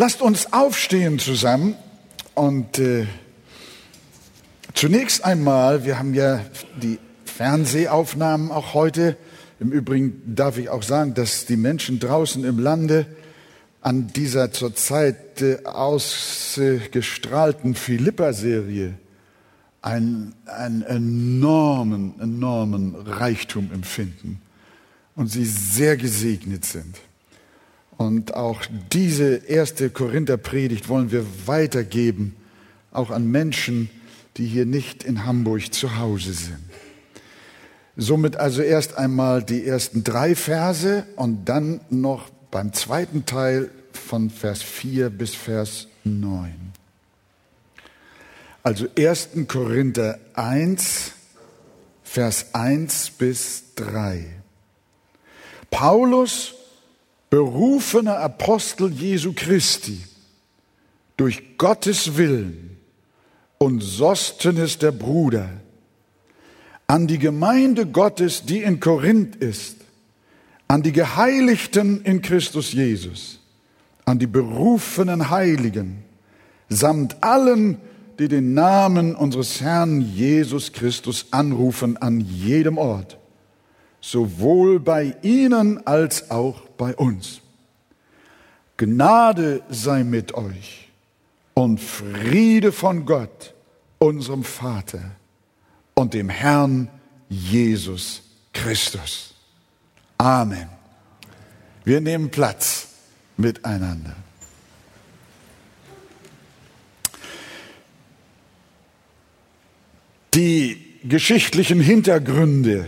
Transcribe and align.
Lasst 0.00 0.22
uns 0.22 0.54
aufstehen 0.54 1.18
zusammen 1.18 1.74
und 2.34 2.78
äh, 2.78 3.04
zunächst 4.72 5.26
einmal, 5.26 5.84
wir 5.84 5.98
haben 5.98 6.14
ja 6.14 6.40
die 6.80 6.98
Fernsehaufnahmen 7.26 8.50
auch 8.50 8.72
heute. 8.72 9.18
Im 9.58 9.72
Übrigen 9.72 10.22
darf 10.24 10.56
ich 10.56 10.70
auch 10.70 10.82
sagen, 10.82 11.12
dass 11.12 11.44
die 11.44 11.58
Menschen 11.58 11.98
draußen 11.98 12.44
im 12.44 12.58
Lande 12.58 13.04
an 13.82 14.06
dieser 14.06 14.52
zurzeit 14.52 15.42
äh, 15.42 15.58
ausgestrahlten 15.64 17.74
Philippa-Serie 17.74 18.94
einen, 19.82 20.34
einen 20.46 20.80
enormen, 20.80 22.18
enormen 22.18 22.94
Reichtum 22.94 23.70
empfinden 23.70 24.40
und 25.14 25.26
sie 25.26 25.44
sehr 25.44 25.98
gesegnet 25.98 26.64
sind. 26.64 26.96
Und 28.00 28.32
auch 28.32 28.62
diese 28.94 29.34
erste 29.46 29.90
Korinther-Predigt 29.90 30.88
wollen 30.88 31.10
wir 31.12 31.22
weitergeben, 31.44 32.34
auch 32.92 33.10
an 33.10 33.30
Menschen, 33.30 33.90
die 34.38 34.46
hier 34.46 34.64
nicht 34.64 35.04
in 35.04 35.26
Hamburg 35.26 35.74
zu 35.74 35.98
Hause 35.98 36.32
sind. 36.32 36.62
Somit 37.98 38.38
also 38.38 38.62
erst 38.62 38.96
einmal 38.96 39.42
die 39.42 39.66
ersten 39.66 40.02
drei 40.02 40.34
Verse 40.34 41.04
und 41.16 41.44
dann 41.44 41.82
noch 41.90 42.30
beim 42.50 42.72
zweiten 42.72 43.26
Teil 43.26 43.70
von 43.92 44.30
Vers 44.30 44.62
4 44.62 45.10
bis 45.10 45.34
Vers 45.34 45.86
9. 46.04 46.54
Also 48.62 48.86
1. 48.96 49.28
Korinther 49.46 50.18
1, 50.32 51.12
Vers 52.02 52.46
1 52.54 53.10
bis 53.18 53.74
3. 53.76 54.24
Paulus 55.70 56.54
berufener 57.30 58.18
Apostel 58.18 58.92
Jesu 58.92 59.32
Christi, 59.34 60.00
durch 61.16 61.56
Gottes 61.58 62.16
Willen 62.16 62.76
und 63.58 63.80
Sostenes 63.80 64.78
der 64.78 64.90
Bruder, 64.90 65.48
an 66.88 67.06
die 67.06 67.18
Gemeinde 67.18 67.86
Gottes, 67.86 68.44
die 68.44 68.62
in 68.62 68.80
Korinth 68.80 69.36
ist, 69.36 69.76
an 70.66 70.82
die 70.82 70.92
Geheiligten 70.92 72.02
in 72.02 72.20
Christus 72.20 72.72
Jesus, 72.72 73.38
an 74.06 74.18
die 74.18 74.26
berufenen 74.26 75.30
Heiligen, 75.30 76.02
samt 76.68 77.22
allen, 77.22 77.78
die 78.18 78.28
den 78.28 78.54
Namen 78.54 79.14
unseres 79.14 79.60
Herrn 79.60 80.00
Jesus 80.00 80.72
Christus 80.72 81.26
anrufen 81.30 81.96
an 81.96 82.20
jedem 82.20 82.76
Ort 82.76 83.19
sowohl 84.00 84.80
bei 84.80 85.16
ihnen 85.22 85.86
als 85.86 86.30
auch 86.30 86.60
bei 86.76 86.94
uns. 86.96 87.40
Gnade 88.76 89.62
sei 89.68 90.04
mit 90.04 90.34
euch 90.34 90.88
und 91.54 91.80
Friede 91.80 92.72
von 92.72 93.04
Gott, 93.04 93.54
unserem 93.98 94.44
Vater 94.44 95.10
und 95.94 96.14
dem 96.14 96.30
Herrn 96.30 96.88
Jesus 97.28 98.22
Christus. 98.54 99.34
Amen. 100.16 100.68
Wir 101.84 102.00
nehmen 102.00 102.30
Platz 102.30 102.88
miteinander. 103.36 104.16
Die 110.34 110.98
geschichtlichen 111.04 111.80
Hintergründe 111.80 112.86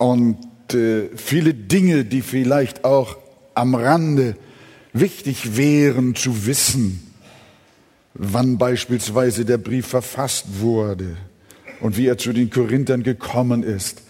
und 0.00 0.38
äh, 0.72 1.10
viele 1.14 1.52
Dinge, 1.52 2.06
die 2.06 2.22
vielleicht 2.22 2.84
auch 2.86 3.18
am 3.54 3.74
Rande 3.74 4.34
wichtig 4.94 5.58
wären 5.58 6.14
zu 6.14 6.46
wissen, 6.46 7.12
wann 8.14 8.56
beispielsweise 8.56 9.44
der 9.44 9.58
Brief 9.58 9.86
verfasst 9.86 10.60
wurde 10.60 11.18
und 11.80 11.98
wie 11.98 12.06
er 12.06 12.16
zu 12.16 12.32
den 12.32 12.48
Korinthern 12.48 13.02
gekommen 13.02 13.62
ist. 13.62 14.00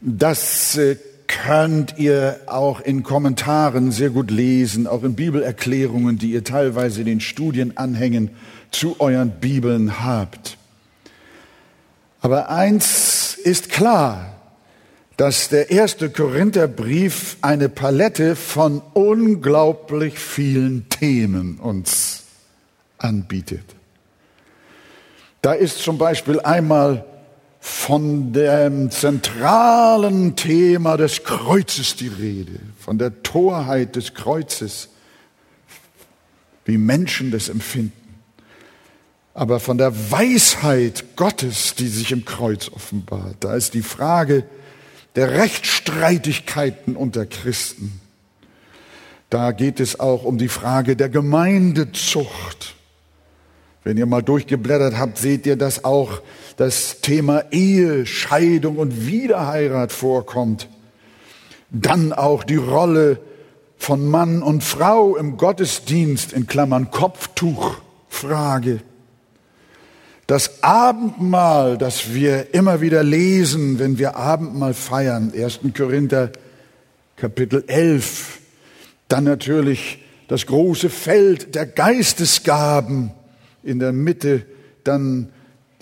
Das 0.00 0.76
äh, 0.76 0.96
könnt 1.26 1.98
ihr 1.98 2.38
auch 2.46 2.80
in 2.80 3.02
Kommentaren 3.02 3.90
sehr 3.90 4.10
gut 4.10 4.30
lesen, 4.30 4.86
auch 4.86 5.02
in 5.02 5.16
Bibelerklärungen, 5.16 6.18
die 6.18 6.30
ihr 6.30 6.44
teilweise 6.44 7.02
den 7.02 7.18
Studienanhängen 7.18 8.30
zu 8.70 9.00
euren 9.00 9.32
Bibeln 9.40 10.04
habt. 10.04 10.56
Aber 12.20 12.48
eins 12.48 13.36
ist 13.42 13.70
klar, 13.70 14.31
dass 15.16 15.48
der 15.48 15.70
erste 15.70 16.10
Korintherbrief 16.10 17.36
eine 17.42 17.68
Palette 17.68 18.34
von 18.36 18.82
unglaublich 18.94 20.18
vielen 20.18 20.88
Themen 20.88 21.58
uns 21.58 22.22
anbietet. 22.98 23.64
Da 25.42 25.52
ist 25.52 25.78
zum 25.78 25.98
Beispiel 25.98 26.40
einmal 26.40 27.04
von 27.60 28.32
dem 28.32 28.90
zentralen 28.90 30.34
Thema 30.34 30.96
des 30.96 31.24
Kreuzes 31.24 31.94
die 31.96 32.08
Rede, 32.08 32.58
von 32.78 32.98
der 32.98 33.22
Torheit 33.22 33.96
des 33.96 34.14
Kreuzes, 34.14 34.88
wie 36.64 36.78
Menschen 36.78 37.30
das 37.30 37.48
empfinden, 37.48 37.92
aber 39.34 39.60
von 39.60 39.78
der 39.78 40.10
Weisheit 40.10 41.16
Gottes, 41.16 41.74
die 41.74 41.88
sich 41.88 42.12
im 42.12 42.24
Kreuz 42.24 42.68
offenbart. 42.68 43.36
Da 43.40 43.54
ist 43.54 43.74
die 43.74 43.82
Frage, 43.82 44.44
der 45.16 45.32
Rechtsstreitigkeiten 45.32 46.96
unter 46.96 47.26
Christen. 47.26 48.00
Da 49.30 49.52
geht 49.52 49.80
es 49.80 49.98
auch 49.98 50.24
um 50.24 50.38
die 50.38 50.48
Frage 50.48 50.96
der 50.96 51.08
Gemeindezucht. 51.08 52.74
Wenn 53.84 53.96
ihr 53.96 54.06
mal 54.06 54.22
durchgeblättert 54.22 54.96
habt, 54.96 55.18
seht 55.18 55.46
ihr, 55.46 55.56
dass 55.56 55.84
auch 55.84 56.20
das 56.56 57.00
Thema 57.00 57.44
Ehe, 57.50 58.06
Scheidung 58.06 58.76
und 58.76 59.06
Wiederheirat 59.06 59.90
vorkommt. 59.90 60.68
Dann 61.70 62.12
auch 62.12 62.44
die 62.44 62.56
Rolle 62.56 63.18
von 63.78 64.06
Mann 64.06 64.42
und 64.42 64.62
Frau 64.62 65.16
im 65.16 65.36
Gottesdienst 65.36 66.32
in 66.32 66.46
Klammern 66.46 66.90
Kopftuchfrage. 66.90 68.80
Das 70.26 70.62
Abendmahl, 70.62 71.76
das 71.76 72.14
wir 72.14 72.54
immer 72.54 72.80
wieder 72.80 73.02
lesen, 73.02 73.78
wenn 73.78 73.98
wir 73.98 74.16
Abendmahl 74.16 74.72
feiern, 74.74 75.32
1. 75.36 75.60
Korinther 75.76 76.30
Kapitel 77.16 77.64
11, 77.66 78.38
dann 79.08 79.24
natürlich 79.24 79.98
das 80.28 80.46
große 80.46 80.90
Feld 80.90 81.54
der 81.54 81.66
Geistesgaben, 81.66 83.10
in 83.62 83.78
der 83.78 83.92
Mitte 83.92 84.46
dann 84.84 85.28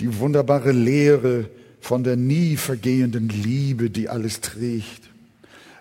die 0.01 0.19
wunderbare 0.19 0.73
Lehre 0.73 1.49
von 1.81 2.05
der 2.05 2.17
nie 2.17 2.57
vergehenden 2.57 3.29
Liebe, 3.29 3.91
die 3.91 4.09
alles 4.09 4.41
trägt. 4.41 5.11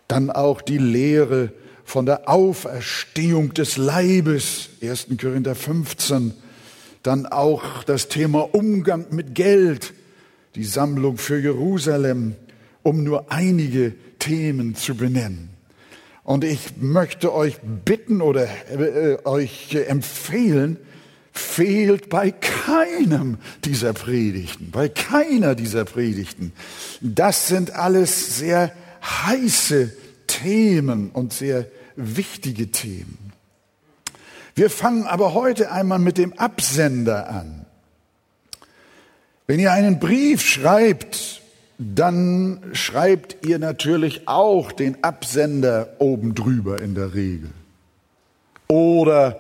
Dann 0.08 0.30
auch 0.30 0.62
die 0.62 0.78
Lehre 0.78 1.52
von 1.84 2.06
der 2.06 2.30
Auferstehung 2.30 3.54
des 3.54 3.78
Leibes, 3.78 4.70
1. 4.82 5.08
Korinther 5.20 5.56
15, 5.56 6.34
dann 7.10 7.26
auch 7.26 7.84
das 7.86 8.08
Thema 8.08 8.54
Umgang 8.54 9.08
mit 9.10 9.34
Geld, 9.34 9.96
die 10.54 10.64
Sammlung 10.64 11.18
für 11.18 11.40
Jerusalem, 11.40 12.36
um 12.84 13.04
nur 13.04 13.32
einige 13.32 13.96
Themen 14.20 14.76
zu 14.76 14.94
benennen. 14.94 15.50
Und 16.24 16.44
ich 16.44 16.78
möchte 16.78 17.34
euch 17.34 17.58
bitten 17.84 18.22
oder 18.22 18.48
äh, 18.70 19.18
euch 19.26 19.74
empfehlen, 19.74 20.78
fehlt 21.32 22.10
bei 22.10 22.30
keinem 22.30 23.40
dieser 23.66 23.94
Predigten, 23.94 24.70
bei 24.70 24.88
keiner 24.88 25.56
dieser 25.56 25.86
Predigten. 25.86 26.54
Das 27.02 27.48
sind 27.48 27.72
alles 27.72 28.38
sehr 28.38 28.72
heiße 29.02 29.92
Themen 30.28 31.10
und 31.10 31.34
sehr 31.34 31.66
wichtige 31.96 32.70
Themen. 32.70 33.29
Wir 34.60 34.70
fangen 34.70 35.08
aber 35.08 35.34
heute 35.34 35.72
einmal 35.72 36.00
mit 36.00 36.18
dem 36.18 36.38
Absender 36.38 37.30
an. 37.30 37.66
Wenn 39.48 39.58
ihr 39.58 39.72
einen 39.72 40.00
Brief 40.00 40.46
schreibt, 40.46 41.42
dann 41.78 42.60
schreibt 42.74 43.46
ihr 43.48 43.58
natürlich 43.58 44.28
auch 44.28 44.74
den 44.74 45.02
Absender 45.02 45.96
oben 46.00 46.36
drüber 46.36 46.82
in 46.82 46.94
der 46.94 47.14
Regel. 47.14 47.52
Oder 48.68 49.40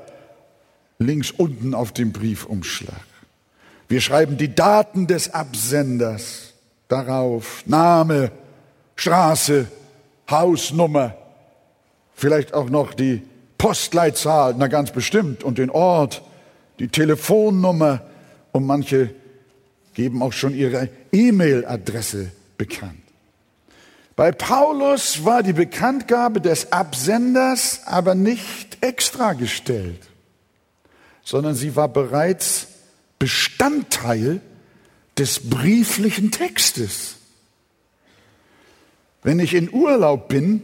links 0.99 1.31
unten 1.31 1.73
auf 1.73 1.91
dem 1.91 2.13
Briefumschlag. 2.13 3.03
Wir 3.89 3.99
schreiben 3.99 4.37
die 4.37 4.55
Daten 4.55 5.05
des 5.05 5.33
Absenders 5.33 6.53
darauf. 6.87 7.63
Name, 7.65 8.31
Straße, 8.95 9.67
Hausnummer, 10.31 11.13
vielleicht 12.15 12.53
auch 12.53 12.69
noch 12.69 12.93
die 12.93 13.21
Postleitzahl, 13.59 14.55
na 14.57 14.65
ganz 14.65 14.89
bestimmt, 14.89 15.43
und 15.43 15.59
den 15.59 15.69
Ort, 15.69 16.23
die 16.79 16.87
Telefonnummer 16.87 18.01
und 18.51 18.65
manche 18.65 19.13
geben 19.93 20.23
auch 20.23 20.33
schon 20.33 20.55
ihre 20.55 20.89
E-Mail-Adresse 21.11 22.31
bekannt. 22.57 23.03
Bei 24.15 24.31
Paulus 24.31 25.23
war 25.23 25.43
die 25.43 25.53
Bekanntgabe 25.53 26.41
des 26.41 26.71
Absenders 26.71 27.81
aber 27.85 28.15
nicht 28.15 28.79
extra 28.81 29.33
gestellt. 29.33 30.09
sondern 31.29 31.53
sie 31.53 31.75
war 31.75 31.87
bereits 31.87 32.69
Bestandteil 33.19 34.41
des 35.15 35.47
brieflichen 35.47 36.31
Textes. 36.31 37.17
Wenn 39.21 39.39
ich 39.39 39.53
in 39.53 39.71
Urlaub 39.71 40.27
bin, 40.27 40.63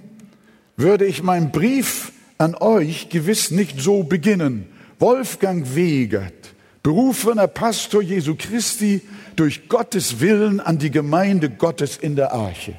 würde 0.75 1.05
ich 1.05 1.21
meinen 1.21 1.51
Brief 1.51 2.11
an 2.37 2.55
euch 2.55 3.09
gewiss 3.09 3.51
nicht 3.51 3.79
so 3.79 4.03
beginnen. 4.03 4.67
Wolfgang 4.99 5.75
Wegert, 5.75 6.53
berufener 6.83 7.47
Pastor 7.47 8.01
Jesu 8.01 8.35
Christi, 8.37 9.01
durch 9.35 9.67
Gottes 9.67 10.19
Willen 10.19 10.59
an 10.59 10.77
die 10.77 10.91
Gemeinde 10.91 11.49
Gottes 11.49 11.97
in 11.97 12.15
der 12.15 12.33
Arche. 12.33 12.75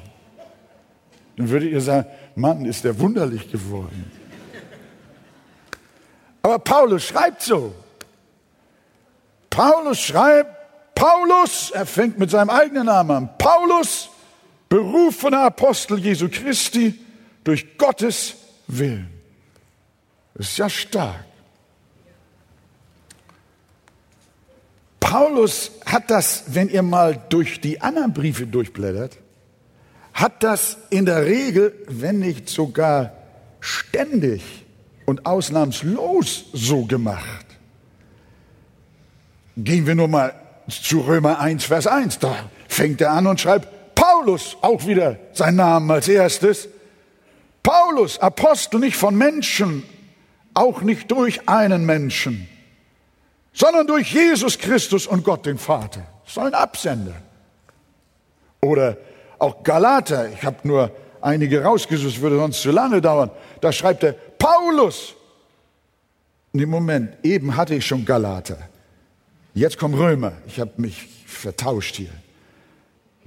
Dann 1.35 1.49
würdet 1.49 1.71
ihr 1.71 1.81
sagen, 1.81 2.07
Mann, 2.35 2.65
ist 2.65 2.83
der 2.83 2.99
wunderlich 2.99 3.51
geworden. 3.51 4.11
Aber 6.41 6.59
Paulus 6.59 7.03
schreibt 7.03 7.41
so. 7.41 7.75
Paulus 9.49 9.99
schreibt, 9.99 10.55
Paulus, 10.95 11.71
er 11.71 11.85
fängt 11.85 12.17
mit 12.17 12.31
seinem 12.31 12.49
eigenen 12.49 12.87
Namen 12.87 13.11
an, 13.11 13.29
Paulus, 13.37 14.09
berufener 14.67 15.43
Apostel 15.43 15.99
Jesu 15.99 16.27
Christi, 16.29 16.99
durch 17.43 17.77
Gottes 17.77 18.35
Willen. 18.67 19.16
Das 20.37 20.49
ist 20.49 20.57
ja 20.57 20.69
stark. 20.69 21.25
Paulus 24.99 25.71
hat 25.85 26.11
das, 26.11 26.43
wenn 26.47 26.69
ihr 26.69 26.83
mal 26.83 27.19
durch 27.29 27.59
die 27.59 27.81
anderen 27.81 28.13
Briefe 28.13 28.45
durchblättert, 28.45 29.17
hat 30.13 30.43
das 30.43 30.77
in 30.89 31.05
der 31.05 31.25
Regel, 31.25 31.73
wenn 31.87 32.19
nicht 32.19 32.49
sogar 32.49 33.13
ständig 33.59 34.43
und 35.05 35.25
ausnahmslos 35.25 36.45
so 36.53 36.85
gemacht. 36.85 37.45
Gehen 39.55 39.87
wir 39.87 39.95
nur 39.95 40.07
mal 40.07 40.35
zu 40.67 40.99
Römer 40.99 41.39
1, 41.39 41.63
Vers 41.65 41.87
1. 41.87 42.19
Da 42.19 42.35
fängt 42.67 43.01
er 43.01 43.11
an 43.11 43.25
und 43.25 43.41
schreibt 43.41 43.95
Paulus, 43.95 44.57
auch 44.61 44.85
wieder 44.85 45.17
sein 45.33 45.55
Name 45.55 45.95
als 45.95 46.07
erstes. 46.07 46.67
Paulus, 47.63 48.19
Apostel 48.19 48.79
nicht 48.79 48.97
von 48.97 49.15
Menschen, 49.15 49.83
auch 50.57 50.81
nicht 50.81 51.11
durch 51.11 51.47
einen 51.47 51.85
Menschen, 51.85 52.47
sondern 53.53 53.85
durch 53.85 54.11
Jesus 54.11 54.57
Christus 54.57 55.05
und 55.05 55.23
Gott 55.23 55.45
den 55.45 55.59
Vater. 55.59 56.01
Das 56.25 56.43
ist 56.43 56.53
Absender. 56.53 57.13
Oder 58.61 58.97
auch 59.37 59.61
Galater, 59.63 60.29
ich 60.31 60.43
habe 60.43 60.67
nur 60.67 60.91
einige 61.21 61.63
rausgesucht, 61.63 62.19
würde 62.21 62.37
sonst 62.37 62.61
zu 62.61 62.71
lange 62.71 63.01
dauern. 63.01 63.29
Da 63.61 63.71
schreibt 63.71 64.03
er 64.03 64.13
Paulus. 64.13 65.13
Nee, 66.53 66.65
Moment, 66.65 67.13
eben 67.23 67.55
hatte 67.55 67.75
ich 67.75 67.85
schon 67.85 68.03
Galater. 68.03 68.57
Jetzt 69.53 69.77
kommt 69.77 69.95
Römer. 69.95 70.33
Ich 70.47 70.59
habe 70.59 70.71
mich 70.77 71.07
vertauscht 71.27 71.97
hier. 71.97 72.09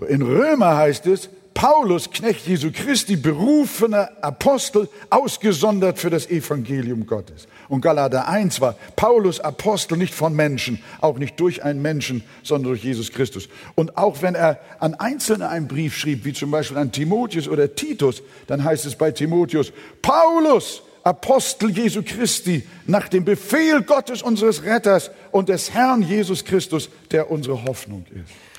In 0.09 0.23
Römer 0.23 0.77
heißt 0.77 1.07
es, 1.07 1.29
Paulus, 1.55 2.11
Knecht 2.11 2.47
Jesu 2.47 2.71
Christi, 2.73 3.17
berufener 3.17 4.11
Apostel, 4.23 4.89
ausgesondert 5.11 5.99
für 5.99 6.11
das 6.11 6.29
Evangelium 6.29 7.07
Gottes. 7.07 7.49
Und 7.69 7.83
Galater 7.83 8.29
1 8.29 8.61
war 8.61 8.77
Paulus 8.97 9.41
Apostel 9.41 9.99
nicht 9.99 10.15
von 10.15 10.35
Menschen, 10.35 10.83
auch 11.01 11.19
nicht 11.19 11.39
durch 11.39 11.63
einen 11.63 11.83
Menschen, 11.83 12.25
sondern 12.43 12.73
durch 12.73 12.85
Jesus 12.85 13.13
Christus. 13.13 13.49
Und 13.75 13.97
auch 13.97 14.23
wenn 14.23 14.35
er 14.35 14.61
an 14.79 14.95
Einzelne 14.95 15.49
einen 15.49 15.69
Brief 15.69 15.97
schrieb, 15.97 16.25
wie 16.25 16.33
zum 16.33 16.51
Beispiel 16.51 16.79
an 16.79 16.93
Timotheus 16.93 17.49
oder 17.49 17.75
Titus, 17.75 18.23
dann 18.47 18.65
heißt 18.65 18.87
es 18.87 18.97
bei 18.97 19.11
Timotheus, 19.11 19.73
Paulus, 20.03 20.83
Apostel 21.03 21.71
Jesu 21.71 22.03
Christi, 22.05 22.67
nach 22.87 23.09
dem 23.09 23.25
Befehl 23.25 23.83
Gottes 23.83 24.23
unseres 24.23 24.65
Retters 24.65 25.11
und 25.31 25.49
des 25.49 25.73
Herrn 25.73 26.03
Jesus 26.03 26.45
Christus, 26.45 26.91
der 27.11 27.31
unsere 27.31 27.65
Hoffnung 27.65 28.05
ist. 28.11 28.50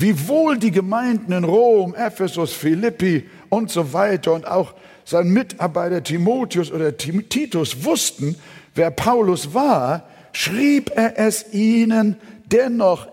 Wie 0.00 0.28
wohl 0.28 0.56
die 0.56 0.70
Gemeinden 0.70 1.30
in 1.30 1.44
Rom, 1.44 1.94
Ephesus, 1.94 2.54
Philippi 2.54 3.28
und 3.50 3.70
so 3.70 3.92
weiter 3.92 4.32
und 4.32 4.46
auch 4.46 4.72
sein 5.04 5.28
Mitarbeiter 5.28 6.02
Timotheus 6.02 6.72
oder 6.72 6.96
Titus 6.96 7.84
wussten, 7.84 8.34
wer 8.74 8.90
Paulus 8.92 9.52
war, 9.52 10.04
schrieb 10.32 10.90
er 10.94 11.18
es 11.18 11.52
ihnen 11.52 12.16
dennoch 12.46 13.08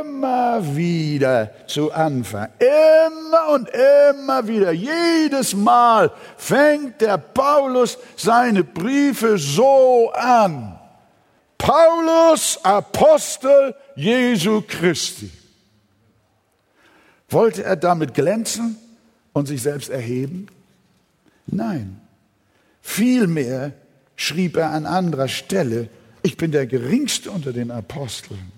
immer 0.00 0.74
wieder 0.74 1.50
zu 1.66 1.92
Anfang. 1.92 2.48
Immer 2.58 3.50
und 3.52 3.68
immer 3.68 4.48
wieder. 4.48 4.72
Jedes 4.72 5.54
Mal 5.54 6.10
fängt 6.38 7.02
der 7.02 7.18
Paulus 7.18 7.98
seine 8.16 8.64
Briefe 8.64 9.36
so 9.36 10.10
an. 10.14 10.78
Paulus, 11.58 12.58
Apostel 12.62 13.74
Jesu 13.96 14.62
Christi. 14.66 15.41
Wollte 17.32 17.64
er 17.64 17.76
damit 17.76 18.14
glänzen 18.14 18.76
und 19.32 19.48
sich 19.48 19.62
selbst 19.62 19.88
erheben? 19.88 20.48
Nein. 21.46 22.00
Vielmehr 22.82 23.72
schrieb 24.16 24.56
er 24.56 24.70
an 24.70 24.86
anderer 24.86 25.28
Stelle, 25.28 25.88
ich 26.22 26.36
bin 26.36 26.52
der 26.52 26.66
geringste 26.66 27.30
unter 27.30 27.52
den 27.52 27.70
Aposteln, 27.70 28.52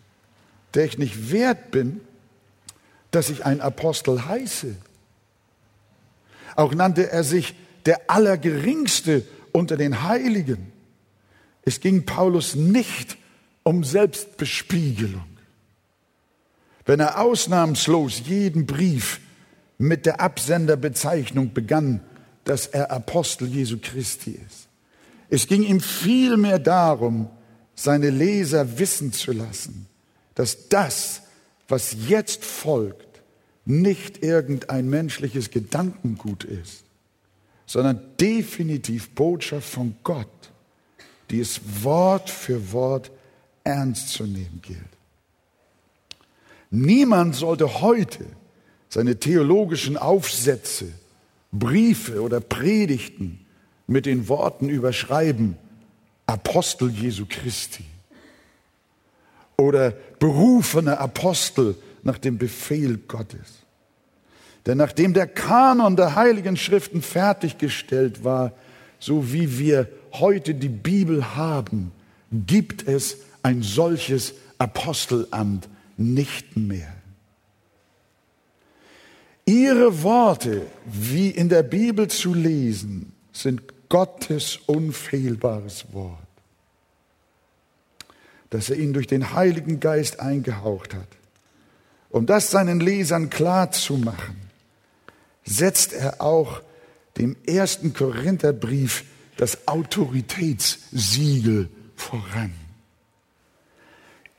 der 0.74 0.84
ich 0.84 0.98
nicht 0.98 1.30
wert 1.30 1.70
bin, 1.70 2.00
dass 3.10 3.30
ich 3.30 3.46
ein 3.46 3.60
Apostel 3.60 4.26
heiße. 4.26 4.74
Auch 6.56 6.74
nannte 6.74 7.10
er 7.10 7.24
sich 7.24 7.54
der 7.86 8.10
Allergeringste 8.10 9.24
unter 9.52 9.76
den 9.76 10.02
Heiligen. 10.02 10.72
Es 11.62 11.80
ging 11.80 12.04
Paulus 12.04 12.54
nicht 12.54 13.16
um 13.62 13.84
Selbstbespiegelung 13.84 15.33
wenn 16.86 17.00
er 17.00 17.20
ausnahmslos 17.20 18.22
jeden 18.26 18.66
Brief 18.66 19.20
mit 19.78 20.06
der 20.06 20.20
Absenderbezeichnung 20.20 21.52
begann, 21.52 22.00
dass 22.44 22.66
er 22.66 22.90
Apostel 22.90 23.48
Jesu 23.48 23.78
Christi 23.80 24.38
ist. 24.46 24.68
Es 25.30 25.46
ging 25.46 25.62
ihm 25.62 25.80
vielmehr 25.80 26.58
darum, 26.58 27.28
seine 27.74 28.10
Leser 28.10 28.78
wissen 28.78 29.12
zu 29.12 29.32
lassen, 29.32 29.86
dass 30.34 30.68
das, 30.68 31.22
was 31.68 31.96
jetzt 32.08 32.44
folgt, 32.44 33.22
nicht 33.64 34.22
irgendein 34.22 34.88
menschliches 34.88 35.50
Gedankengut 35.50 36.44
ist, 36.44 36.84
sondern 37.66 38.00
definitiv 38.20 39.10
Botschaft 39.14 39.68
von 39.68 39.96
Gott, 40.04 40.28
die 41.30 41.40
es 41.40 41.60
Wort 41.82 42.28
für 42.28 42.72
Wort 42.72 43.10
ernst 43.64 44.10
zu 44.10 44.24
nehmen 44.24 44.60
gilt. 44.62 44.93
Niemand 46.76 47.36
sollte 47.36 47.82
heute 47.82 48.26
seine 48.88 49.20
theologischen 49.20 49.96
Aufsätze, 49.96 50.86
Briefe 51.52 52.20
oder 52.20 52.40
Predigten 52.40 53.46
mit 53.86 54.06
den 54.06 54.26
Worten 54.28 54.68
überschreiben, 54.68 55.56
Apostel 56.26 56.90
Jesu 56.90 57.26
Christi 57.28 57.84
oder 59.56 59.92
berufene 60.18 60.98
Apostel 60.98 61.76
nach 62.02 62.18
dem 62.18 62.38
Befehl 62.38 62.96
Gottes. 63.06 63.60
Denn 64.66 64.78
nachdem 64.78 65.14
der 65.14 65.28
Kanon 65.28 65.94
der 65.94 66.16
heiligen 66.16 66.56
Schriften 66.56 67.02
fertiggestellt 67.02 68.24
war, 68.24 68.50
so 68.98 69.32
wie 69.32 69.60
wir 69.60 69.88
heute 70.10 70.54
die 70.54 70.70
Bibel 70.70 71.36
haben, 71.36 71.92
gibt 72.32 72.88
es 72.88 73.18
ein 73.44 73.62
solches 73.62 74.34
Apostelamt 74.58 75.68
nicht 75.96 76.56
mehr. 76.56 76.92
Ihre 79.46 80.02
Worte, 80.02 80.66
wie 80.86 81.30
in 81.30 81.48
der 81.48 81.62
Bibel 81.62 82.08
zu 82.08 82.32
lesen, 82.32 83.12
sind 83.32 83.62
Gottes 83.88 84.58
unfehlbares 84.66 85.92
Wort, 85.92 86.18
das 88.50 88.70
er 88.70 88.76
ihnen 88.76 88.94
durch 88.94 89.06
den 89.06 89.34
Heiligen 89.34 89.80
Geist 89.80 90.20
eingehaucht 90.20 90.94
hat. 90.94 91.08
Um 92.08 92.26
das 92.26 92.50
seinen 92.50 92.80
Lesern 92.80 93.28
klar 93.28 93.72
zu 93.72 93.98
machen, 93.98 94.36
setzt 95.44 95.92
er 95.92 96.22
auch 96.22 96.62
dem 97.18 97.36
ersten 97.46 97.92
Korintherbrief 97.92 99.04
das 99.36 99.68
Autoritätssiegel 99.68 101.68
voran. 101.96 102.54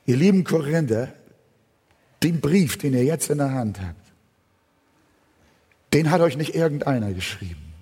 Ihr 0.05 0.17
lieben 0.17 0.43
Korinther, 0.43 1.13
den 2.23 2.41
Brief, 2.41 2.77
den 2.77 2.93
ihr 2.93 3.03
jetzt 3.03 3.29
in 3.29 3.37
der 3.37 3.51
Hand 3.51 3.79
habt, 3.79 4.05
den 5.93 6.11
hat 6.11 6.21
euch 6.21 6.37
nicht 6.37 6.55
irgendeiner 6.55 7.13
geschrieben, 7.13 7.73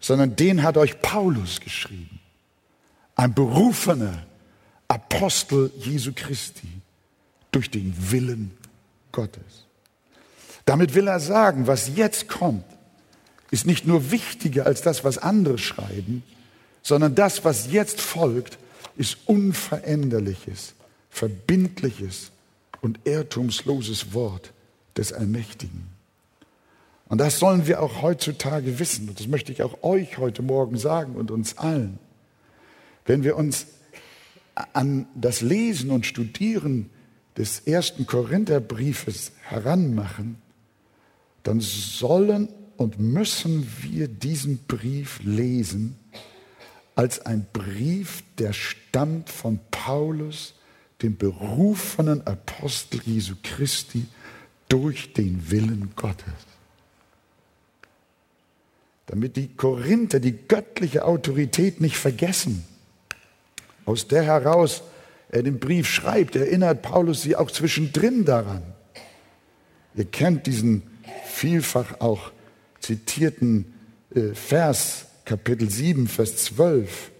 sondern 0.00 0.36
den 0.36 0.62
hat 0.62 0.76
euch 0.76 1.00
Paulus 1.02 1.60
geschrieben. 1.60 2.20
Ein 3.16 3.34
berufener 3.34 4.24
Apostel 4.88 5.70
Jesu 5.78 6.12
Christi 6.14 6.68
durch 7.52 7.70
den 7.70 7.94
Willen 8.10 8.56
Gottes. 9.12 9.66
Damit 10.64 10.94
will 10.94 11.08
er 11.08 11.20
sagen, 11.20 11.66
was 11.66 11.96
jetzt 11.96 12.28
kommt, 12.28 12.64
ist 13.50 13.66
nicht 13.66 13.86
nur 13.86 14.10
wichtiger 14.10 14.66
als 14.66 14.82
das, 14.82 15.04
was 15.04 15.18
andere 15.18 15.58
schreiben, 15.58 16.22
sondern 16.82 17.14
das, 17.14 17.44
was 17.44 17.70
jetzt 17.70 18.00
folgt, 18.00 18.58
ist 18.96 19.18
unveränderliches, 19.26 20.74
verbindliches 21.10 22.30
und 22.84 23.00
irrtumsloses 23.04 24.12
Wort 24.12 24.52
des 24.96 25.12
Allmächtigen. 25.12 25.88
Und 27.08 27.18
das 27.18 27.38
sollen 27.38 27.66
wir 27.66 27.82
auch 27.82 28.02
heutzutage 28.02 28.78
wissen. 28.78 29.08
Und 29.08 29.20
das 29.20 29.26
möchte 29.26 29.52
ich 29.52 29.62
auch 29.62 29.82
euch 29.82 30.18
heute 30.18 30.42
Morgen 30.42 30.78
sagen 30.78 31.16
und 31.16 31.30
uns 31.30 31.58
allen. 31.58 31.98
Wenn 33.04 33.22
wir 33.24 33.36
uns 33.36 33.66
an 34.72 35.06
das 35.14 35.40
Lesen 35.40 35.90
und 35.90 36.06
Studieren 36.06 36.90
des 37.36 37.60
ersten 37.60 38.06
Korintherbriefes 38.06 39.32
heranmachen, 39.42 40.40
dann 41.42 41.60
sollen 41.60 42.48
und 42.76 42.98
müssen 42.98 43.68
wir 43.82 44.08
diesen 44.08 44.64
Brief 44.66 45.20
lesen 45.22 45.98
als 46.96 47.24
ein 47.26 47.46
Brief, 47.52 48.22
der 48.38 48.52
stammt 48.52 49.28
von 49.28 49.60
Paulus, 49.70 50.54
dem 51.04 51.16
berufenen 51.16 52.26
Apostel 52.26 53.00
Jesu 53.04 53.34
Christi, 53.42 54.06
durch 54.68 55.12
den 55.12 55.50
Willen 55.50 55.92
Gottes. 55.94 56.24
Damit 59.06 59.36
die 59.36 59.48
Korinther 59.48 60.18
die 60.18 60.32
göttliche 60.32 61.04
Autorität 61.04 61.82
nicht 61.82 61.96
vergessen, 61.96 62.64
aus 63.84 64.08
der 64.08 64.22
heraus 64.22 64.82
er 65.28 65.42
den 65.42 65.60
Brief 65.60 65.88
schreibt, 65.88 66.36
erinnert 66.36 66.80
Paulus 66.80 67.22
sie 67.22 67.36
auch 67.36 67.50
zwischendrin 67.50 68.24
daran. 68.24 68.62
Ihr 69.94 70.06
kennt 70.06 70.46
diesen 70.46 70.82
vielfach 71.26 72.00
auch 72.00 72.32
zitierten 72.80 73.74
äh, 74.14 74.32
Vers, 74.32 75.06
Kapitel 75.26 75.68
7, 75.68 76.08
Vers 76.08 76.36
12. 76.44 77.10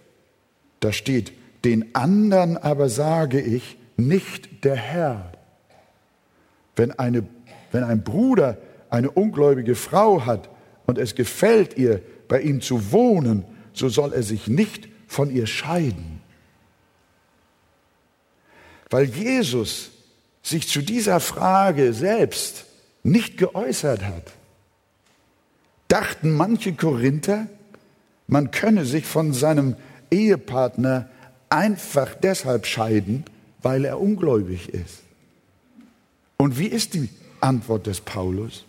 Da 0.79 0.91
steht, 0.91 1.33
den 1.65 1.95
anderen 1.95 2.57
aber 2.57 2.89
sage 2.89 3.41
ich, 3.41 3.77
nicht 3.97 4.63
der 4.63 4.75
Herr. 4.75 5.31
Wenn, 6.75 6.91
eine, 6.91 7.25
wenn 7.71 7.83
ein 7.83 8.03
Bruder 8.03 8.57
eine 8.89 9.09
ungläubige 9.09 9.75
Frau 9.75 10.25
hat 10.25 10.49
und 10.85 10.97
es 10.97 11.15
gefällt 11.15 11.77
ihr, 11.77 12.01
bei 12.27 12.41
ihm 12.41 12.61
zu 12.61 12.91
wohnen, 12.91 13.45
so 13.73 13.89
soll 13.89 14.13
er 14.13 14.23
sich 14.23 14.47
nicht 14.47 14.87
von 15.07 15.29
ihr 15.29 15.47
scheiden. 15.47 16.21
Weil 18.89 19.05
Jesus 19.05 19.91
sich 20.41 20.67
zu 20.67 20.81
dieser 20.81 21.19
Frage 21.19 21.93
selbst 21.93 22.65
nicht 23.03 23.37
geäußert 23.37 24.03
hat, 24.03 24.31
dachten 25.87 26.31
manche 26.31 26.73
Korinther, 26.73 27.47
man 28.27 28.51
könne 28.51 28.85
sich 28.85 29.05
von 29.05 29.33
seinem 29.33 29.75
Ehepartner 30.09 31.09
einfach 31.55 32.13
deshalb 32.15 32.65
scheiden, 32.65 33.23
weil 33.61 33.85
er 33.85 33.99
ungläubig 33.99 34.69
ist. 34.69 34.99
Und 36.37 36.59
wie 36.59 36.67
ist 36.67 36.93
die 36.93 37.09
Antwort 37.39 37.87
des 37.87 38.01
Paulus? 38.01 38.65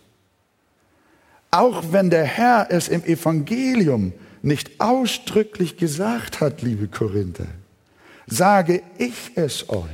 Auch 1.50 1.92
wenn 1.92 2.10
der 2.10 2.24
Herr 2.24 2.68
es 2.70 2.88
im 2.88 3.04
Evangelium 3.04 4.12
nicht 4.42 4.80
ausdrücklich 4.80 5.76
gesagt 5.76 6.40
hat, 6.40 6.62
liebe 6.62 6.86
Korinther, 6.86 7.46
sage 8.26 8.82
ich 8.98 9.32
es 9.34 9.68
euch. 9.68 9.90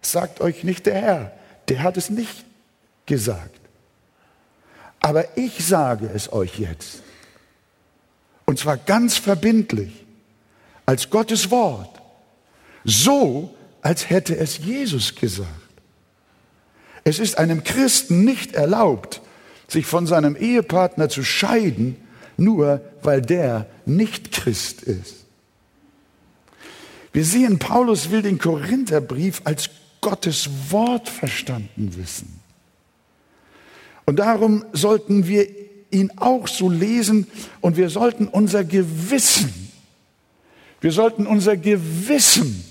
Sagt 0.00 0.40
euch 0.40 0.64
nicht 0.64 0.86
der 0.86 0.94
Herr, 0.94 1.32
der 1.68 1.82
hat 1.82 1.96
es 1.96 2.10
nicht 2.10 2.44
gesagt. 3.06 3.60
Aber 5.00 5.36
ich 5.36 5.64
sage 5.64 6.10
es 6.12 6.32
euch 6.32 6.58
jetzt. 6.58 7.02
Und 8.46 8.58
zwar 8.58 8.76
ganz 8.76 9.16
verbindlich, 9.16 10.04
als 10.88 11.10
Gottes 11.10 11.50
Wort. 11.50 12.00
So, 12.82 13.54
als 13.82 14.08
hätte 14.08 14.38
es 14.38 14.56
Jesus 14.56 15.14
gesagt. 15.14 15.50
Es 17.04 17.18
ist 17.18 17.36
einem 17.36 17.62
Christen 17.62 18.24
nicht 18.24 18.54
erlaubt, 18.54 19.20
sich 19.68 19.84
von 19.84 20.06
seinem 20.06 20.34
Ehepartner 20.34 21.10
zu 21.10 21.22
scheiden, 21.22 21.96
nur 22.38 22.80
weil 23.02 23.20
der 23.20 23.66
nicht 23.84 24.32
Christ 24.32 24.80
ist. 24.80 25.26
Wir 27.12 27.26
sehen, 27.26 27.58
Paulus 27.58 28.10
will 28.10 28.22
den 28.22 28.38
Korintherbrief 28.38 29.42
als 29.44 29.68
Gottes 30.00 30.48
Wort 30.70 31.10
verstanden 31.10 31.96
wissen. 31.98 32.40
Und 34.06 34.20
darum 34.20 34.64
sollten 34.72 35.26
wir 35.28 35.46
ihn 35.90 36.12
auch 36.16 36.48
so 36.48 36.70
lesen 36.70 37.26
und 37.60 37.76
wir 37.76 37.90
sollten 37.90 38.26
unser 38.26 38.64
Gewissen, 38.64 39.67
wir 40.80 40.92
sollten 40.92 41.26
unser 41.26 41.56
Gewissen 41.56 42.64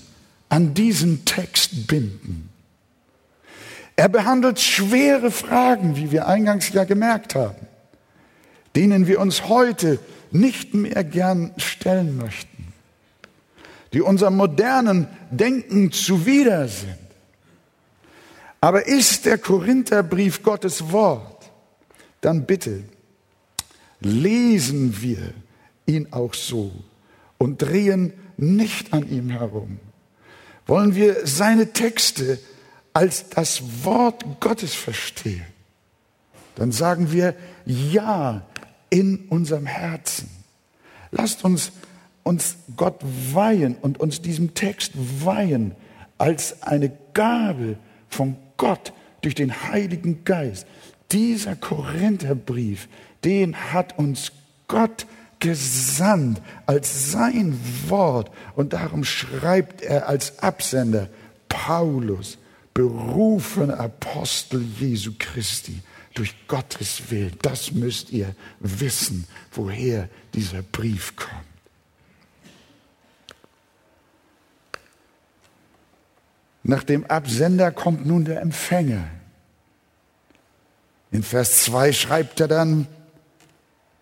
an 0.48 0.74
diesen 0.74 1.24
Text 1.24 1.86
binden. 1.86 2.48
Er 3.96 4.08
behandelt 4.08 4.60
schwere 4.60 5.30
Fragen, 5.30 5.96
wie 5.96 6.10
wir 6.10 6.28
eingangs 6.28 6.72
ja 6.72 6.84
gemerkt 6.84 7.34
haben, 7.34 7.66
denen 8.76 9.06
wir 9.06 9.20
uns 9.20 9.48
heute 9.48 9.98
nicht 10.30 10.72
mehr 10.74 11.04
gern 11.04 11.52
stellen 11.56 12.16
möchten, 12.16 12.72
die 13.92 14.00
unserem 14.00 14.36
modernen 14.36 15.08
Denken 15.30 15.90
zuwider 15.90 16.68
sind. 16.68 16.96
Aber 18.60 18.86
ist 18.86 19.26
der 19.26 19.38
Korintherbrief 19.38 20.42
Gottes 20.42 20.92
Wort, 20.92 21.50
dann 22.20 22.46
bitte 22.46 22.84
lesen 24.00 25.00
wir 25.00 25.32
ihn 25.86 26.12
auch 26.12 26.34
so 26.34 26.72
und 27.38 27.62
drehen 27.62 28.12
nicht 28.36 28.92
an 28.92 29.08
ihm 29.08 29.30
herum. 29.30 29.78
Wollen 30.66 30.94
wir 30.94 31.26
seine 31.26 31.72
Texte 31.72 32.38
als 32.92 33.30
das 33.30 33.84
Wort 33.84 34.40
Gottes 34.40 34.74
verstehen, 34.74 35.46
dann 36.56 36.72
sagen 36.72 37.12
wir 37.12 37.34
Ja 37.64 38.42
in 38.90 39.26
unserem 39.28 39.66
Herzen. 39.66 40.28
Lasst 41.10 41.44
uns 41.44 41.72
uns 42.28 42.56
Gott 42.76 43.00
weihen 43.32 43.76
und 43.76 43.98
uns 44.00 44.20
diesem 44.20 44.52
Text 44.52 44.92
weihen 44.94 45.74
als 46.18 46.62
eine 46.62 46.92
Gabe 47.14 47.78
von 48.10 48.36
Gott 48.58 48.92
durch 49.22 49.34
den 49.34 49.62
Heiligen 49.70 50.24
Geist. 50.24 50.66
Dieser 51.10 51.56
Korintherbrief, 51.56 52.88
den 53.24 53.56
hat 53.72 53.98
uns 53.98 54.32
Gott 54.66 55.06
gesandt 55.40 56.40
als 56.66 57.12
sein 57.12 57.58
Wort. 57.88 58.30
Und 58.54 58.72
darum 58.72 59.04
schreibt 59.04 59.82
er 59.82 60.08
als 60.08 60.38
Absender 60.40 61.08
Paulus, 61.48 62.38
berufener 62.74 63.80
Apostel 63.80 64.62
Jesu 64.78 65.12
Christi, 65.18 65.80
durch 66.14 66.34
Gottes 66.48 67.10
Willen. 67.10 67.36
Das 67.42 67.72
müsst 67.72 68.10
ihr 68.10 68.34
wissen, 68.60 69.26
woher 69.52 70.08
dieser 70.34 70.62
Brief 70.62 71.14
kommt. 71.14 71.44
Nach 76.64 76.82
dem 76.82 77.06
Absender 77.06 77.70
kommt 77.70 78.04
nun 78.04 78.24
der 78.24 78.42
Empfänger. 78.42 79.08
In 81.10 81.22
Vers 81.22 81.64
2 81.64 81.92
schreibt 81.92 82.40
er 82.40 82.48
dann 82.48 82.86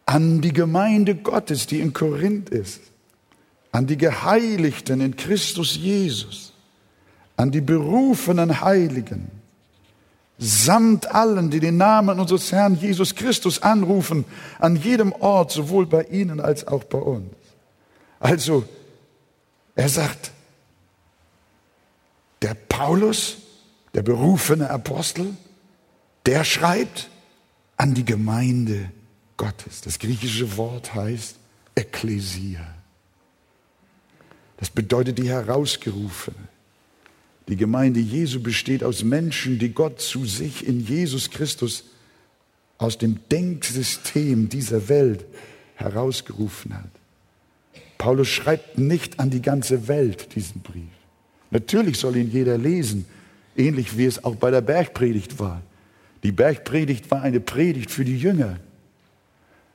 an 0.06 0.40
die 0.40 0.52
Gemeinde 0.52 1.16
Gottes, 1.16 1.66
die 1.66 1.80
in 1.80 1.92
Korinth 1.92 2.48
ist, 2.48 2.80
an 3.72 3.86
die 3.86 3.98
Geheiligten 3.98 5.00
in 5.00 5.16
Christus 5.16 5.76
Jesus, 5.76 6.52
an 7.36 7.50
die 7.50 7.60
berufenen 7.60 8.60
Heiligen, 8.60 9.30
samt 10.38 11.12
allen, 11.12 11.50
die 11.50 11.60
den 11.60 11.76
Namen 11.76 12.20
unseres 12.20 12.52
Herrn 12.52 12.76
Jesus 12.76 13.14
Christus 13.14 13.62
anrufen, 13.62 14.24
an 14.58 14.76
jedem 14.76 15.12
Ort, 15.12 15.50
sowohl 15.50 15.86
bei 15.86 16.04
ihnen 16.04 16.40
als 16.40 16.66
auch 16.66 16.84
bei 16.84 16.98
uns. 16.98 17.30
Also, 18.20 18.64
er 19.74 19.88
sagt, 19.88 20.30
der 22.42 22.54
Paulus, 22.54 23.38
der 23.94 24.02
berufene 24.02 24.70
Apostel, 24.70 25.36
der 26.26 26.44
schreibt 26.44 27.08
an 27.76 27.94
die 27.94 28.04
Gemeinde 28.04 28.90
Gottes. 29.36 29.80
Das 29.82 29.98
griechische 29.98 30.56
Wort 30.56 30.94
heißt 30.94 31.36
Ekklesia. 31.74 32.66
Das 34.56 34.70
bedeutet 34.70 35.18
die 35.18 35.28
Herausgerufene. 35.28 36.48
Die 37.48 37.56
Gemeinde 37.56 38.00
Jesu 38.00 38.40
besteht 38.40 38.82
aus 38.82 39.04
Menschen, 39.04 39.58
die 39.58 39.72
Gott 39.72 40.00
zu 40.00 40.24
sich 40.24 40.66
in 40.66 40.80
Jesus 40.80 41.30
Christus 41.30 41.84
aus 42.78 42.98
dem 42.98 43.20
Denksystem 43.30 44.48
dieser 44.48 44.88
Welt 44.88 45.24
herausgerufen 45.76 46.74
hat. 46.74 46.90
Paulus 47.98 48.28
schreibt 48.28 48.78
nicht 48.78 49.20
an 49.20 49.30
die 49.30 49.42
ganze 49.42 49.88
Welt 49.88 50.34
diesen 50.34 50.60
Brief. 50.62 50.82
Natürlich 51.50 51.98
soll 51.98 52.16
ihn 52.16 52.30
jeder 52.30 52.58
lesen, 52.58 53.06
ähnlich 53.56 53.96
wie 53.96 54.04
es 54.04 54.24
auch 54.24 54.36
bei 54.36 54.50
der 54.50 54.60
Bergpredigt 54.60 55.38
war. 55.38 55.62
Die 56.22 56.32
Bergpredigt 56.32 57.10
war 57.10 57.22
eine 57.22 57.40
Predigt 57.40 57.90
für 57.90 58.04
die 58.04 58.18
Jünger. 58.18 58.58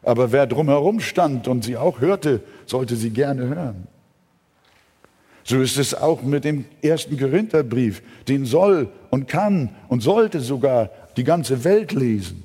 Aber 0.04 0.32
wer 0.32 0.48
drumherum 0.48 1.00
stand 1.00 1.48
und 1.48 1.64
sie 1.64 1.78
auch 1.78 2.00
hörte, 2.02 2.42
sollte 2.66 2.96
sie 2.96 3.12
gerne 3.12 3.48
hören. 3.48 3.88
So 5.44 5.62
ist 5.62 5.78
es 5.78 5.94
auch 5.94 6.22
mit 6.22 6.44
dem 6.44 6.66
ersten 6.82 7.18
Korintherbrief. 7.18 8.02
Den 8.28 8.46
soll 8.46 8.90
und 9.10 9.28
kann 9.28 9.76
und 9.90 10.02
sollte 10.02 10.40
sogar 10.40 10.90
die 11.18 11.24
ganze 11.24 11.64
Welt 11.64 11.92
lesen. 11.92 12.44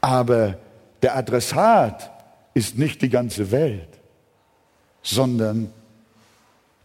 Aber 0.00 0.58
der 1.02 1.16
Adressat 1.16 2.10
ist 2.54 2.78
nicht 2.78 3.02
die 3.02 3.08
ganze 3.08 3.50
Welt, 3.50 3.88
sondern 5.02 5.70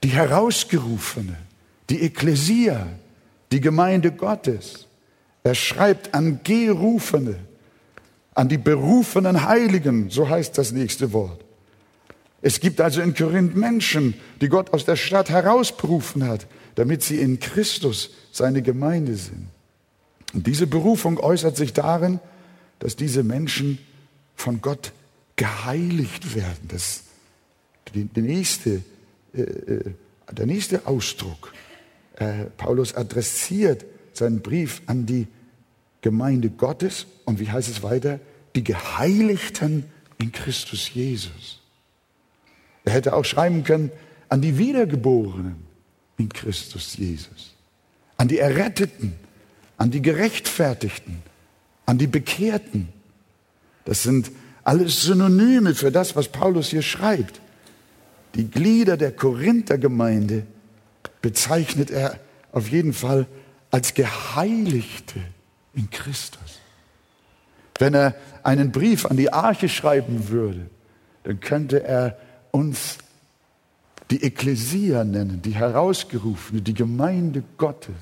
die 0.03 0.09
Herausgerufene, 0.09 1.35
die 1.89 2.01
Ekklesia, 2.03 2.87
die 3.51 3.61
Gemeinde 3.61 4.11
Gottes. 4.11 4.87
Er 5.43 5.55
schreibt 5.55 6.13
an 6.13 6.39
Gerufene, 6.43 7.35
an 8.35 8.49
die 8.49 8.57
berufenen 8.57 9.45
Heiligen, 9.45 10.09
so 10.09 10.27
heißt 10.27 10.57
das 10.57 10.71
nächste 10.71 11.13
Wort. 11.13 11.43
Es 12.41 12.59
gibt 12.59 12.81
also 12.81 13.01
in 13.01 13.13
Korinth 13.13 13.55
Menschen, 13.55 14.15
die 14.41 14.49
Gott 14.49 14.73
aus 14.73 14.85
der 14.85 14.95
Stadt 14.95 15.29
herausberufen 15.29 16.27
hat, 16.27 16.47
damit 16.75 17.03
sie 17.03 17.19
in 17.19 17.39
Christus 17.39 18.09
seine 18.31 18.61
Gemeinde 18.61 19.15
sind. 19.15 19.47
Und 20.33 20.47
diese 20.47 20.67
Berufung 20.67 21.19
äußert 21.19 21.55
sich 21.55 21.73
darin, 21.73 22.19
dass 22.79 22.95
diese 22.95 23.23
Menschen 23.23 23.77
von 24.35 24.61
Gott 24.61 24.91
geheiligt 25.35 26.35
werden. 26.35 26.67
Das 26.67 27.03
die, 27.93 28.05
die 28.05 28.21
nächste, 28.21 28.81
äh, 29.33 29.41
äh, 29.41 29.93
der 30.31 30.45
nächste 30.45 30.87
Ausdruck. 30.87 31.53
Äh, 32.15 32.45
Paulus 32.57 32.95
adressiert 32.95 33.85
seinen 34.13 34.41
Brief 34.41 34.81
an 34.85 35.05
die 35.05 35.27
Gemeinde 36.03 36.51
Gottes 36.51 37.07
und 37.25 37.39
wie 37.39 37.49
heißt 37.49 37.69
es 37.69 37.81
weiter? 37.81 38.19
Die 38.55 38.63
Geheiligten 38.63 39.85
in 40.19 40.31
Christus 40.31 40.93
Jesus. 40.93 41.61
Er 42.85 42.93
hätte 42.93 43.15
auch 43.15 43.25
schreiben 43.25 43.63
können 43.63 43.91
an 44.29 44.41
die 44.41 44.57
Wiedergeborenen 44.57 45.55
in 46.17 46.29
Christus 46.29 46.97
Jesus, 46.97 47.55
an 48.17 48.27
die 48.27 48.37
Erretteten, 48.37 49.13
an 49.77 49.89
die 49.89 50.01
Gerechtfertigten, 50.01 51.23
an 51.85 51.97
die 51.97 52.07
Bekehrten. 52.07 52.89
Das 53.85 54.03
sind 54.03 54.31
alles 54.63 55.03
Synonyme 55.03 55.73
für 55.73 55.91
das, 55.91 56.15
was 56.15 56.27
Paulus 56.27 56.69
hier 56.69 56.81
schreibt. 56.81 57.41
Die 58.35 58.49
Glieder 58.49 58.97
der 58.97 59.11
Korinthergemeinde 59.13 60.45
bezeichnet 61.21 61.91
er 61.91 62.19
auf 62.51 62.69
jeden 62.69 62.93
Fall 62.93 63.25
als 63.71 63.93
Geheiligte 63.93 65.21
in 65.73 65.89
Christus. 65.89 66.59
Wenn 67.79 67.93
er 67.93 68.15
einen 68.43 68.71
Brief 68.71 69.05
an 69.05 69.17
die 69.17 69.31
Arche 69.33 69.69
schreiben 69.69 70.29
würde, 70.29 70.69
dann 71.23 71.39
könnte 71.39 71.83
er 71.83 72.17
uns 72.51 72.97
die 74.11 74.23
Ekklesia 74.23 75.03
nennen, 75.03 75.41
die 75.41 75.55
Herausgerufene, 75.55 76.61
die 76.61 76.73
Gemeinde 76.73 77.43
Gottes, 77.57 77.95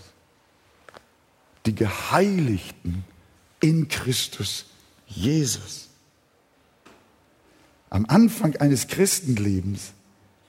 die 1.66 1.76
Geheiligten 1.76 3.06
in 3.62 3.88
Christus 3.88 4.66
Jesus. 5.08 5.90
Am 7.90 8.06
Anfang 8.08 8.56
eines 8.58 8.88
Christenlebens 8.88 9.94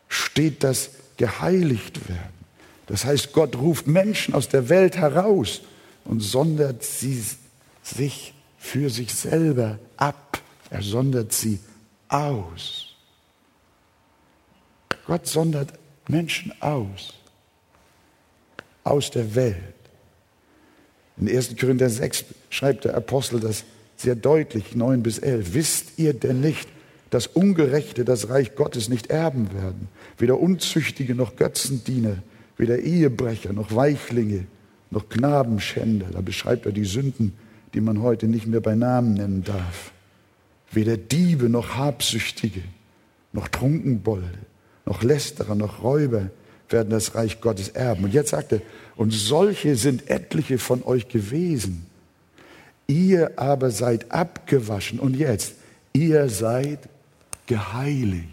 steht 0.09 0.65
das 0.65 0.91
geheiligt 1.17 2.09
werden. 2.09 2.43
Das 2.87 3.05
heißt, 3.05 3.33
Gott 3.33 3.57
ruft 3.57 3.87
Menschen 3.87 4.35
aus 4.35 4.49
der 4.49 4.69
Welt 4.69 4.97
heraus 4.97 5.63
und 6.05 6.21
sondert 6.21 6.83
sie 6.85 7.23
sich 7.83 8.35
für 8.59 8.91
sich 8.91 9.15
selber 9.15 9.79
ab. 9.97 10.41
Er 10.71 10.83
sondert 10.83 11.33
sie 11.33 11.59
aus. 12.09 12.95
Gott 15.07 15.27
sondert 15.27 15.73
Menschen 16.09 16.53
aus, 16.61 17.15
aus 18.85 19.11
der 19.11 19.35
Welt. 19.35 19.75
In 21.17 21.29
1. 21.29 21.57
Korinther 21.59 21.91
6 21.91 22.25
schreibt 22.51 22.85
der 22.85 22.95
Apostel 22.95 23.41
das 23.41 23.65
sehr 23.97 24.15
deutlich, 24.15 24.75
9 24.75 25.03
bis 25.03 25.19
11. 25.19 25.55
Wisst 25.55 25.99
ihr 25.99 26.15
denn 26.15 26.41
nicht, 26.41 26.69
dass 27.11 27.27
Ungerechte 27.27 28.05
das 28.05 28.29
Reich 28.29 28.55
Gottes 28.55 28.89
nicht 28.89 29.09
erben 29.09 29.53
werden? 29.53 29.89
Weder 30.19 30.41
Unzüchtige 30.41 31.15
noch 31.15 31.37
Götzendiener, 31.37 32.23
weder 32.57 32.79
Ehebrecher 32.79 33.53
noch 33.53 33.75
Weichlinge 33.75 34.47
noch 34.93 35.09
Knabenschänder. 35.09 36.07
Da 36.13 36.21
beschreibt 36.21 36.67
er 36.67 36.73
die 36.73 36.85
Sünden, 36.85 37.35
die 37.75 37.81
man 37.81 38.03
heute 38.03 38.29
nicht 38.29 38.47
mehr 38.47 38.61
bei 38.61 38.75
Namen 38.75 39.15
nennen 39.15 39.43
darf. 39.43 39.93
Weder 40.71 40.97
Diebe 40.97 41.49
noch 41.49 41.77
Habsüchtige 41.77 42.63
noch 43.33 43.49
Trunkenbolde 43.49 44.39
noch 44.85 45.03
Lästerer, 45.03 45.55
noch 45.55 45.83
Räuber 45.83 46.31
werden 46.69 46.91
das 46.91 47.15
Reich 47.15 47.41
Gottes 47.41 47.69
erben. 47.69 48.05
Und 48.05 48.15
jetzt 48.15 48.31
sagt 48.31 48.53
er, 48.53 48.63
und 48.97 49.13
solche 49.13 49.77
sind 49.77 50.11
etliche 50.11 50.59
von 50.59 50.83
euch 50.83 51.09
gewesen. 51.09 51.87
Ihr 52.87 53.39
aber 53.39 53.71
seid 53.71 54.11
abgewaschen. 54.11 54.99
Und 54.99 55.17
jetzt, 55.17 55.55
ihr 55.93 56.29
seid 56.29 56.81
geheiligt. 57.47 58.29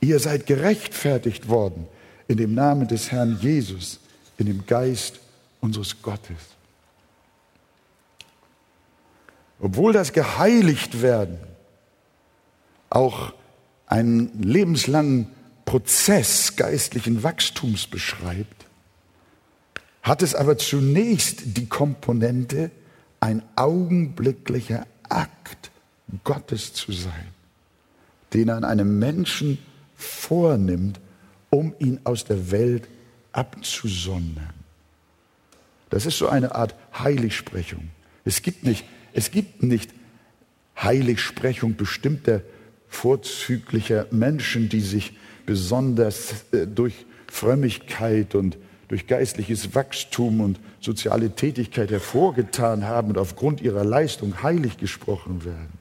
Ihr 0.00 0.18
seid 0.18 0.46
gerechtfertigt 0.46 1.48
worden 1.48 1.86
in 2.28 2.38
dem 2.38 2.54
Namen 2.54 2.88
des 2.88 3.12
Herrn 3.12 3.38
Jesus, 3.40 4.00
in 4.40 4.46
dem 4.46 4.66
Geist 4.66 5.20
unseres 5.60 6.00
Gottes. 6.02 6.38
Obwohl 9.60 9.92
das 9.92 10.12
geheiligt 10.12 11.02
werden 11.02 11.38
auch 12.88 13.34
einen 13.86 14.42
lebenslangen 14.42 15.28
Prozess 15.64 16.56
geistlichen 16.56 17.22
Wachstums 17.22 17.86
beschreibt, 17.86 18.66
hat 20.02 20.22
es 20.22 20.34
aber 20.34 20.56
zunächst 20.56 21.56
die 21.58 21.68
Komponente, 21.68 22.70
ein 23.20 23.42
augenblicklicher 23.54 24.86
Akt 25.08 25.70
Gottes 26.24 26.72
zu 26.72 26.92
sein, 26.92 27.28
den 28.32 28.48
er 28.48 28.56
an 28.56 28.64
einem 28.64 28.98
Menschen 28.98 29.58
vornimmt, 29.94 30.98
um 31.50 31.74
ihn 31.78 32.00
aus 32.04 32.24
der 32.24 32.50
Welt 32.50 32.88
abzusondern. 33.32 34.54
Das 35.90 36.06
ist 36.06 36.18
so 36.18 36.28
eine 36.28 36.54
Art 36.54 36.74
Heiligsprechung. 36.98 37.90
Es 38.24 38.42
gibt 38.42 38.64
nicht, 38.64 38.84
es 39.12 39.30
gibt 39.30 39.62
nicht 39.62 39.90
Heiligsprechung 40.76 41.76
bestimmter 41.76 42.42
vorzüglicher 42.88 44.06
Menschen, 44.10 44.68
die 44.68 44.80
sich 44.80 45.12
besonders 45.46 46.44
äh, 46.52 46.66
durch 46.66 47.06
Frömmigkeit 47.28 48.34
und 48.34 48.56
durch 48.88 49.06
geistliches 49.06 49.74
Wachstum 49.74 50.40
und 50.40 50.58
soziale 50.80 51.30
Tätigkeit 51.30 51.90
hervorgetan 51.90 52.84
haben 52.84 53.10
und 53.10 53.18
aufgrund 53.18 53.60
ihrer 53.60 53.84
Leistung 53.84 54.42
heilig 54.42 54.78
gesprochen 54.78 55.44
werden. 55.44 55.78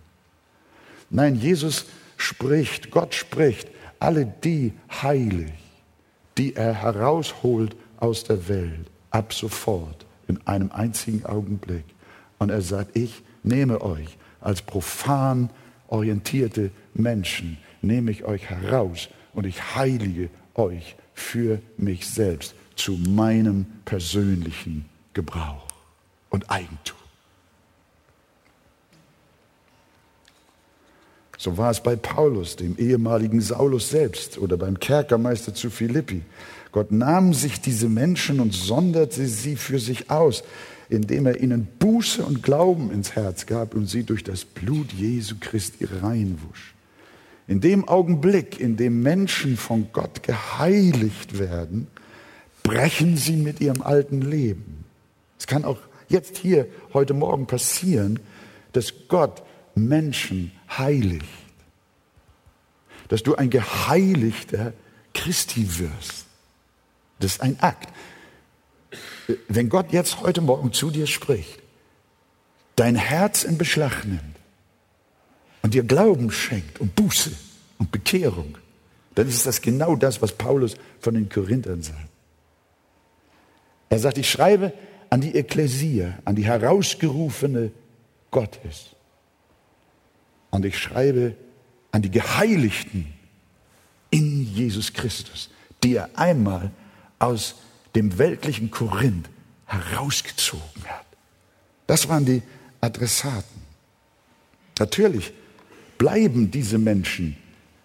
Nein, 1.10 1.36
Jesus 1.36 1.86
spricht, 2.18 2.92
Gott 2.92 3.16
spricht, 3.16 3.68
alle 4.00 4.32
die 4.44 4.74
heilig, 5.02 5.52
die 6.40 6.56
er 6.56 6.74
herausholt 6.74 7.76
aus 7.98 8.24
der 8.24 8.48
Welt, 8.48 8.90
ab 9.12 9.34
sofort, 9.34 10.06
in 10.28 10.40
einem 10.48 10.72
einzigen 10.72 11.26
Augenblick. 11.26 11.84
Und 12.38 12.50
er 12.50 12.62
sagt, 12.62 12.96
ich 12.96 13.22
nehme 13.44 13.82
euch 13.82 14.18
als 14.40 14.62
profan 14.62 15.50
orientierte 15.90 16.72
Menschen 16.94 17.58
nehme 17.82 18.12
ich 18.12 18.24
euch 18.24 18.50
heraus 18.50 19.10
und 19.34 19.46
ich 19.46 19.76
heilige 19.76 20.30
euch 20.56 20.96
für 21.14 21.60
mich 21.78 22.08
selbst 22.08 22.56
zu 22.76 22.94
meinem 22.94 23.66
persönlichen 23.86 24.86
Gebrauch 25.14 25.68
und 26.30 26.50
Eigentum. 26.50 26.99
So 31.40 31.58
war 31.58 31.72
es 31.72 31.80
bei 31.80 31.96
Paulus, 31.96 32.58
dem 32.58 32.78
ehemaligen 32.78 33.40
Saulus 33.40 33.90
selbst 33.90 34.38
oder 34.38 34.58
beim 34.58 34.78
Kerkermeister 34.78 35.54
zu 35.54 35.70
Philippi. 35.70 36.22
Gott 36.74 36.92
nahm 36.92 37.34
sich 37.34 37.62
diese 37.62 37.88
Menschen 37.88 38.42
und 38.42 38.54
sonderte 38.54 39.26
sie 39.26 39.56
für 39.56 39.80
sich 39.80 40.12
aus, 40.12 40.44
indem 40.90 41.28
er 41.28 41.40
ihnen 41.40 41.66
Buße 41.80 42.26
und 42.26 42.44
Glauben 42.44 42.92
ins 42.92 43.16
Herz 43.16 43.46
gab 43.46 43.74
und 43.74 43.86
sie 43.86 44.04
durch 44.04 44.26
das 44.26 44.44
Blut 44.44 44.92
Jesu 44.92 45.36
Christi 45.40 45.86
reinwusch. 45.86 46.74
In 47.48 47.62
dem 47.62 47.88
Augenblick, 47.88 48.60
in 48.60 48.76
dem 48.76 49.02
Menschen 49.02 49.56
von 49.56 49.88
Gott 49.94 50.24
geheiligt 50.24 51.40
werden, 51.40 51.88
brechen 52.64 53.16
sie 53.16 53.38
mit 53.38 53.62
ihrem 53.62 53.82
alten 53.82 54.22
Leben. 54.22 54.84
Es 55.40 55.48
kann 55.48 55.64
auch 55.64 55.80
jetzt 56.10 56.36
hier, 56.36 56.68
heute 56.94 57.14
Morgen 57.14 57.48
passieren, 57.48 58.20
dass 58.74 58.94
Gott 59.08 59.42
Menschen 59.76 60.52
heiligt. 60.78 61.26
Dass 63.08 63.24
du 63.24 63.36
ein 63.36 63.50
geheiligter 63.50 64.74
Christi 65.14 65.80
wirst. 65.80 66.26
Das 67.20 67.34
ist 67.34 67.42
ein 67.42 67.60
Akt. 67.60 67.90
Wenn 69.48 69.70
Gott 69.70 69.92
jetzt 69.92 70.22
heute 70.22 70.42
Morgen 70.42 70.74
zu 70.74 70.90
dir 70.92 71.08
spricht, 71.08 71.60
dein 72.76 72.96
Herz 72.96 73.44
in 73.44 73.58
Beschlag 73.58 74.06
nimmt 74.06 74.22
und 75.62 75.74
dir 75.74 75.84
Glauben 75.84 76.32
schenkt 76.32 76.80
und 76.80 76.96
Buße 76.96 77.32
und 77.78 77.92
Bekehrung, 77.92 78.58
dann 79.16 79.28
ist 79.28 79.46
das 79.46 79.62
genau 79.62 79.96
das, 79.96 80.22
was 80.22 80.32
Paulus 80.32 80.76
von 81.00 81.14
den 81.14 81.30
Korinthern 81.30 81.82
sagt. 81.82 82.10
Er 83.90 84.00
sagt, 84.00 84.18
ich 84.18 84.30
schreibe 84.30 84.74
an 85.10 85.22
die 85.22 85.36
Ekklesia, 85.36 86.20
an 86.26 86.36
die 86.36 86.46
herausgerufene 86.46 87.72
Gottes. 88.32 88.96
Und 90.52 90.66
ich 90.66 90.78
schreibe 90.78 91.36
an 91.92 92.02
die 92.02 92.12
Geheiligten 92.12 93.14
in 94.10 94.44
Jesus 94.44 94.94
Christus, 94.94 95.50
die 95.84 95.96
er 95.96 96.10
einmal 96.16 96.72
aus 97.20 97.56
dem 97.96 98.18
weltlichen 98.18 98.72
Korinth 98.72 99.30
herausgezogen 99.66 100.84
hat. 100.86 101.06
Das 101.88 102.08
waren 102.10 102.26
die 102.26 102.42
Adressaten. 102.82 103.62
Natürlich 104.80 105.34
bleiben 105.98 106.50
diese 106.50 106.78
Menschen 106.78 107.36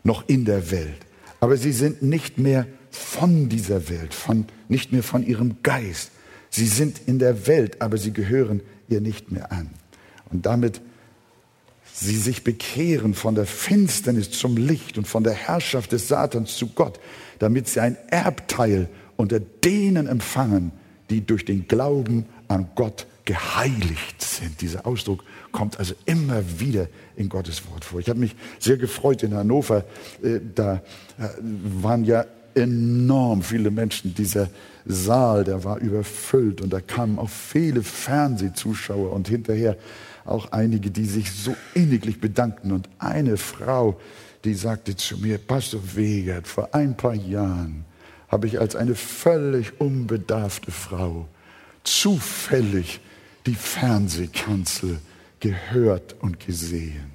noch 0.03 0.29
in 0.29 0.45
der 0.45 0.71
Welt, 0.71 1.07
aber 1.41 1.57
sie 1.57 1.73
sind 1.73 2.03
nicht 2.03 2.39
mehr 2.39 2.67
von 2.91 3.49
dieser 3.49 3.89
Welt, 3.89 4.15
von, 4.15 4.47
nicht 4.69 4.93
mehr 4.93 5.03
von 5.03 5.27
ihrem 5.27 5.63
Geist. 5.63 6.13
Sie 6.49 6.67
sind 6.67 7.01
in 7.07 7.19
der 7.19 7.47
Welt, 7.47 7.83
aber 7.83 7.99
sie 7.99 8.13
gehören 8.13 8.63
ihr 8.89 9.01
nicht 9.01 9.33
mehr 9.33 9.51
an. 9.51 9.71
Und 10.31 10.47
damit 10.47 10.81
sie 11.95 12.17
sich 12.17 12.43
bekehren 12.43 13.15
von 13.15 13.37
der 13.37 13.47
Finsternis 13.47 14.33
zum 14.33 14.57
Licht 14.57 14.99
und 14.99 15.07
von 15.07 15.23
der 15.23 15.33
Herrschaft 15.33 15.93
des 15.93 16.09
Satans 16.09 16.57
zu 16.57 16.67
Gott, 16.69 16.99
damit 17.39 17.69
sie 17.69 17.81
ein 17.81 17.97
Erbteil 18.09 18.89
unter 19.17 19.39
denen 19.39 20.09
empfangen, 20.09 20.73
die 21.09 21.25
durch 21.25 21.45
den 21.45 21.69
Glauben 21.69 22.27
an 22.49 22.67
Gott 22.75 23.07
geheiligt 23.25 24.21
sind. 24.21 24.61
Dieser 24.61 24.87
Ausdruck 24.87 25.23
kommt 25.53 25.79
also 25.79 25.95
immer 26.05 26.43
wieder 26.59 26.89
in 27.15 27.29
Gottes 27.29 27.63
Wort 27.71 27.85
vor. 27.85 28.01
Ich 28.01 28.09
habe 28.09 28.19
mich 28.19 28.35
sehr 28.59 28.77
gefreut 28.77 29.23
in 29.23 29.33
Hannover. 29.33 29.85
Äh, 30.21 30.41
da 30.53 30.83
äh, 31.17 31.29
waren 31.81 32.05
ja 32.05 32.25
enorm 32.57 33.43
viele 33.43 33.71
Menschen. 33.71 34.15
Dieser 34.15 34.51
Saal, 34.85 35.45
der 35.45 35.63
war 35.63 35.79
überfüllt 35.79 36.61
und 36.61 36.73
da 36.73 36.81
kamen 36.81 37.21
auch 37.21 37.31
viele 37.31 37.85
Fernsehzuschauer 37.85 39.13
und 39.13 39.29
hinterher 39.29 39.77
auch 40.25 40.53
einige, 40.53 40.91
die 40.91 41.05
sich 41.05 41.31
so 41.31 41.57
inniglich 41.75 42.21
bedankten. 42.21 42.73
Und 42.73 42.89
eine 42.99 43.37
Frau, 43.37 44.01
die 44.45 44.55
sagte 44.55 44.97
zu 44.97 45.19
mir, 45.19 45.39
Pastor 45.39 45.81
Wegert, 45.95 46.47
vor 46.47 46.75
ein 46.75 46.97
paar 46.97 47.15
Jahren 47.15 47.85
habe 48.29 48.47
ich 48.47 48.61
als 48.61 48.75
eine 48.77 48.95
völlig 48.95 49.81
unbedarfte 49.81 50.71
Frau 50.71 51.29
zufällig 51.85 53.01
die 53.47 53.55
Fernsehkanzel 53.55 54.99
gehört 55.41 56.17
und 56.21 56.41
gesehen. 56.41 57.13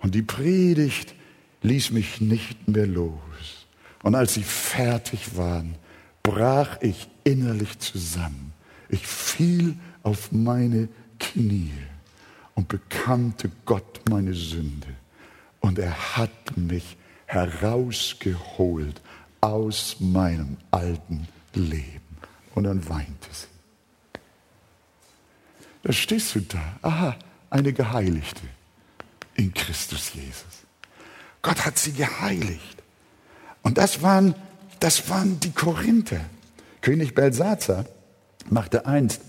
Und 0.00 0.14
die 0.14 0.22
Predigt 0.22 1.14
ließ 1.62 1.92
mich 1.92 2.20
nicht 2.20 2.68
mehr 2.68 2.86
los. 2.86 3.66
Und 4.02 4.14
als 4.14 4.34
sie 4.34 4.42
fertig 4.42 5.36
waren, 5.36 5.76
brach 6.22 6.78
ich 6.80 7.08
innerlich 7.24 7.78
zusammen. 7.78 8.52
Ich 8.88 9.06
fiel 9.06 9.76
auf 10.02 10.32
meine 10.32 10.88
Knie 11.18 11.72
und 12.58 12.66
bekannte 12.66 13.52
Gott 13.66 14.00
meine 14.10 14.34
Sünde. 14.34 14.88
Und 15.60 15.78
er 15.78 16.16
hat 16.16 16.56
mich 16.56 16.96
herausgeholt 17.26 19.00
aus 19.40 19.98
meinem 20.00 20.56
alten 20.72 21.28
Leben. 21.54 22.18
Und 22.56 22.64
dann 22.64 22.88
weinte 22.88 23.28
sie. 23.30 23.46
Da 25.84 25.92
stehst 25.92 26.34
du 26.34 26.40
da. 26.40 26.78
Aha, 26.82 27.16
eine 27.48 27.72
Geheiligte 27.72 28.42
in 29.36 29.54
Christus 29.54 30.14
Jesus. 30.14 30.64
Gott 31.42 31.64
hat 31.64 31.78
sie 31.78 31.92
geheiligt. 31.92 32.82
Und 33.62 33.78
das 33.78 34.02
waren, 34.02 34.34
das 34.80 35.08
waren 35.08 35.38
die 35.38 35.52
Korinther. 35.52 36.22
König 36.80 37.14
Belsazar 37.14 37.84
machte 38.50 38.84
einst 38.84 39.20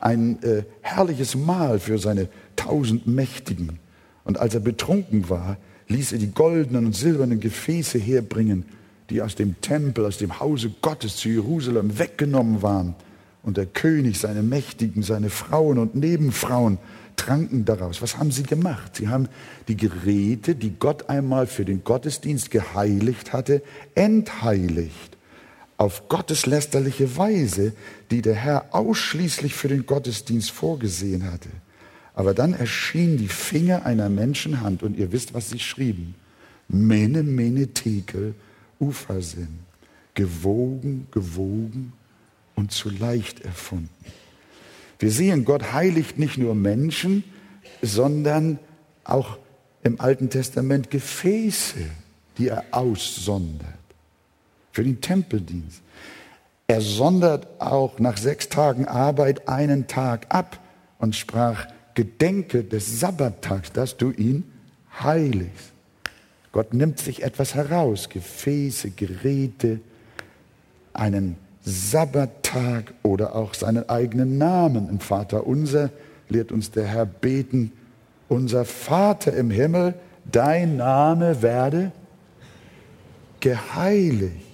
ein 0.00 0.42
äh, 0.42 0.64
herrliches 0.82 1.34
Mahl 1.34 1.80
für 1.80 1.98
seine 1.98 2.28
tausend 2.56 3.06
Mächtigen. 3.06 3.78
Und 4.24 4.38
als 4.38 4.54
er 4.54 4.60
betrunken 4.60 5.28
war, 5.28 5.58
ließ 5.88 6.12
er 6.12 6.18
die 6.18 6.32
goldenen 6.32 6.86
und 6.86 6.96
silbernen 6.96 7.40
Gefäße 7.40 7.98
herbringen, 7.98 8.64
die 9.10 9.20
aus 9.20 9.34
dem 9.34 9.60
Tempel, 9.60 10.06
aus 10.06 10.18
dem 10.18 10.40
Hause 10.40 10.72
Gottes 10.80 11.16
zu 11.16 11.28
Jerusalem 11.28 11.98
weggenommen 11.98 12.62
waren. 12.62 12.94
Und 13.42 13.58
der 13.58 13.66
König, 13.66 14.18
seine 14.18 14.42
Mächtigen, 14.42 15.02
seine 15.02 15.28
Frauen 15.28 15.78
und 15.78 15.94
Nebenfrauen 15.94 16.78
tranken 17.16 17.64
daraus. 17.66 18.00
Was 18.00 18.16
haben 18.16 18.30
sie 18.30 18.42
gemacht? 18.42 18.96
Sie 18.96 19.08
haben 19.08 19.28
die 19.68 19.76
Geräte, 19.76 20.54
die 20.54 20.70
Gott 20.78 21.10
einmal 21.10 21.46
für 21.46 21.66
den 21.66 21.84
Gottesdienst 21.84 22.50
geheiligt 22.50 23.32
hatte, 23.32 23.62
entheiligt. 23.94 25.18
Auf 25.76 26.08
gotteslästerliche 26.08 27.16
Weise, 27.16 27.74
die 28.10 28.22
der 28.22 28.34
Herr 28.34 28.74
ausschließlich 28.74 29.54
für 29.54 29.68
den 29.68 29.84
Gottesdienst 29.84 30.50
vorgesehen 30.50 31.30
hatte. 31.30 31.50
Aber 32.14 32.32
dann 32.32 32.54
erschienen 32.54 33.18
die 33.18 33.28
Finger 33.28 33.84
einer 33.84 34.08
Menschenhand 34.08 34.82
und 34.82 34.96
ihr 34.96 35.12
wisst, 35.12 35.34
was 35.34 35.50
sie 35.50 35.58
schrieben. 35.58 36.14
Mene, 36.68 37.22
mene, 37.22 37.68
tekel, 37.68 38.34
Ufersinn. 38.78 39.60
Gewogen, 40.14 41.08
gewogen 41.10 41.92
und 42.54 42.70
zu 42.70 42.88
leicht 42.88 43.40
erfunden. 43.40 43.90
Wir 45.00 45.10
sehen, 45.10 45.44
Gott 45.44 45.72
heiligt 45.72 46.18
nicht 46.18 46.38
nur 46.38 46.54
Menschen, 46.54 47.24
sondern 47.82 48.60
auch 49.02 49.38
im 49.82 50.00
Alten 50.00 50.30
Testament 50.30 50.90
Gefäße, 50.90 51.80
die 52.38 52.48
er 52.48 52.64
aussondert 52.70 53.74
für 54.70 54.82
den 54.82 55.00
Tempeldienst. 55.00 55.82
Er 56.66 56.80
sondert 56.80 57.60
auch 57.60 57.98
nach 57.98 58.16
sechs 58.16 58.48
Tagen 58.48 58.86
Arbeit 58.86 59.48
einen 59.48 59.86
Tag 59.86 60.34
ab 60.34 60.58
und 60.98 61.14
sprach, 61.14 61.66
Gedenke 61.94 62.64
des 62.64 63.00
Sabbattags, 63.00 63.72
dass 63.72 63.96
du 63.96 64.10
ihn 64.10 64.44
heiligst. 65.02 65.72
Gott 66.52 66.72
nimmt 66.72 66.98
sich 66.98 67.22
etwas 67.22 67.54
heraus, 67.54 68.08
Gefäße, 68.08 68.90
Geräte, 68.90 69.80
einen 70.92 71.36
Sabbattag 71.64 72.94
oder 73.02 73.34
auch 73.34 73.54
seinen 73.54 73.88
eigenen 73.88 74.38
Namen. 74.38 74.88
Im 74.88 75.00
Vater 75.00 75.46
unser 75.46 75.90
lehrt 76.28 76.52
uns 76.52 76.70
der 76.70 76.86
Herr 76.86 77.06
beten, 77.06 77.72
unser 78.28 78.64
Vater 78.64 79.32
im 79.32 79.50
Himmel, 79.50 79.94
dein 80.30 80.76
Name 80.76 81.42
werde 81.42 81.92
geheiligt. 83.40 84.46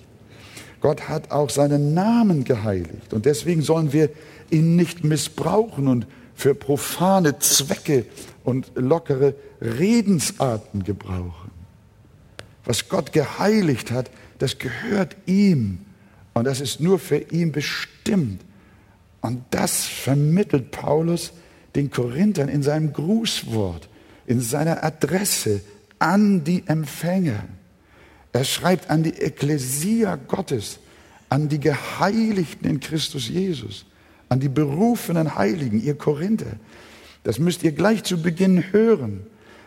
Gott 0.80 1.08
hat 1.08 1.30
auch 1.30 1.50
seinen 1.50 1.92
Namen 1.92 2.44
geheiligt 2.44 3.12
und 3.12 3.26
deswegen 3.26 3.62
sollen 3.62 3.92
wir 3.92 4.08
ihn 4.50 4.76
nicht 4.76 5.04
missbrauchen 5.04 5.88
und 5.88 6.06
für 6.34 6.54
profane 6.54 7.38
Zwecke 7.38 8.06
und 8.44 8.72
lockere 8.74 9.34
Redensarten 9.60 10.84
gebrauchen. 10.84 11.50
Was 12.64 12.88
Gott 12.88 13.12
geheiligt 13.12 13.90
hat, 13.90 14.10
das 14.38 14.58
gehört 14.58 15.16
ihm. 15.26 15.84
Und 16.34 16.44
das 16.44 16.60
ist 16.60 16.80
nur 16.80 16.98
für 16.98 17.18
ihn 17.18 17.52
bestimmt. 17.52 18.42
Und 19.20 19.44
das 19.50 19.84
vermittelt 19.84 20.70
Paulus 20.70 21.32
den 21.74 21.90
Korinthern 21.90 22.48
in 22.48 22.62
seinem 22.62 22.92
Grußwort, 22.92 23.88
in 24.26 24.40
seiner 24.40 24.82
Adresse 24.82 25.60
an 25.98 26.44
die 26.44 26.66
Empfänger. 26.66 27.44
Er 28.32 28.44
schreibt 28.44 28.90
an 28.90 29.02
die 29.02 29.14
Ekklesia 29.14 30.16
Gottes, 30.16 30.78
an 31.28 31.48
die 31.48 31.60
Geheiligten 31.60 32.68
in 32.68 32.80
Christus 32.80 33.28
Jesus, 33.28 33.84
an 34.30 34.40
die 34.40 34.48
berufenen 34.48 35.34
Heiligen, 35.34 35.82
ihr 35.82 35.96
Korinther. 35.96 36.52
Das 37.24 37.38
müsst 37.38 37.62
ihr 37.62 37.72
gleich 37.72 38.04
zu 38.04 38.22
Beginn 38.22 38.72
hören. 38.72 39.26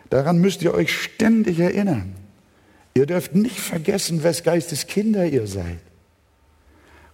Daran 0.09 0.39
müsst 0.39 0.63
ihr 0.63 0.73
euch 0.73 0.91
ständig 0.91 1.59
erinnern. 1.59 2.15
Ihr 2.95 3.05
dürft 3.05 3.35
nicht 3.35 3.59
vergessen, 3.59 4.23
wes 4.23 4.43
Geistes 4.43 4.87
Kinder 4.87 5.25
ihr 5.25 5.45
seid. 5.47 5.79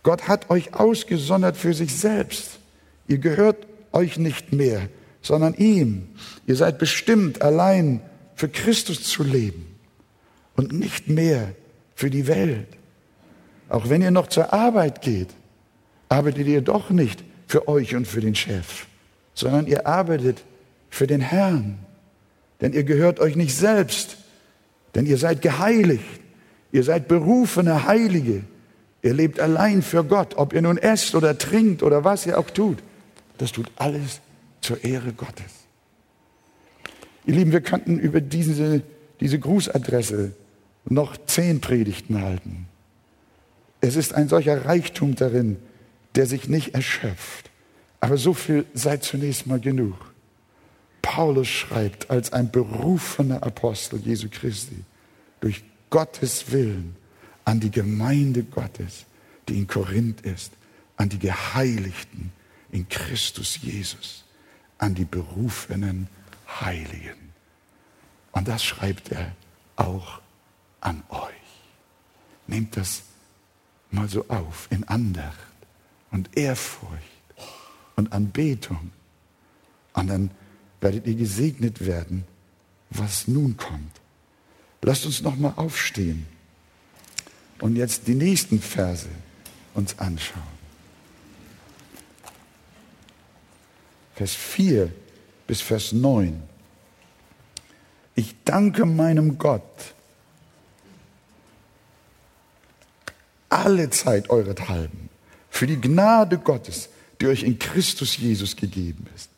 Gott 0.04 0.28
hat 0.28 0.50
euch 0.50 0.74
ausgesondert 0.74 1.58
für 1.58 1.74
sich 1.74 1.96
selbst. 1.96 2.60
Ihr 3.08 3.18
gehört 3.18 3.68
euch 3.92 4.18
nicht 4.18 4.54
mehr, 4.54 4.88
sondern 5.22 5.56
ihm. 5.56 6.08
Ihr 6.46 6.56
seid 6.56 6.78
bestimmt, 6.78 7.42
allein 7.42 8.02
für 8.36 8.48
Christus 8.48 9.04
zu 9.04 9.24
leben 9.24 9.66
und 10.56 10.72
nicht 10.72 11.10
mehr 11.10 11.54
für 11.96 12.10
die 12.10 12.28
Welt. 12.28 12.68
Auch 13.70 13.90
wenn 13.90 14.02
ihr 14.02 14.12
noch 14.12 14.28
zur 14.28 14.54
Arbeit 14.54 15.02
geht, 15.02 15.30
arbeitet 16.10 16.48
ihr 16.48 16.62
doch 16.62 16.90
nicht 16.90 17.24
für 17.50 17.68
euch 17.68 17.96
und 17.96 18.08
für 18.08 18.22
den 18.22 18.36
Chef, 18.36 18.86
sondern 19.34 19.66
ihr 19.66 19.88
arbeitet 19.88 20.44
für 20.92 21.08
den 21.08 21.20
Herrn. 21.20 21.80
Denn 22.62 22.74
ihr 22.74 22.84
gehört 22.84 23.20
euch 23.20 23.36
nicht 23.36 23.56
selbst, 23.56 24.18
denn 24.94 25.08
ihr 25.08 25.18
seid 25.18 25.42
geheiligt. 25.42 26.04
Ihr 26.72 26.84
seid 26.84 27.08
berufene 27.08 27.88
Heilige. 27.88 28.44
Ihr 29.02 29.16
lebt 29.16 29.40
allein 29.40 29.82
für 29.82 30.04
Gott, 30.04 30.36
ob 30.38 30.54
ihr 30.54 30.62
nun 30.62 30.78
esst 30.78 31.16
oder 31.16 31.38
trinkt 31.40 31.82
oder 31.82 32.04
was 32.04 32.28
ihr 32.28 32.38
auch 32.38 32.52
tut. 32.52 32.78
Das 33.40 33.52
tut 33.52 33.72
alles 33.78 34.22
zur 34.62 34.84
Ehre 34.84 35.12
Gottes. 35.12 35.52
Ihr 37.26 37.34
Lieben, 37.34 37.52
wir 37.52 37.62
könnten 37.62 37.98
über 37.98 38.22
diese, 38.22 38.84
diese 39.20 39.40
Grußadresse 39.40 40.34
noch 40.86 41.18
zehn 41.26 41.62
Predigten 41.62 42.22
halten. 42.22 42.68
Es 43.82 43.96
ist 43.96 44.14
ein 44.14 44.28
solcher 44.28 44.66
Reichtum 44.66 45.16
darin, 45.16 45.58
der 46.16 46.26
sich 46.26 46.48
nicht 46.48 46.74
erschöpft. 46.74 47.50
Aber 48.00 48.18
so 48.18 48.34
viel 48.34 48.66
sei 48.74 48.98
zunächst 48.98 49.48
mal 49.48 49.60
genug. 49.60 49.96
Paulus 51.02 51.48
schreibt 51.48 52.10
als 52.10 52.34
ein 52.34 52.52
berufener 52.52 53.44
Apostel 53.44 54.00
Jesu 54.00 54.28
Christi 54.30 54.84
durch 55.40 55.64
Gottes 55.90 56.52
Willen 56.52 56.96
an 57.46 57.60
die 57.60 57.72
Gemeinde 57.72 58.44
Gottes, 58.44 59.06
die 59.48 59.58
in 59.58 59.68
Korinth 59.68 60.22
ist, 60.22 60.52
an 60.98 61.10
die 61.10 61.20
Geheiligten 61.20 62.32
in 62.72 62.88
Christus 62.90 63.60
Jesus, 63.62 64.24
an 64.78 64.94
die 64.94 65.06
berufenen 65.06 66.08
Heiligen. 66.62 67.34
Und 68.32 68.48
das 68.48 68.64
schreibt 68.64 69.12
er 69.12 69.32
auch 69.76 70.22
an 70.82 71.04
euch. 71.10 71.34
Nehmt 72.48 72.78
das 72.78 73.04
mal 73.92 74.08
so 74.08 74.26
auf 74.28 74.68
in 74.70 74.84
Andacht 74.88 75.49
und 76.12 76.38
Ehrfurcht 76.38 76.94
und 77.96 78.12
Anbetung. 78.14 78.92
Und 79.94 80.08
dann 80.08 80.32
werdet 80.82 81.08
ihr 81.08 81.16
gesegnet 81.16 81.86
werden, 81.86 82.26
was 82.90 83.28
nun 83.28 83.58
kommt. 83.58 84.00
Lasst 84.82 85.06
uns 85.06 85.22
noch 85.22 85.36
mal 85.36 85.54
aufstehen 85.58 86.26
und 87.60 87.76
jetzt 87.76 88.08
die 88.08 88.16
nächsten 88.16 88.62
Verse 88.62 89.10
uns 89.74 90.00
anschauen. 90.00 90.60
Vers 94.16 94.34
4 94.34 94.92
bis 95.48 95.62
Vers 95.62 95.92
9. 95.92 96.42
Ich 98.16 98.36
danke 98.44 98.86
meinem 98.86 99.38
Gott 99.38 99.94
alle 103.50 103.90
Zeit 103.90 104.30
eurethalben 104.30 105.09
für 105.60 105.68
die 105.68 105.82
Gnade 105.82 106.38
Gottes, 106.38 106.88
die 107.20 107.28
euch 107.28 107.44
in 107.44 107.60
Christus 107.60 108.16
Jesus 108.16 108.56
gegeben 108.56 109.08
ist, 109.14 109.30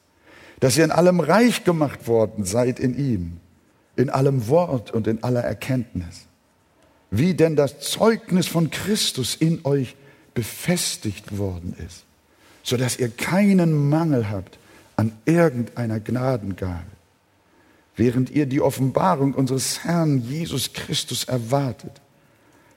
dass 0.60 0.78
ihr 0.78 0.84
in 0.84 0.92
allem 0.92 1.20
reich 1.20 1.64
gemacht 1.64 2.08
worden 2.08 2.46
seid 2.46 2.80
in 2.80 2.96
ihm, 2.96 3.38
in 3.96 4.12
allem 4.12 4.48
Wort 4.48 4.92
und 4.92 5.08
in 5.08 5.24
aller 5.24 5.42
Erkenntnis, 5.42 6.28
wie 7.10 7.34
denn 7.34 7.56
das 7.56 7.80
Zeugnis 7.80 8.46
von 8.46 8.70
Christus 8.70 9.34
in 9.34 9.62
euch 9.64 9.96
befestigt 10.36 11.40
worden 11.40 11.76
ist, 11.88 12.04
so 12.62 12.78
dass 12.78 13.00
ihr 13.00 13.10
keinen 13.10 13.90
Mangel 13.90 14.30
habt 14.30 14.60
an 14.98 15.14
irgendeiner 15.26 16.00
Gnadengabe, 16.00 16.86
während 17.96 18.30
ihr 18.30 18.46
die 18.46 18.62
Offenbarung 18.62 19.34
unseres 19.34 19.86
Herrn 19.86 20.22
Jesus 20.22 20.74
Christus 20.74 21.24
erwartet, 21.24 22.00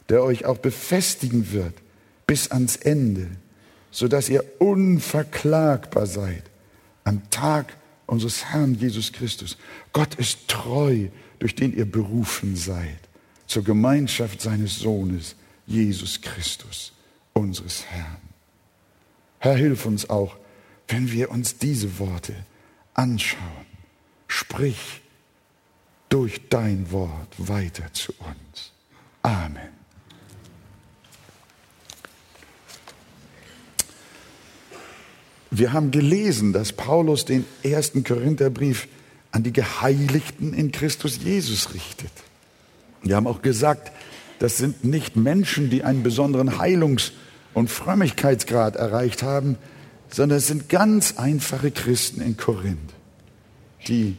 der 0.09 0.23
euch 0.23 0.47
auch 0.47 0.57
befestigen 0.57 1.53
wird 1.53 1.84
bis 2.27 2.51
ans 2.51 2.77
Ende, 2.77 3.29
so 3.91 4.09
dass 4.09 4.29
ihr 4.29 4.45
unverklagbar 4.59 6.07
seid 6.07 6.45
am 7.05 7.29
Tag 7.31 7.77
unseres 8.07 8.45
Herrn 8.47 8.75
Jesus 8.75 9.13
Christus. 9.13 9.57
Gott 9.93 10.15
ist 10.17 10.49
treu, 10.49 11.09
durch 11.39 11.55
den 11.55 11.77
ihr 11.77 11.91
berufen 11.91 12.57
seid, 12.57 12.99
zur 13.47 13.65
Gemeinschaft 13.65 14.41
seines 14.41 14.77
Sohnes, 14.77 15.37
Jesus 15.67 16.21
Christus, 16.21 16.93
unseres 17.33 17.85
Herrn. 17.87 18.17
Herr, 19.39 19.57
hilf 19.57 19.85
uns 19.85 20.09
auch, 20.09 20.37
wenn 20.89 21.11
wir 21.13 21.31
uns 21.31 21.59
diese 21.59 21.99
Worte 21.99 22.35
anschauen. 22.95 23.67
Sprich 24.27 25.03
durch 26.09 26.49
dein 26.49 26.91
Wort 26.91 27.35
weiter 27.37 27.93
zu 27.93 28.13
uns. 28.19 28.73
Amen. 29.23 29.84
Wir 35.57 35.73
haben 35.73 35.93
gelesen, 35.93 36.53
dass 36.53 36.73
Paulus 36.73 37.27
den 37.27 37.45
ersten 37.63 38.03
Korintherbrief 38.03 38.89
an 39.31 39.45
die 39.45 39.53
Geheiligten 39.53 40.53
in 40.53 40.73
Christus 40.73 41.21
Jesus 41.23 41.75
richtet. 41.75 42.11
Wir 43.05 43.15
haben 43.15 43.29
auch 43.29 43.41
gesagt, 43.41 43.93
das 44.41 44.57
sind 44.57 44.83
nicht 44.83 45.15
Menschen, 45.15 45.71
die 45.71 45.85
einen 45.85 46.03
besonderen 46.03 46.59
Heilungs- 46.59 47.13
und 47.53 47.71
Frömmigkeitsgrad 47.71 48.75
erreicht 48.75 49.23
haben, 49.23 49.57
sondern 50.11 50.39
es 50.39 50.49
sind 50.49 50.69
ganz 50.69 51.19
einfache 51.19 51.71
Christen 51.71 52.21
in 52.21 52.37
Korinth, 52.37 52.93
die 53.87 54.17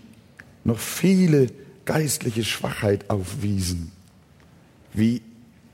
noch 0.64 0.80
viele 0.80 1.48
geistliche 1.84 2.46
Schwachheit 2.46 3.10
aufwiesen, 3.10 3.92
wie 4.94 5.22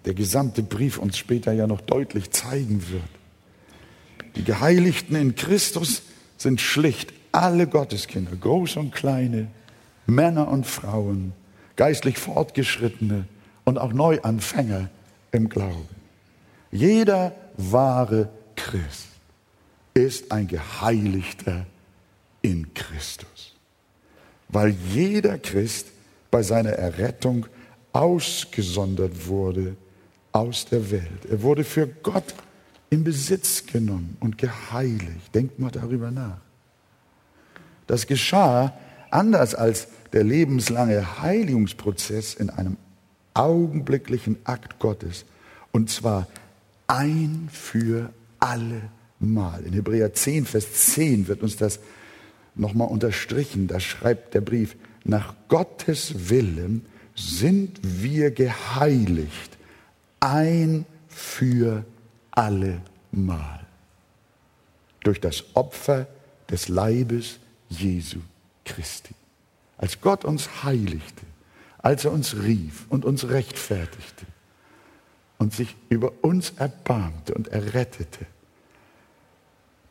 der 0.06 0.16
gesamte 0.16 0.64
Brief 0.64 0.98
uns 0.98 1.20
später 1.20 1.54
ja 1.54 1.68
noch 1.68 1.82
deutlich 1.82 2.32
zeigen 2.32 2.82
wird. 2.90 3.21
Die 4.36 4.44
Geheiligten 4.44 5.16
in 5.16 5.36
Christus 5.36 6.04
sind 6.38 6.62
schlicht 6.62 7.14
alle 7.32 7.68
Gotteskinder, 7.68 8.36
große 8.36 8.80
und 8.80 8.92
kleine, 8.94 9.48
Männer 10.06 10.48
und 10.48 10.66
Frauen, 10.66 11.34
geistlich 11.76 12.18
Fortgeschrittene 12.18 13.26
und 13.64 13.78
auch 13.78 13.94
Neuanfänger 13.94 14.90
im 15.32 15.50
Glauben. 15.50 15.88
Jeder 16.72 17.36
wahre 17.58 18.30
Christ 18.56 19.08
ist 19.94 20.32
ein 20.32 20.48
Geheiligter 20.48 21.66
in 22.42 22.74
Christus, 22.74 23.56
weil 24.50 24.76
jeder 24.94 25.38
Christ 25.38 25.88
bei 26.30 26.44
seiner 26.44 26.72
Errettung 26.72 27.46
ausgesondert 27.94 29.28
wurde 29.28 29.76
aus 30.32 30.66
der 30.66 30.92
Welt. 30.92 31.26
Er 31.30 31.42
wurde 31.42 31.64
für 31.64 31.88
Gott 31.88 32.34
in 32.92 33.04
Besitz 33.04 33.66
genommen 33.66 34.18
und 34.20 34.38
geheiligt. 34.38 35.34
Denkt 35.34 35.60
mal 35.60 35.72
darüber 35.72 36.12
nach. 36.12 36.38
Das 37.88 38.06
geschah 38.06 38.78
anders 39.10 39.56
als 39.56 39.88
der 40.14 40.24
lebenslange 40.24 41.22
Heiligungsprozess 41.22 42.34
in 42.34 42.50
einem 42.50 42.78
augenblicklichen 43.34 44.38
Akt 44.44 44.78
Gottes. 44.80 45.26
Und 45.72 45.90
zwar 45.90 46.28
ein 46.88 47.50
für 47.52 48.12
alle 48.40 48.82
Mal. 49.20 49.64
In 49.66 49.74
Hebräer 49.74 50.14
10, 50.14 50.46
Vers 50.46 50.74
10 50.94 51.28
wird 51.28 51.44
uns 51.44 51.56
das 51.56 51.80
nochmal 52.56 52.90
unterstrichen. 52.90 53.68
Da 53.68 53.80
schreibt 53.80 54.34
der 54.34 54.42
Brief, 54.42 54.76
nach 55.06 55.34
Gottes 55.48 56.30
Willen 56.30 56.86
sind 57.16 57.80
wir 57.84 58.32
geheiligt. 58.32 59.58
Ein 60.20 60.86
für 61.08 61.86
alle 62.32 62.82
Mal. 63.12 63.60
Durch 65.04 65.20
das 65.20 65.44
Opfer 65.56 66.08
des 66.50 66.68
Leibes 66.68 67.40
Jesu 67.70 68.20
Christi. 68.66 69.16
Als 69.78 70.00
Gott 70.00 70.26
uns 70.26 70.64
heiligte, 70.64 71.26
als 71.80 72.06
er 72.06 72.12
uns 72.12 72.36
rief 72.36 72.86
und 72.90 73.06
uns 73.06 73.28
rechtfertigte 73.30 74.26
und 75.40 75.54
sich 75.54 75.76
über 75.90 76.14
uns 76.22 76.52
erbarmte 76.52 77.34
und 77.34 77.48
errettete, 77.48 78.28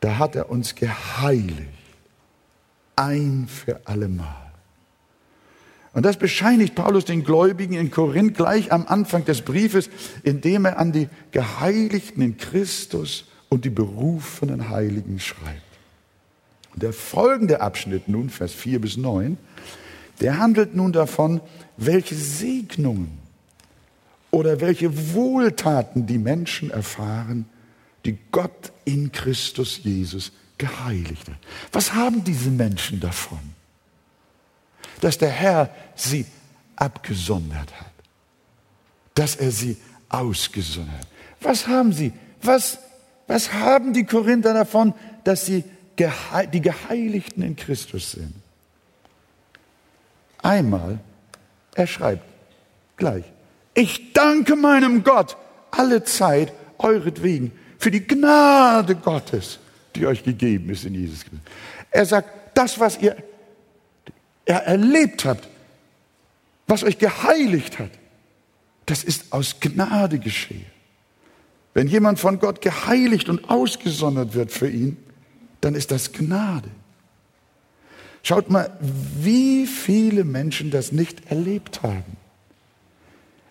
da 0.01 0.19
hat 0.19 0.37
er 0.37 0.49
uns 0.49 0.75
geheiligt, 0.75 1.69
ein 2.97 3.49
für 3.49 3.81
allemal. 3.87 4.50
Und 6.01 6.07
das 6.07 6.17
bescheinigt 6.17 6.77
Paulus 6.77 7.05
den 7.05 7.25
Gläubigen 7.25 7.75
in 7.75 7.91
Korinth 7.91 8.35
gleich 8.35 8.73
am 8.73 8.87
Anfang 8.87 9.27
des 9.27 9.43
Briefes, 9.43 9.91
indem 10.23 10.65
er 10.65 10.79
an 10.79 10.93
die 10.93 11.11
Geheiligten 11.31 12.23
in 12.23 12.39
Christus 12.39 13.27
und 13.51 13.67
die 13.67 13.69
berufenen 13.69 14.71
Heiligen 14.71 15.21
schreibt. 15.21 15.61
Und 16.73 16.83
der 16.83 16.95
folgende 16.95 17.61
Abschnitt 17.61 18.09
nun, 18.09 18.31
Vers 18.31 18.55
4 18.55 18.81
bis 18.81 18.97
9, 18.97 19.37
der 20.23 20.39
handelt 20.39 20.75
nun 20.75 20.95
davon, 20.95 21.43
welche 21.77 22.15
Segnungen 22.15 23.19
oder 24.31 24.63
welche 24.63 25.13
Wohltaten 25.13 26.07
die 26.07 26.17
Menschen 26.17 26.71
erfahren, 26.71 27.45
die 28.07 28.17
Gott 28.33 28.73
in 28.87 29.13
Christus 29.13 29.81
Jesus 29.85 30.33
geheiligt 30.57 31.29
hat. 31.29 31.37
Was 31.73 31.93
haben 31.93 32.25
diese 32.25 32.49
Menschen 32.49 33.01
davon? 33.01 33.60
Dass 35.01 35.19
der 35.19 35.31
Herr 35.31 35.71
sie 35.95 36.27
abgesondert 36.77 37.73
hat, 37.81 37.93
dass 39.15 39.37
er 39.37 39.51
sie 39.51 39.77
ausgesondert 40.09 40.95
hat. 40.95 41.09
Was 41.41 41.67
haben 41.67 41.93
sie? 41.93 42.13
Was, 42.43 42.79
was 43.27 43.53
haben 43.53 43.93
die 43.93 44.05
Korinther 44.05 44.55
davon, 44.55 44.95
dass 45.25 45.47
sie 45.47 45.65
die 45.99 46.61
Geheiligten 46.61 47.43
in 47.43 47.57
Christus 47.57 48.13
sind? 48.13 48.35
Einmal, 50.43 50.99
er 51.75 51.87
schreibt 51.87 52.25
gleich, 52.97 53.25
ich 53.75 54.13
danke 54.13 54.57
meinem 54.57 55.05
Gott 55.05 55.37
alle 55.71 56.03
Zeit 56.05 56.53
euretwegen 56.79 57.53
für 57.79 57.91
die 57.91 58.07
Gnade 58.07 58.97
Gottes, 58.97 59.59
die 59.95 60.07
euch 60.07 60.25
gegeben 60.25 60.71
ist 60.71 60.85
in 60.85 60.95
Jesus 60.95 61.21
Christus. 61.21 61.41
Er 61.91 62.07
sagt, 62.07 62.57
das, 62.57 62.79
was 62.79 62.99
ihr 63.01 63.17
erlebt 64.45 65.25
habt, 65.25 65.49
was 66.67 66.83
euch 66.85 66.99
geheiligt 66.99 67.79
hat, 67.79 67.91
das 68.87 69.05
ist 69.05 69.33
aus 69.33 69.61
Gnade 69.61 70.19
geschehen. 70.19 70.67
Wenn 71.75 71.87
jemand 71.87 72.19
von 72.19 72.39
Gott 72.39 72.61
geheiligt 72.61 73.29
und 73.29 73.49
ausgesondert 73.49 74.35
wird 74.35 74.51
für 74.51 74.69
ihn, 74.69 74.97
dann 75.61 75.75
ist 75.75 75.91
das 75.91 76.13
Gnade. 76.13 76.69
Schaut 78.23 78.51
mal, 78.51 78.77
wie 78.81 79.67
viele 79.67 80.25
Menschen 80.25 80.71
das 80.71 80.93
nicht 80.93 81.31
erlebt 81.31 81.83
haben. 81.83 82.17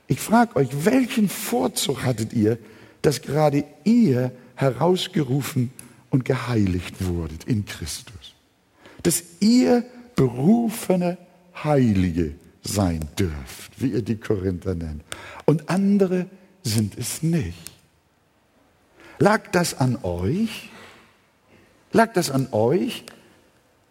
Ich 0.08 0.20
frage 0.20 0.56
euch, 0.56 0.70
welchen 0.86 1.30
Vorzug 1.30 2.04
hattet 2.04 2.34
ihr, 2.34 2.58
dass 3.02 3.22
gerade 3.22 3.64
ihr 3.84 4.32
herausgerufen 4.56 5.72
und 6.10 6.26
geheiligt 6.26 7.06
wurdet 7.06 7.46
in 7.46 7.66
Christus? 7.66 8.34
Dass 9.04 9.24
ihr 9.40 9.86
berufene 10.20 11.18
Heilige 11.64 12.36
sein 12.62 13.08
dürft, 13.18 13.82
wie 13.82 13.92
ihr 13.94 14.02
die 14.02 14.18
Korinther 14.18 14.76
nennt. 14.76 15.02
Und 15.46 15.70
andere 15.70 16.26
sind 16.62 16.98
es 16.98 17.24
nicht. 17.24 17.72
Lag 19.18 19.50
das 19.54 19.80
an 19.80 19.98
euch? 20.04 20.70
Lag 21.94 22.12
das 22.12 22.32
an 22.32 22.50
euch, 22.52 23.06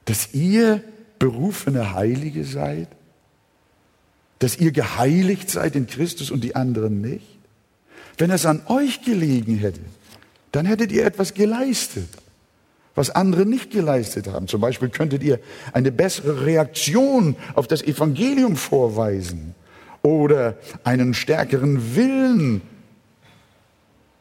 dass 0.04 0.34
ihr 0.34 0.84
berufene 1.18 1.94
Heilige 1.94 2.44
seid? 2.44 2.88
Dass 4.38 4.58
ihr 4.58 4.72
geheiligt 4.72 5.48
seid 5.48 5.76
in 5.76 5.86
Christus 5.86 6.30
und 6.30 6.44
die 6.44 6.54
anderen 6.54 7.00
nicht? 7.00 7.38
Wenn 8.18 8.30
es 8.30 8.44
an 8.44 8.60
euch 8.66 9.00
gelegen 9.00 9.56
hätte, 9.56 9.80
dann 10.52 10.66
hättet 10.66 10.92
ihr 10.92 11.06
etwas 11.06 11.32
geleistet, 11.32 12.10
was 12.94 13.10
andere 13.10 13.46
nicht 13.46 13.70
geleistet 13.70 14.28
haben. 14.28 14.48
Zum 14.48 14.60
Beispiel 14.60 14.88
könntet 14.88 15.22
ihr 15.22 15.38
eine 15.72 15.92
bessere 15.92 16.44
Reaktion 16.44 17.36
auf 17.54 17.66
das 17.68 17.82
Evangelium 17.82 18.56
vorweisen 18.56 19.54
oder 20.02 20.56
einen 20.84 21.14
stärkeren 21.14 21.94
Willen, 21.94 22.62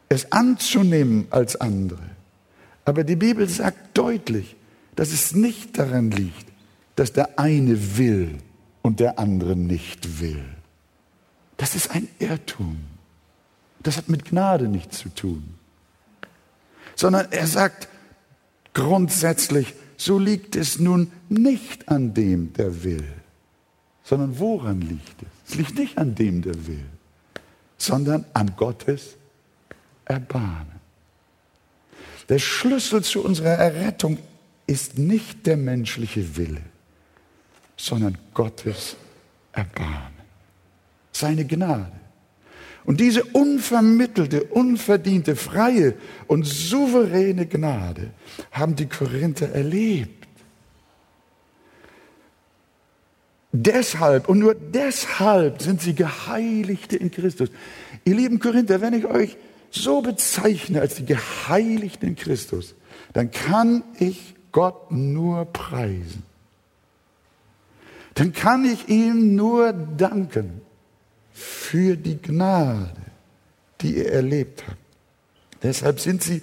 es 0.08 0.32
anzunehmen 0.32 1.26
als 1.30 1.56
andere. 1.56 1.98
Aber 2.84 3.04
die 3.04 3.16
Bibel 3.16 3.48
sagt 3.48 3.96
deutlich, 3.98 4.56
dass 4.96 5.12
es 5.12 5.34
nicht 5.34 5.78
daran 5.78 6.10
liegt, 6.10 6.46
dass 6.96 7.12
der 7.12 7.38
eine 7.38 7.98
will 7.98 8.38
und 8.82 9.00
der 9.00 9.18
andere 9.18 9.54
nicht 9.54 10.20
will. 10.20 10.44
Das 11.56 11.74
ist 11.74 11.90
ein 11.90 12.08
Irrtum. 12.18 12.78
Das 13.82 13.96
hat 13.96 14.08
mit 14.08 14.24
Gnade 14.24 14.68
nichts 14.68 14.98
zu 14.98 15.08
tun. 15.10 15.54
Sondern 16.96 17.28
er 17.30 17.46
sagt 17.46 17.88
grundsätzlich, 18.78 19.74
so 19.96 20.20
liegt 20.20 20.54
es 20.54 20.78
nun 20.78 21.10
nicht 21.28 21.88
an 21.88 22.14
dem, 22.14 22.52
der 22.52 22.84
will, 22.84 23.12
sondern 24.04 24.38
woran 24.38 24.80
liegt 24.80 25.20
es? 25.20 25.50
Es 25.50 25.54
liegt 25.56 25.76
nicht 25.76 25.98
an 25.98 26.14
dem, 26.14 26.42
der 26.42 26.66
will, 26.66 26.84
sondern 27.76 28.24
an 28.34 28.54
Gottes 28.56 29.16
Erbarmen. 30.04 30.78
Der 32.28 32.38
Schlüssel 32.38 33.02
zu 33.02 33.24
unserer 33.24 33.56
Errettung 33.58 34.18
ist 34.68 34.96
nicht 34.96 35.44
der 35.46 35.56
menschliche 35.56 36.36
Wille, 36.36 36.62
sondern 37.76 38.16
Gottes 38.32 38.94
Erbarmen, 39.50 40.22
seine 41.10 41.44
Gnade. 41.44 41.98
Und 42.88 43.00
diese 43.00 43.22
unvermittelte, 43.22 44.44
unverdiente, 44.44 45.36
freie 45.36 45.92
und 46.26 46.46
souveräne 46.46 47.44
Gnade 47.44 48.12
haben 48.50 48.76
die 48.76 48.86
Korinther 48.86 49.50
erlebt. 49.50 50.26
Deshalb 53.52 54.26
und 54.30 54.38
nur 54.38 54.54
deshalb 54.54 55.60
sind 55.60 55.82
sie 55.82 55.94
Geheiligte 55.94 56.96
in 56.96 57.10
Christus. 57.10 57.50
Ihr 58.06 58.14
lieben 58.14 58.38
Korinther, 58.38 58.80
wenn 58.80 58.94
ich 58.94 59.04
euch 59.04 59.36
so 59.70 60.00
bezeichne 60.00 60.80
als 60.80 60.94
die 60.94 61.04
Geheiligten 61.04 62.08
in 62.08 62.16
Christus, 62.16 62.74
dann 63.12 63.30
kann 63.30 63.82
ich 63.98 64.34
Gott 64.50 64.90
nur 64.90 65.44
preisen. 65.44 66.22
Dann 68.14 68.32
kann 68.32 68.64
ich 68.64 68.88
ihm 68.88 69.36
nur 69.36 69.74
danken 69.74 70.62
für 71.38 71.96
die 71.96 72.20
Gnade, 72.20 72.90
die 73.80 73.98
er 73.98 74.12
erlebt 74.12 74.66
hat. 74.66 74.76
Deshalb 75.62 76.00
sind 76.00 76.22
sie 76.22 76.42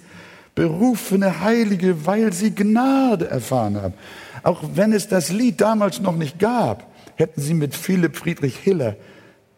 berufene 0.54 1.40
Heilige, 1.40 2.06
weil 2.06 2.32
sie 2.32 2.54
Gnade 2.54 3.28
erfahren 3.28 3.76
haben. 3.76 3.94
Auch 4.42 4.62
wenn 4.74 4.92
es 4.92 5.08
das 5.08 5.30
Lied 5.30 5.60
damals 5.60 6.00
noch 6.00 6.16
nicht 6.16 6.38
gab, 6.38 6.90
hätten 7.16 7.40
sie 7.40 7.54
mit 7.54 7.74
Philipp 7.74 8.16
Friedrich 8.16 8.56
Hiller 8.56 8.96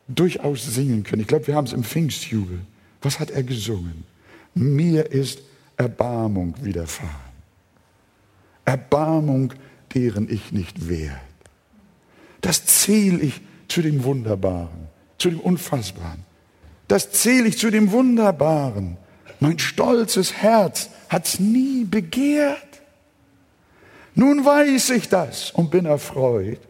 durchaus 0.08 0.64
singen 0.64 1.04
können. 1.04 1.22
Ich 1.22 1.28
glaube, 1.28 1.46
wir 1.46 1.54
haben 1.54 1.66
es 1.66 1.72
im 1.72 1.84
Pfingstjubel. 1.84 2.60
Was 3.02 3.20
hat 3.20 3.30
er 3.30 3.42
gesungen? 3.42 4.04
Mir 4.54 5.12
ist 5.12 5.40
Erbarmung 5.76 6.54
widerfahren. 6.62 7.28
Erbarmung, 8.64 9.54
deren 9.94 10.28
ich 10.28 10.52
nicht 10.52 10.88
wert. 10.88 11.20
Das 12.40 12.66
zähle 12.66 13.20
ich 13.20 13.40
zu 13.68 13.82
dem 13.82 14.04
Wunderbaren, 14.04 14.87
zu 15.18 15.30
dem 15.30 15.40
Unfassbaren. 15.40 16.24
Das 16.86 17.10
zähle 17.12 17.48
ich 17.48 17.58
zu 17.58 17.70
dem 17.70 17.92
Wunderbaren. 17.92 18.96
Mein 19.40 19.58
stolzes 19.58 20.32
Herz 20.32 20.88
hat's 21.08 21.38
nie 21.38 21.84
begehrt. 21.84 22.58
Nun 24.14 24.44
weiß 24.44 24.90
ich 24.90 25.08
das 25.08 25.50
und 25.50 25.70
bin 25.70 25.84
erfreut 25.84 26.60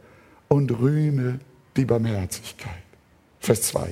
und 0.49 0.71
rühme 0.79 1.41
die 1.77 1.85
Barmherzigkeit. 1.85 2.83
Vers 3.41 3.63
2. 3.63 3.89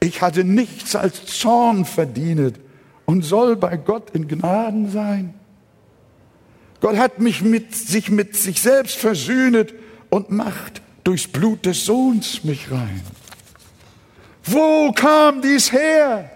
Ich 0.00 0.22
hatte 0.22 0.44
nichts 0.44 0.94
als 0.94 1.26
Zorn 1.26 1.84
verdient 1.84 2.58
und 3.04 3.22
soll 3.22 3.56
bei 3.56 3.76
Gott 3.76 4.10
in 4.10 4.28
Gnaden 4.28 4.90
sein. 4.90 5.34
Gott 6.80 6.96
hat 6.96 7.18
mich 7.18 7.42
mit 7.42 7.74
sich 7.74 8.10
mit 8.10 8.36
sich 8.36 8.62
selbst 8.62 8.96
versöhnet 8.96 9.74
und 10.10 10.30
macht 10.30 10.80
durchs 11.08 11.26
Blut 11.26 11.64
des 11.64 11.86
Sohns 11.86 12.44
mich 12.44 12.70
rein. 12.70 13.00
Wo 14.44 14.92
kam 14.92 15.40
dies 15.40 15.72
her? 15.72 16.30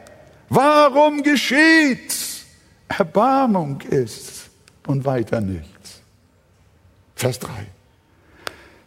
Warum 0.49 1.23
geschieht's? 1.23 2.47
Erbarmung 2.89 3.83
ist 3.83 4.49
und 4.87 5.05
weiter 5.05 5.43
nichts. 5.43 6.01
Vers 7.15 7.39
3. 7.41 7.51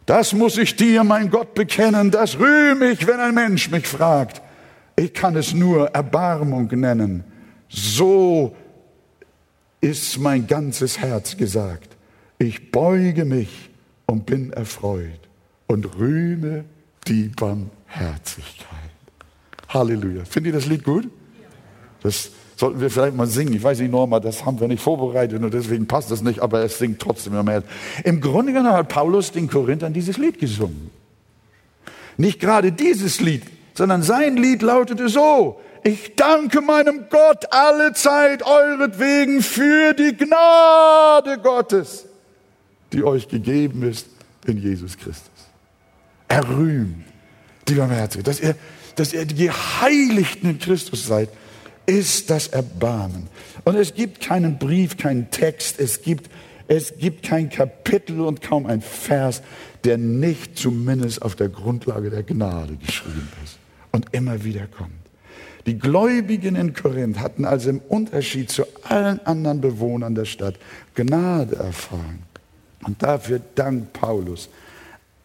Das 0.08 0.34
muss 0.34 0.58
ich 0.58 0.76
dir, 0.76 1.04
mein 1.04 1.30
Gott, 1.30 1.54
bekennen, 1.54 2.10
das 2.10 2.40
rühme 2.40 2.90
ich, 2.90 3.06
wenn 3.06 3.20
ein 3.20 3.36
Mensch 3.36 3.70
mich 3.70 3.88
fragt. 3.88 4.42
Ich 4.96 5.14
kann 5.14 5.36
es 5.36 5.54
nur 5.54 5.90
Erbarmung 5.90 6.66
nennen. 6.68 7.24
So 7.70 8.56
ist 9.82 10.18
mein 10.18 10.48
ganzes 10.48 10.98
Herz 10.98 11.38
gesagt. 11.38 11.96
Ich 12.40 12.72
beuge 12.72 13.24
mich 13.24 13.70
und 14.08 14.26
bin 14.26 14.52
erfreut 14.52 15.25
und 15.68 15.98
rühme 15.98 16.66
die 17.08 17.30
Barmherzigkeit. 17.30 18.70
Halleluja. 19.70 20.26
Findet 20.26 20.54
ihr 20.54 20.60
das 20.60 20.68
Lied 20.68 20.84
gut? 20.84 21.10
Das 22.02 22.30
sollten 22.56 22.80
wir 22.80 22.90
vielleicht 22.90 23.16
mal 23.16 23.28
singen. 23.28 23.54
Ich 23.54 23.64
weiß 23.64 23.80
nicht, 23.80 23.92
Norma, 23.92 24.20
das 24.20 24.46
haben 24.46 24.60
wir 24.60 24.68
nicht 24.68 24.82
vorbereitet 24.82 25.42
und 25.42 25.54
deswegen 25.54 25.88
passt 25.88 26.12
das 26.12 26.22
nicht, 26.22 26.40
aber 26.40 26.64
es 26.64 26.78
singt 26.78 27.00
trotzdem 27.00 27.34
immer 27.34 27.44
mehr. 27.44 27.64
Im 28.04 28.22
Grunde 28.22 28.54
genommen 28.54 28.76
hat 28.76 28.90
Paulus 28.90 29.32
den 29.32 29.50
Korinthern 29.50 29.94
dieses 29.94 30.18
Lied 30.18 30.40
gesungen. 30.40 30.92
Nicht 32.18 32.40
gerade 32.40 32.72
dieses 32.72 33.20
Lied, 33.20 33.44
sondern 33.74 34.04
sein 34.04 34.38
Lied 34.38 34.62
lautete 34.62 35.10
so, 35.10 35.60
ich 35.84 36.16
danke 36.16 36.62
meinem 36.62 37.06
Gott 37.10 37.46
alle 37.52 37.94
Zeit 37.94 38.42
euretwegen 38.44 39.44
für 39.44 39.94
die 39.94 40.16
Gnade 40.16 41.38
Gottes, 41.40 42.06
die 42.94 43.04
euch 43.04 43.28
gegeben 43.28 43.84
ist 43.84 44.08
in 44.48 44.58
Jesus 44.58 44.98
Christus. 44.98 45.35
Er 46.28 46.48
rühmt 46.48 47.04
die 47.68 47.76
Barmherzigkeit, 47.76 48.28
dass 48.28 48.40
ihr, 48.40 48.56
dass 48.96 49.14
ihr 49.14 49.26
die 49.26 49.46
Geheiligten 49.46 50.50
in 50.50 50.60
Christus 50.60 51.06
seid, 51.06 51.30
ist 51.86 52.30
das 52.30 52.48
Erbarmen. 52.48 53.28
Und 53.64 53.76
es 53.76 53.94
gibt 53.94 54.22
keinen 54.22 54.58
Brief, 54.58 54.98
keinen 54.98 55.30
Text, 55.32 55.80
es 55.80 56.02
gibt, 56.02 56.30
es 56.68 56.98
gibt 56.98 57.24
kein 57.24 57.50
Kapitel 57.50 58.22
und 58.22 58.42
kaum 58.42 58.66
ein 58.66 58.82
Vers, 58.82 59.42
der 59.84 59.98
nicht 59.98 60.58
zumindest 60.58 61.22
auf 61.22 61.36
der 61.36 61.50
Grundlage 61.50 62.10
der 62.10 62.24
Gnade 62.24 62.76
geschrieben 62.78 63.32
ist 63.44 63.58
und 63.92 64.08
immer 64.14 64.44
wieder 64.44 64.68
kommt. 64.68 64.92
Die 65.66 65.80
Gläubigen 65.80 66.56
in 66.56 66.74
Korinth 66.74 67.20
hatten 67.20 67.46
also 67.46 67.72
im 67.72 67.80
Unterschied 67.80 68.52
zu 68.52 68.66
allen 68.84 69.20
anderen 69.26 69.62
Bewohnern 69.62 70.14
der 70.14 70.26
Stadt 70.26 70.56
Gnade 70.94 71.56
erfahren. 71.56 72.20
Und 72.84 73.02
dafür 73.02 73.42
dankt 73.56 73.94
Paulus 73.94 74.50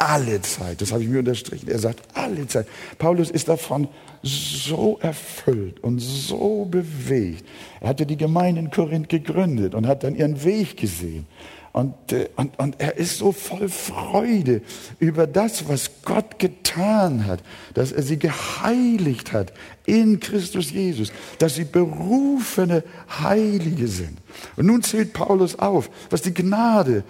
alle 0.00 0.40
Zeit. 0.40 0.80
Das 0.80 0.92
habe 0.92 1.02
ich 1.02 1.08
mir 1.08 1.18
unterstrichen. 1.18 1.68
Er 1.68 1.78
sagt 1.78 2.00
alle 2.14 2.46
Zeit. 2.48 2.66
Paulus 2.98 3.30
ist 3.30 3.48
davon 3.48 3.86
so 4.22 4.98
erfüllt 5.00 5.80
und 5.80 5.98
so 5.98 6.64
bewegt. 6.64 7.44
Er 7.80 7.90
hatte 7.90 8.06
die 8.06 8.16
Gemeinde 8.16 8.62
in 8.62 8.70
Korinth 8.70 9.10
gegründet 9.10 9.74
und 9.74 9.86
hat 9.86 10.02
dann 10.02 10.16
ihren 10.16 10.42
Weg 10.42 10.78
gesehen. 10.78 11.26
Und, 11.72 12.12
äh, 12.12 12.28
und, 12.34 12.58
und 12.58 12.80
er 12.80 12.96
ist 12.96 13.18
so 13.18 13.30
voll 13.30 13.68
Freude 13.68 14.62
über 14.98 15.28
das, 15.28 15.68
was 15.68 15.90
Gott 16.04 16.38
getan 16.40 17.26
hat, 17.26 17.42
dass 17.74 17.92
er 17.92 18.02
sie 18.02 18.18
geheiligt 18.18 19.32
hat 19.32 19.52
in 19.86 20.18
Christus 20.18 20.72
Jesus, 20.72 21.12
dass 21.38 21.54
sie 21.54 21.64
berufene 21.64 22.82
Heilige 23.22 23.86
sind. 23.86 24.18
Und 24.56 24.66
nun 24.66 24.82
zählt 24.82 25.12
Paulus 25.12 25.58
auf, 25.58 25.90
was 26.10 26.22
die 26.22 26.34
Gnade 26.34 27.04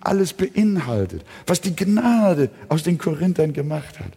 alles 0.00 0.32
beinhaltet, 0.32 1.24
was 1.46 1.60
die 1.60 1.74
Gnade 1.74 2.50
aus 2.68 2.82
den 2.82 2.98
Korinthern 2.98 3.52
gemacht 3.52 3.98
hat. 3.98 4.12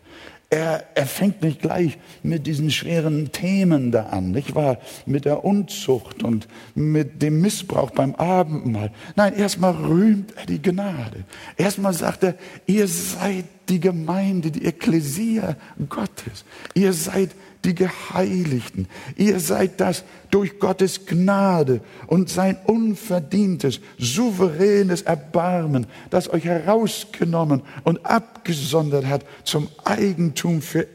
Er, 0.53 0.83
er 0.93 1.07
fängt 1.07 1.41
nicht 1.41 1.61
gleich 1.61 1.97
mit 2.21 2.45
diesen 2.45 2.69
schweren 2.69 3.31
Themen 3.31 3.91
da 3.91 4.03
an, 4.03 4.29
nicht 4.29 4.53
wahr? 4.53 4.77
Mit 5.07 5.25
der 5.25 5.43
Unzucht 5.43 6.21
und 6.21 6.47
mit 6.75 7.23
dem 7.23 7.41
Missbrauch 7.41 7.89
beim 7.89 8.13
Abendmahl. 8.13 8.91
Nein, 9.15 9.33
erstmal 9.35 9.73
rühmt 9.73 10.31
er 10.37 10.45
die 10.45 10.61
Gnade. 10.61 11.23
Erstmal 11.57 11.93
sagt 11.93 12.23
er, 12.23 12.35
ihr 12.67 12.87
seid 12.87 13.45
die 13.67 13.79
Gemeinde, 13.79 14.51
die 14.51 14.65
Ekklesia 14.65 15.55
Gottes. 15.89 16.45
Ihr 16.75 16.93
seid 16.93 17.31
die 17.65 17.75
Geheiligten. 17.75 18.87
Ihr 19.15 19.39
seid 19.39 19.79
das 19.79 20.03
durch 20.31 20.59
Gottes 20.59 21.05
Gnade 21.05 21.81
und 22.07 22.29
sein 22.29 22.57
unverdientes, 22.65 23.79
souveränes 23.97 25.03
Erbarmen, 25.03 25.87
das 26.09 26.31
euch 26.31 26.45
herausgenommen 26.45 27.61
und 27.83 28.05
abgesondert 28.05 29.05
hat 29.05 29.25
zum 29.43 29.69
Eigentum 29.83 30.61
für, 30.61 30.87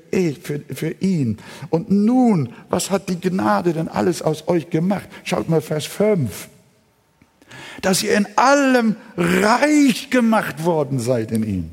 für, 0.42 0.60
für 0.74 0.90
ihn. 1.00 1.38
Und 1.70 1.90
nun, 1.90 2.50
was 2.68 2.90
hat 2.90 3.08
die 3.08 3.20
Gnade 3.20 3.72
denn 3.72 3.88
alles 3.88 4.22
aus 4.22 4.48
euch 4.48 4.70
gemacht? 4.70 5.08
Schaut 5.24 5.48
mal 5.48 5.60
Vers 5.60 5.86
5 5.86 6.48
dass 7.80 8.02
ihr 8.02 8.16
in 8.16 8.26
allem 8.36 8.96
reich 9.16 10.10
gemacht 10.10 10.64
worden 10.64 10.98
seid 10.98 11.30
in 11.30 11.42
ihm. 11.42 11.70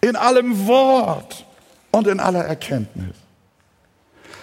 In 0.00 0.16
allem 0.16 0.66
Wort 0.66 1.46
und 1.92 2.06
in 2.06 2.18
aller 2.18 2.44
Erkenntnis. 2.44 3.21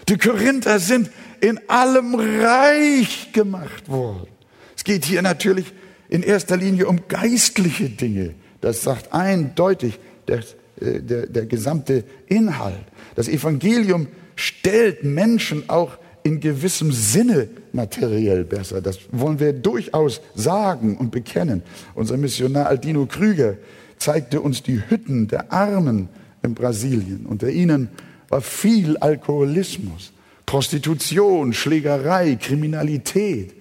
Die 0.10 0.18
Korinther 0.18 0.80
sind 0.80 1.12
in 1.39 1.60
allem 1.68 2.16
reich 2.16 3.32
gemacht 3.32 3.89
worden. 3.89 4.28
Es 4.76 4.84
geht 4.84 5.05
hier 5.05 5.22
natürlich 5.22 5.72
in 6.10 6.24
erster 6.24 6.57
Linie 6.57 6.88
um 6.88 7.07
geistliche 7.07 7.89
Dinge. 7.89 8.34
Das 8.60 8.82
sagt 8.82 9.14
eindeutig 9.14 9.99
der, 10.28 10.39
äh, 10.82 10.99
der, 10.99 11.28
der 11.28 11.45
gesamte 11.45 12.03
Inhalt. 12.28 12.84
Das 13.16 13.28
Evangelium 13.28 14.07
stellt 14.36 15.03
Menschen 15.03 15.70
auch 15.70 15.97
in 16.24 16.39
gewissem 16.39 16.91
Sinne 16.91 17.47
materiell 17.72 18.45
besser. 18.45 18.82
Das 18.82 18.99
wollen 19.12 19.39
wir 19.39 19.53
durchaus 19.53 20.22
sagen 20.34 20.97
und 20.97 21.12
bekennen. 21.12 21.62
Unser 21.93 22.18
Missionar 22.18 22.66
Aldino 22.66 23.05
Krüger 23.05 23.57
zeigte 23.97 24.41
uns 24.41 24.64
die 24.64 24.82
Hütten 24.89 25.28
der 25.28 25.53
Armen 25.53 26.10
in 26.41 26.55
Brasilien. 26.55 27.26
Unter 27.28 27.49
ihnen 27.49 27.89
war 28.30 28.41
viel 28.41 28.97
Alkoholismus, 28.97 30.13
Prostitution, 30.45 31.53
Schlägerei, 31.53 32.36
Kriminalität. 32.36 33.53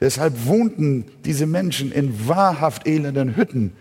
Deshalb 0.00 0.46
wohnten 0.46 1.04
diese 1.24 1.46
Menschen 1.46 1.92
in 1.92 2.28
wahrhaft 2.28 2.86
elenden 2.86 3.36
Hütten. 3.36 3.72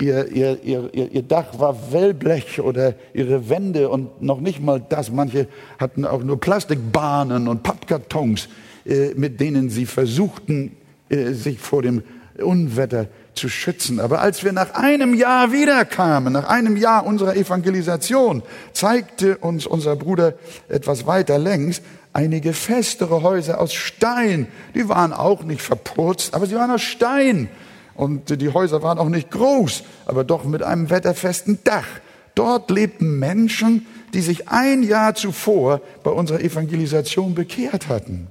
Ihr, 0.00 0.30
ihr, 0.30 0.62
ihr, 0.62 0.90
ihr 0.92 1.22
Dach 1.22 1.58
war 1.58 1.92
Wellblech 1.92 2.60
oder 2.60 2.94
ihre 3.14 3.48
Wände 3.48 3.88
und 3.88 4.20
noch 4.20 4.40
nicht 4.40 4.60
mal 4.62 4.84
das. 4.86 5.10
Manche 5.10 5.48
hatten 5.78 6.04
auch 6.04 6.22
nur 6.22 6.38
Plastikbahnen 6.38 7.48
und 7.48 7.62
Pappkartons, 7.62 8.48
äh, 8.84 9.14
mit 9.14 9.40
denen 9.40 9.70
sie 9.70 9.86
versuchten, 9.86 10.76
äh, 11.08 11.32
sich 11.32 11.58
vor 11.58 11.82
dem 11.82 12.02
Unwetter 12.38 13.08
zu 13.36 13.48
schützen. 13.48 14.00
Aber 14.00 14.20
als 14.20 14.44
wir 14.44 14.52
nach 14.52 14.74
einem 14.74 15.14
Jahr 15.14 15.52
wiederkamen, 15.52 16.32
nach 16.32 16.48
einem 16.48 16.76
Jahr 16.76 17.06
unserer 17.06 17.36
Evangelisation, 17.36 18.42
zeigte 18.72 19.36
uns 19.38 19.66
unser 19.66 19.96
Bruder 19.96 20.34
etwas 20.68 21.06
weiter 21.06 21.38
längs 21.38 21.80
einige 22.16 22.54
festere 22.54 23.22
Häuser 23.22 23.60
aus 23.60 23.74
Stein. 23.74 24.48
Die 24.74 24.88
waren 24.88 25.12
auch 25.12 25.44
nicht 25.44 25.60
verputzt, 25.60 26.34
aber 26.34 26.46
sie 26.46 26.54
waren 26.54 26.70
aus 26.70 26.80
Stein. 26.80 27.50
Und 27.94 28.40
die 28.40 28.48
Häuser 28.48 28.82
waren 28.82 28.98
auch 28.98 29.10
nicht 29.10 29.30
groß, 29.30 29.82
aber 30.06 30.24
doch 30.24 30.44
mit 30.44 30.62
einem 30.62 30.88
wetterfesten 30.88 31.58
Dach. 31.64 31.86
Dort 32.34 32.70
lebten 32.70 33.18
Menschen, 33.18 33.86
die 34.14 34.22
sich 34.22 34.48
ein 34.48 34.82
Jahr 34.82 35.14
zuvor 35.14 35.82
bei 36.04 36.10
unserer 36.10 36.40
Evangelisation 36.40 37.34
bekehrt 37.34 37.88
hatten. 37.88 38.28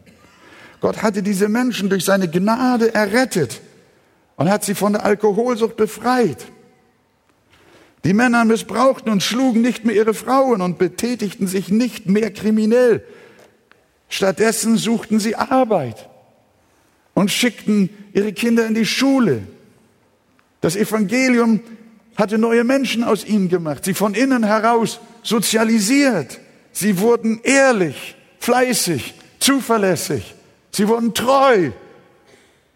Gott 0.81 1.03
hatte 1.03 1.21
diese 1.21 1.47
Menschen 1.47 1.89
durch 1.89 2.05
seine 2.05 2.27
Gnade 2.27 2.93
errettet 2.93 3.61
und 4.37 4.49
hat 4.49 4.63
sie 4.63 4.75
von 4.75 4.93
der 4.93 5.05
Alkoholsucht 5.05 5.77
befreit. 5.77 6.45
Die 8.03 8.13
Männer 8.13 8.45
missbrauchten 8.45 9.11
und 9.11 9.23
schlugen 9.23 9.61
nicht 9.61 9.85
mehr 9.85 9.95
ihre 9.95 10.13
Frauen 10.13 10.61
und 10.61 10.77
betätigten 10.77 11.47
sich 11.47 11.69
nicht 11.69 12.07
mehr 12.07 12.31
kriminell. 12.31 13.03
Stattdessen 14.09 14.77
suchten 14.77 15.19
sie 15.19 15.35
Arbeit 15.35 16.07
und 17.15 17.31
schickten 17.31 17.89
ihre 18.13 18.33
Kinder 18.33 18.67
in 18.67 18.75
die 18.75 18.85
Schule. 18.85 19.43
Das 20.61 20.75
Evangelium 20.75 21.61
hatte 22.15 22.37
neue 22.37 22.63
Menschen 22.63 23.03
aus 23.03 23.25
ihnen 23.25 23.49
gemacht, 23.49 23.83
sie 23.85 23.93
von 23.93 24.13
innen 24.13 24.43
heraus 24.43 24.99
sozialisiert. 25.23 26.39
Sie 26.71 26.99
wurden 26.99 27.39
ehrlich, 27.43 28.15
fleißig, 28.39 29.15
zuverlässig. 29.39 30.35
Sie 30.71 30.87
wurden 30.87 31.13
treu. 31.13 31.71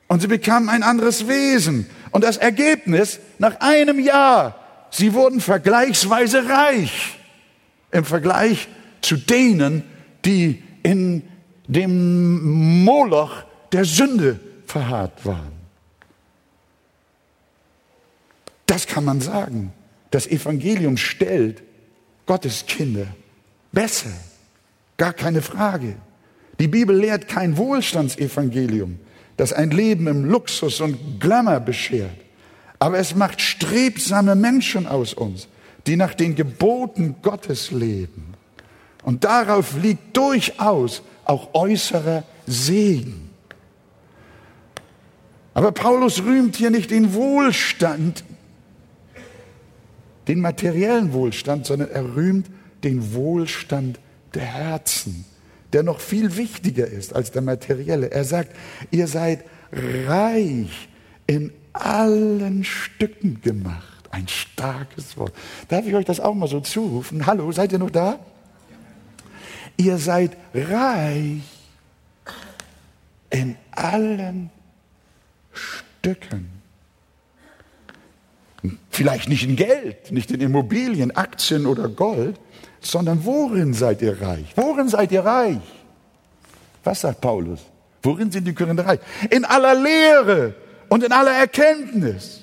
Und 0.10 0.22
sie 0.22 0.28
bekamen 0.28 0.70
ein 0.70 0.84
anderes 0.84 1.28
Wesen. 1.28 1.88
Und 2.12 2.24
das 2.24 2.38
Ergebnis, 2.38 3.20
nach 3.38 3.62
einem 3.62 4.00
Jahr, 4.00 4.60
sie 4.90 5.14
wurden 5.14 5.40
vergleichsweise 5.40 6.50
reich 6.50 7.20
im 7.92 8.04
Vergleich 8.04 8.68
zu 9.02 9.18
denen, 9.18 9.84
die 10.26 10.64
in 10.84 11.24
dem 11.68 12.84
Moloch 12.84 13.44
der 13.72 13.86
Sünde 13.86 14.40
verharrt 14.66 15.26
waren. 15.26 15.54
Das 18.66 18.88
kann 18.88 19.06
man 19.06 19.22
sagen. 19.22 19.74
Das 20.10 20.26
Evangelium 20.26 20.98
stellt 20.98 21.62
Gottes 22.26 22.66
Kinder 22.66 23.06
besser. 23.72 24.10
Gar 24.98 25.14
keine 25.14 25.44
Frage. 25.44 25.96
Die 26.60 26.68
Bibel 26.68 26.96
lehrt 26.96 27.28
kein 27.28 27.58
Wohlstandsevangelium 27.58 29.00
das 29.40 29.54
ein 29.54 29.72
Leben 29.72 30.08
im 30.08 30.26
Luxus 30.26 30.82
und 30.82 31.22
Glamour 31.22 31.62
beschert. 31.62 32.18
Aber 32.78 32.98
es 32.98 33.16
macht 33.16 33.40
strebsame 33.42 34.36
Menschen 34.36 34.86
aus 34.86 35.14
uns, 35.14 35.48
die 35.88 35.96
nach 35.96 36.14
den 36.14 36.36
Geboten 36.36 37.16
Gottes 37.22 37.72
leben. 37.72 38.34
Und 39.02 39.24
darauf 39.24 39.82
liegt 39.82 40.18
durchaus 40.18 41.04
auch 41.24 41.54
äußerer 41.54 42.24
Segen. 42.48 43.30
Aber 45.54 45.72
Paulus 45.72 46.22
rühmt 46.22 46.58
hier 46.58 46.70
nicht 46.70 46.92
den 46.92 47.14
Wohlstand, 47.14 48.26
den 50.28 50.42
materiellen 50.42 51.14
Wohlstand, 51.14 51.66
sondern 51.66 51.92
er 51.92 52.14
rühmt 52.14 52.48
den 52.84 53.14
Wohlstand 53.14 54.02
der 54.34 54.44
Herzen 54.44 55.24
der 55.74 55.84
noch 55.84 56.00
viel 56.00 56.36
wichtiger 56.36 56.88
ist 56.88 57.16
als 57.16 57.32
der 57.32 57.42
materielle. 57.42 58.12
Er 58.12 58.24
sagt, 58.24 58.56
ihr 58.92 59.08
seid 59.08 59.44
reich 59.72 60.90
in 61.28 61.54
allen 61.74 62.64
Stücken 62.64 63.42
gemacht. 63.42 64.10
Ein 64.12 64.28
starkes 64.28 65.18
Wort. 65.18 65.34
Darf 65.68 65.86
ich 65.86 65.94
euch 65.94 66.06
das 66.06 66.20
auch 66.20 66.34
mal 66.34 66.48
so 66.48 66.60
zurufen? 66.60 67.26
Hallo, 67.26 67.52
seid 67.52 67.72
ihr 67.72 67.80
noch 67.80 67.92
da? 67.92 68.20
Ihr 69.78 69.98
seid 69.98 70.36
reich 70.54 71.44
in 73.30 73.56
allen 73.72 74.50
Stücken. 75.54 76.50
Vielleicht 78.90 79.30
nicht 79.30 79.44
in 79.44 79.56
Geld, 79.56 80.12
nicht 80.12 80.32
in 80.32 80.42
Immobilien, 80.42 81.16
Aktien 81.16 81.66
oder 81.66 81.88
Gold, 81.88 82.40
sondern 82.82 83.26
worin 83.26 83.74
seid 83.74 84.02
ihr 84.02 84.22
reich? 84.22 84.54
Worin 84.56 84.88
seid 84.90 85.12
ihr 85.12 85.26
reich? 85.26 85.62
Was 86.84 87.02
sagt 87.02 87.22
Paulus? 87.22 87.60
Worin 88.02 88.32
sind 88.32 88.46
die 88.46 88.54
Korinther 88.54 88.86
reich? 88.86 89.00
In 89.30 89.46
aller 89.46 89.76
Lehre 89.76 90.56
und 90.88 91.04
in 91.04 91.12
aller 91.12 91.34
Erkenntnis. 91.34 92.42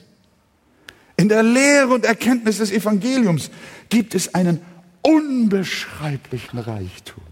In 1.16 1.28
der 1.28 1.43
Lehre 1.43 1.89
und 1.89 2.05
Erkenntnis 2.05 2.59
des 2.59 2.70
Evangeliums 2.70 3.51
gibt 3.89 4.14
es 4.14 4.34
einen 4.34 4.61
unbeschreiblichen 5.03 6.59
Reichtum. 6.59 7.22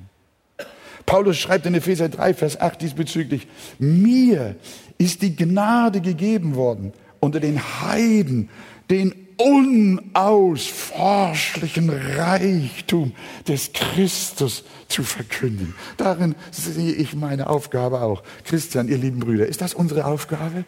Paulus 1.05 1.37
schreibt 1.37 1.67
in 1.67 1.75
Epheser 1.75 2.09
3, 2.09 2.33
Vers 2.33 2.61
8 2.61 2.81
diesbezüglich, 2.81 3.47
mir 3.79 4.57
ist 4.97 5.21
die 5.21 5.37
Gnade 5.37 6.01
gegeben 6.01 6.55
worden, 6.55 6.95
unter 7.21 7.41
den 7.41 7.61
Heiden 7.83 8.49
den 8.91 9.24
unausforschlichen 9.37 11.91
Reichtum 11.91 13.13
des 13.49 13.73
Christus 13.73 14.63
zu 14.89 15.03
verkünden. 15.03 15.75
Darin 15.97 16.35
sehe 16.51 16.93
ich 16.93 17.15
meine 17.15 17.49
Aufgabe 17.49 18.03
auch. 18.03 18.23
Christian, 18.45 18.89
ihr 18.89 18.99
lieben 18.99 19.21
Brüder, 19.21 19.47
ist 19.47 19.61
das 19.61 19.75
unsere 19.75 20.07
Aufgabe? 20.07 20.65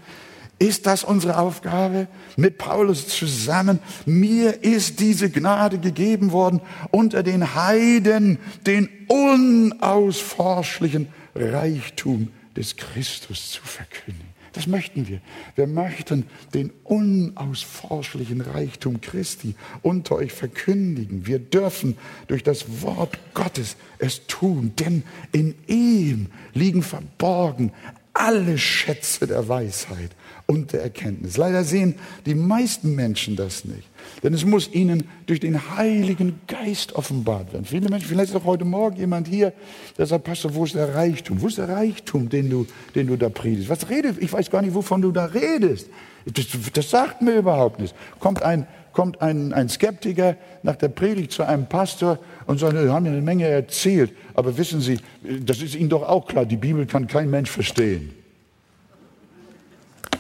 Ist 0.58 0.86
das 0.86 1.04
unsere 1.04 1.38
Aufgabe? 1.38 2.08
Mit 2.36 2.56
Paulus 2.56 3.08
zusammen. 3.08 3.80
Mir 4.06 4.64
ist 4.64 5.00
diese 5.00 5.28
Gnade 5.30 5.78
gegeben 5.78 6.32
worden, 6.32 6.62
unter 6.90 7.22
den 7.22 7.54
Heiden 7.54 8.38
den 8.66 8.88
unausforschlichen 9.08 11.08
Reichtum 11.34 12.28
des 12.56 12.76
Christus 12.76 13.50
zu 13.50 13.60
verkündigen. 13.62 14.35
Das 14.56 14.66
möchten 14.66 15.06
wir. 15.06 15.20
Wir 15.54 15.66
möchten 15.66 16.24
den 16.54 16.72
unausforschlichen 16.82 18.40
Reichtum 18.40 19.02
Christi 19.02 19.54
unter 19.82 20.16
euch 20.16 20.32
verkündigen. 20.32 21.26
Wir 21.26 21.38
dürfen 21.38 21.98
durch 22.26 22.42
das 22.42 22.80
Wort 22.80 23.18
Gottes 23.34 23.76
es 23.98 24.26
tun, 24.26 24.72
denn 24.78 25.02
in 25.32 25.54
ihm 25.66 26.28
liegen 26.54 26.82
verborgen 26.82 27.70
alle 28.14 28.56
Schätze 28.56 29.26
der 29.26 29.46
Weisheit 29.46 30.12
und 30.46 30.72
der 30.72 30.82
Erkenntnis. 30.82 31.36
Leider 31.36 31.64
sehen 31.64 31.96
die 32.24 32.34
meisten 32.34 32.94
Menschen 32.94 33.34
das 33.34 33.64
nicht. 33.64 33.88
Denn 34.22 34.32
es 34.32 34.44
muss 34.44 34.72
ihnen 34.72 35.04
durch 35.26 35.40
den 35.40 35.76
Heiligen 35.76 36.40
Geist 36.46 36.94
offenbart 36.94 37.52
werden. 37.52 37.64
Viele 37.64 37.88
Menschen, 37.88 38.08
vielleicht 38.08 38.30
ist 38.30 38.36
auch 38.36 38.44
heute 38.44 38.64
Morgen 38.64 38.96
jemand 38.96 39.26
hier, 39.26 39.52
der 39.98 40.06
sagt, 40.06 40.24
Pastor, 40.24 40.54
wo 40.54 40.64
ist 40.64 40.76
der 40.76 40.94
Reichtum? 40.94 41.40
Wo 41.40 41.48
ist 41.48 41.58
der 41.58 41.68
Reichtum, 41.68 42.28
den 42.28 42.48
du, 42.48 42.66
den 42.94 43.08
du 43.08 43.16
da 43.16 43.28
predigst? 43.28 43.68
Was 43.68 43.88
redest? 43.88 44.20
Ich 44.22 44.32
weiß 44.32 44.50
gar 44.50 44.62
nicht, 44.62 44.74
wovon 44.74 45.02
du 45.02 45.10
da 45.10 45.24
redest. 45.24 45.88
Das, 46.26 46.46
das 46.72 46.90
sagt 46.90 47.22
mir 47.22 47.34
überhaupt 47.34 47.80
nichts. 47.80 47.96
Kommt 48.20 48.42
ein, 48.42 48.68
kommt 48.92 49.20
ein, 49.20 49.52
ein 49.52 49.68
Skeptiker 49.68 50.36
nach 50.62 50.76
der 50.76 50.88
Predigt 50.88 51.32
zu 51.32 51.42
einem 51.42 51.66
Pastor 51.66 52.20
und 52.46 52.58
sagt, 52.58 52.74
wir 52.74 52.92
haben 52.92 53.06
ja 53.06 53.12
eine 53.12 53.20
Menge 53.20 53.46
erzählt, 53.46 54.12
aber 54.34 54.56
wissen 54.56 54.80
Sie, 54.80 54.98
das 55.22 55.60
ist 55.60 55.74
Ihnen 55.74 55.88
doch 55.88 56.02
auch 56.02 56.26
klar, 56.26 56.46
die 56.46 56.56
Bibel 56.56 56.86
kann 56.86 57.08
kein 57.08 57.30
Mensch 57.30 57.50
verstehen. 57.50 58.14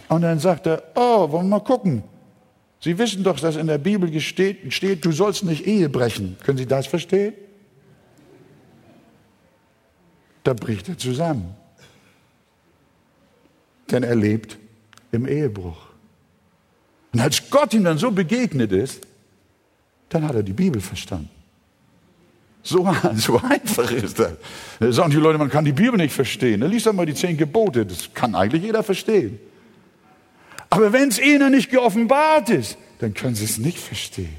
Und 0.08 0.22
dann 0.22 0.38
sagt 0.38 0.66
er, 0.66 0.82
oh, 0.94 1.30
wollen 1.30 1.48
wir 1.48 1.58
mal 1.58 1.60
gucken. 1.60 2.02
Sie 2.80 2.96
wissen 2.98 3.24
doch, 3.24 3.40
dass 3.40 3.56
in 3.56 3.66
der 3.66 3.78
Bibel 3.78 4.20
steht, 4.20 4.72
steht, 4.72 5.04
du 5.04 5.12
sollst 5.12 5.44
nicht 5.44 5.66
Ehe 5.66 5.88
brechen. 5.88 6.36
Können 6.44 6.58
Sie 6.58 6.66
das 6.66 6.86
verstehen? 6.86 7.34
Da 10.44 10.54
bricht 10.54 10.88
er 10.88 10.96
zusammen. 10.96 11.56
Denn 13.90 14.02
er 14.02 14.14
lebt 14.14 14.56
im 15.10 15.26
Ehebruch. 15.26 15.78
Und 17.12 17.20
als 17.20 17.50
Gott 17.50 17.74
ihm 17.74 17.84
dann 17.84 17.98
so 17.98 18.10
begegnet 18.10 18.70
ist, 18.72 19.06
dann 20.08 20.22
hat 20.28 20.36
er 20.36 20.42
die 20.42 20.52
Bibel 20.52 20.80
verstanden. 20.80 21.30
So, 22.62 22.86
so 23.14 23.40
einfach 23.40 23.90
ist 23.90 24.18
das. 24.18 24.32
Da 24.78 24.92
sagen 24.92 25.10
die 25.10 25.16
Leute, 25.16 25.38
man 25.38 25.48
kann 25.48 25.64
die 25.64 25.72
Bibel 25.72 25.96
nicht 25.96 26.12
verstehen. 26.12 26.60
Dann 26.60 26.70
liest 26.70 26.86
doch 26.86 26.92
mal 26.92 27.06
die 27.06 27.14
zehn 27.14 27.36
Gebote. 27.36 27.86
Das 27.86 28.12
kann 28.12 28.34
eigentlich 28.34 28.62
jeder 28.62 28.82
verstehen. 28.82 29.38
Aber 30.76 30.92
wenn 30.92 31.08
es 31.08 31.18
ihnen 31.18 31.52
nicht 31.52 31.70
geoffenbart 31.70 32.50
ist, 32.50 32.76
dann 32.98 33.14
können 33.14 33.34
sie 33.34 33.46
es 33.46 33.56
nicht 33.56 33.78
verstehen. 33.78 34.36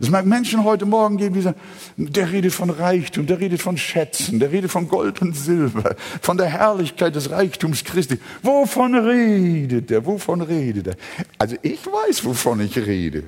Es 0.00 0.10
mag 0.10 0.26
Menschen 0.26 0.64
heute 0.64 0.86
Morgen 0.86 1.18
geben, 1.18 1.36
die 1.36 1.40
sagen, 1.40 1.56
der 1.96 2.32
redet 2.32 2.52
von 2.52 2.68
Reichtum, 2.68 3.26
der 3.26 3.38
redet 3.38 3.62
von 3.62 3.78
Schätzen, 3.78 4.40
der 4.40 4.50
redet 4.50 4.72
von 4.72 4.88
Gold 4.88 5.22
und 5.22 5.36
Silber, 5.36 5.94
von 6.20 6.36
der 6.36 6.48
Herrlichkeit 6.48 7.14
des 7.14 7.30
Reichtums 7.30 7.84
Christi. 7.84 8.18
Wovon 8.42 8.96
redet 8.96 9.92
er? 9.92 10.04
Wovon 10.04 10.42
redet 10.42 10.88
er? 10.88 10.96
Also 11.38 11.54
ich 11.62 11.86
weiß, 11.86 12.24
wovon 12.24 12.60
ich 12.60 12.76
rede. 12.76 13.22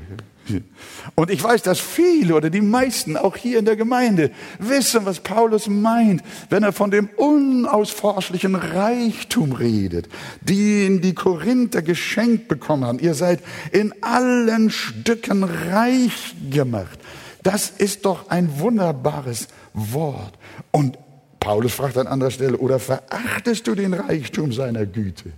Und 1.15 1.31
ich 1.31 1.43
weiß, 1.43 1.63
dass 1.63 1.81
viele 1.81 2.35
oder 2.35 2.51
die 2.51 2.61
meisten 2.61 3.17
auch 3.17 3.37
hier 3.37 3.59
in 3.59 3.65
der 3.65 3.77
Gemeinde 3.77 4.31
wissen, 4.59 5.05
was 5.05 5.21
Paulus 5.21 5.69
meint, 5.69 6.23
wenn 6.51 6.63
er 6.63 6.73
von 6.73 6.91
dem 6.91 7.09
unausforschlichen 7.17 8.55
Reichtum 8.55 9.53
redet, 9.53 10.09
den 10.41 11.01
die 11.01 11.15
Korinther 11.15 11.83
geschenkt 11.83 12.49
bekommen 12.49 12.85
haben. 12.85 12.99
Ihr 12.99 13.15
seid 13.15 13.43
in 13.73 13.95
allen 14.03 14.71
Stücken 14.71 15.45
reich 15.45 16.35
gemacht. 16.51 16.99
Das 17.43 17.71
ist 17.71 18.05
doch 18.05 18.29
ein 18.29 18.59
wunderbares 18.59 19.49
Wort. 19.73 20.35
Und 20.71 20.99
Paulus 21.41 21.73
fragt 21.73 21.97
an 21.97 22.07
anderer 22.07 22.31
Stelle, 22.31 22.59
oder 22.59 22.79
verachtest 22.79 23.67
du 23.67 23.75
den 23.75 23.95
Reichtum 23.95 24.53
seiner 24.53 24.87
Güte, 24.87 25.33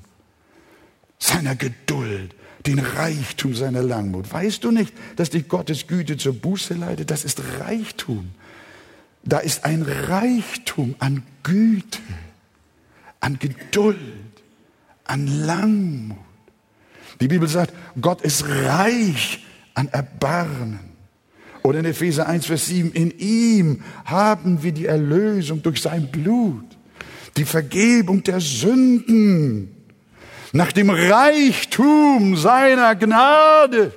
seiner 1.18 1.54
Geduld, 1.54 2.34
den 2.66 2.78
Reichtum 2.78 3.54
seiner 3.54 3.82
Langmut. 3.82 4.32
Weißt 4.32 4.64
du 4.64 4.70
nicht, 4.70 4.92
dass 5.16 5.30
dich 5.30 5.48
Gottes 5.48 5.86
Güte 5.86 6.16
zur 6.16 6.34
Buße 6.34 6.74
leitet? 6.74 7.10
Das 7.10 7.24
ist 7.24 7.40
Reichtum. 7.60 8.30
Da 9.24 9.38
ist 9.38 9.64
ein 9.64 9.82
Reichtum 9.82 10.94
an 10.98 11.22
Güte, 11.42 11.98
an 13.20 13.38
Geduld, 13.38 13.98
an 15.04 15.26
Langmut. 15.26 16.16
Die 17.20 17.28
Bibel 17.28 17.48
sagt, 17.48 17.74
Gott 18.00 18.22
ist 18.22 18.46
reich 18.46 19.44
an 19.74 19.88
Erbarmen. 19.88 20.80
Oder 21.62 21.80
in 21.80 21.84
Epheser 21.84 22.26
1, 22.26 22.46
Vers 22.46 22.66
7, 22.66 22.92
in 22.92 23.10
ihm 23.18 23.82
haben 24.06 24.62
wir 24.62 24.72
die 24.72 24.86
Erlösung 24.86 25.62
durch 25.62 25.82
sein 25.82 26.10
Blut, 26.10 26.64
die 27.36 27.44
Vergebung 27.44 28.22
der 28.22 28.40
Sünden 28.40 29.76
nach 30.52 30.72
dem 30.72 30.90
Reichtum 30.90 32.36
seiner 32.36 32.94
Gnade. 32.96 33.92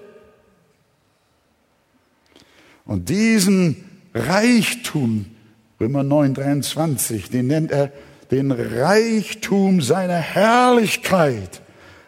Und 2.85 3.09
diesen 3.09 3.89
Reichtum, 4.13 5.25
Römer 5.79 6.03
9, 6.03 6.33
23, 6.33 7.29
den 7.29 7.47
nennt 7.47 7.71
er 7.71 7.91
den 8.31 8.51
Reichtum 8.51 9.81
seiner 9.81 10.17
Herrlichkeit, 10.17 11.61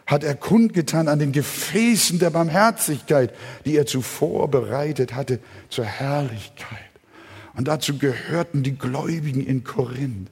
hat 0.06 0.22
er 0.22 0.34
kundgetan 0.34 1.08
an 1.08 1.18
den 1.18 1.32
Gefäßen 1.32 2.18
der 2.18 2.30
Barmherzigkeit, 2.30 3.34
die 3.64 3.76
er 3.76 3.86
zuvor 3.86 4.50
bereitet 4.50 5.14
hatte 5.14 5.40
zur 5.68 5.84
Herrlichkeit. 5.84 6.78
Und 7.56 7.68
dazu 7.68 7.98
gehörten 7.98 8.62
die 8.62 8.76
Gläubigen 8.76 9.44
in 9.44 9.64
Korinth. 9.64 10.30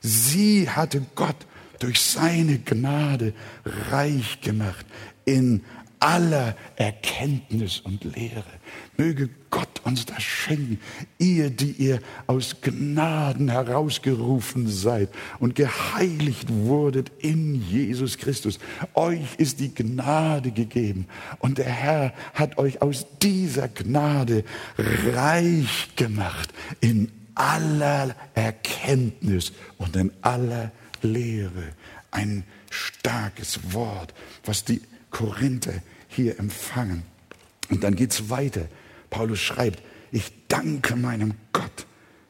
Sie 0.00 0.68
hatte 0.68 1.02
Gott 1.14 1.46
durch 1.78 2.00
seine 2.00 2.58
Gnade 2.58 3.32
reich 3.90 4.40
gemacht 4.40 4.86
in 5.24 5.62
aller 5.98 6.54
Erkenntnis 6.76 7.80
und 7.80 8.04
Lehre. 8.04 8.44
Möge 8.96 9.30
Gott 9.50 9.80
uns 9.84 10.04
das 10.04 10.22
schenken, 10.22 10.78
ihr, 11.18 11.50
die 11.50 11.72
ihr 11.72 12.00
aus 12.26 12.56
Gnaden 12.60 13.48
herausgerufen 13.48 14.68
seid 14.68 15.08
und 15.38 15.54
geheiligt 15.54 16.52
wurdet 16.52 17.10
in 17.18 17.54
Jesus 17.54 18.18
Christus. 18.18 18.58
Euch 18.94 19.36
ist 19.38 19.60
die 19.60 19.74
Gnade 19.74 20.50
gegeben 20.50 21.06
und 21.38 21.58
der 21.58 21.66
Herr 21.66 22.12
hat 22.34 22.58
euch 22.58 22.82
aus 22.82 23.06
dieser 23.22 23.68
Gnade 23.68 24.44
reich 24.76 25.90
gemacht 25.96 26.52
in 26.80 27.10
aller 27.34 28.14
Erkenntnis 28.34 29.52
und 29.78 29.94
in 29.96 30.10
aller 30.22 30.72
Lehre. 31.06 31.72
Ein 32.10 32.44
starkes 32.70 33.72
Wort, 33.72 34.14
was 34.44 34.64
die 34.64 34.82
Korinther 35.10 35.82
hier 36.08 36.38
empfangen. 36.38 37.02
Und 37.70 37.84
dann 37.84 37.96
geht 37.96 38.12
es 38.12 38.30
weiter. 38.30 38.68
Paulus 39.10 39.40
schreibt, 39.40 39.82
ich 40.12 40.32
danke 40.48 40.96
meinem 40.96 41.34
Gott, 41.52 41.86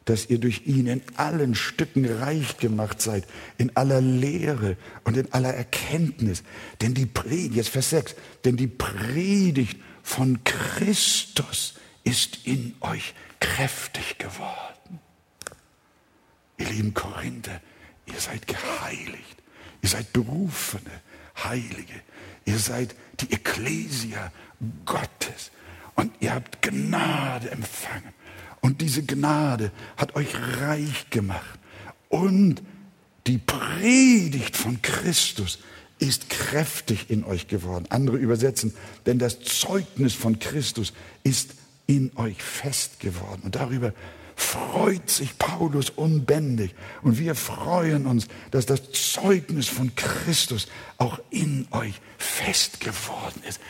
dass 0.07 0.31
ihr 0.31 0.39
durch 0.39 0.66
ihn 0.66 0.87
in 0.87 1.03
allen 1.16 1.55
Stücken 1.55 2.07
reich 2.07 2.59
gemacht 2.59 3.03
seid, 3.03 3.27
in 3.59 3.77
aller 3.77 4.01
Lehre 4.01 4.77
und 5.05 5.16
in 5.16 5.33
aller 5.33 5.53
Erkenntnis. 5.53 6.43
Denn 6.81 6.95
die 6.95 7.07
Predigt, 7.07 7.55
jetzt 7.55 7.70
Vers 7.70 7.91
6, 7.91 8.14
denn 8.45 8.57
die 8.57 8.68
Predigt 8.68 9.79
von 10.03 10.45
Christus 10.45 11.74
ist 12.05 12.47
in 12.47 12.74
euch 12.81 13.14
kräftig 13.41 14.18
geworden. 14.18 15.01
Ihr 16.59 16.68
lieben 16.70 16.95
Korinther, 16.95 17.61
Ihr 18.07 18.21
seid 18.21 18.47
geheiligt. 18.47 19.43
Ihr 19.83 19.89
seid 19.89 20.13
berufene 20.13 20.91
Heilige. 21.43 22.01
Ihr 22.45 22.59
seid 22.59 22.95
die 23.21 23.33
Ekklesia 23.33 24.33
Gottes. 24.85 25.51
Und 25.95 26.13
ihr 26.21 26.35
habt 26.35 26.63
Gnade 26.63 27.51
empfangen. 27.51 28.15
Und 28.61 28.81
diese 28.81 29.03
Gnade 29.03 29.71
hat 29.97 30.15
euch 30.17 30.35
reich 30.61 31.11
gemacht. 31.11 31.59
Und 32.09 32.63
die 33.27 33.39
Predigt 33.39 34.57
von 34.57 34.81
Christus 34.83 35.59
ist 35.99 36.29
kräftig 36.31 37.11
in 37.11 37.25
euch 37.25 37.49
geworden. 37.49 37.87
Andere 37.89 38.17
übersetzen, 38.19 38.75
denn 39.07 39.19
das 39.19 39.41
Zeugnis 39.41 40.15
von 40.15 40.39
Christus 40.39 40.93
ist 41.25 41.55
in 41.87 42.13
euch 42.17 42.43
fest 42.43 43.01
geworden. 43.01 43.43
Und 43.45 43.55
darüber 43.55 43.93
freut 44.37 45.11
sich 45.11 45.37
Paulus 45.39 45.91
unbändig. 45.91 46.74
Und 47.03 47.18
wir 47.18 47.34
freuen 47.34 48.07
uns, 48.07 48.28
dass 48.53 48.66
das 48.66 48.93
Zeugnis 48.93 49.66
von 49.66 49.95
Christus 49.97 50.68
auch 50.99 51.18
in 51.30 51.66
euch 51.72 51.95
fest 52.18 52.80
geworden 52.80 53.43
ist. 53.49 53.61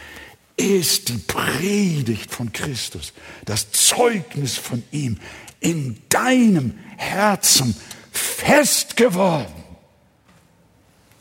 Ist 0.56 1.08
die 1.08 1.18
Predigt 1.18 2.30
von 2.30 2.52
Christus, 2.52 3.12
das 3.44 3.70
Zeugnis 3.72 4.56
von 4.56 4.82
ihm 4.90 5.18
in 5.60 6.02
deinem 6.08 6.76
Herzen 6.96 7.76
fest 8.10 8.96
geworden? 8.96 9.52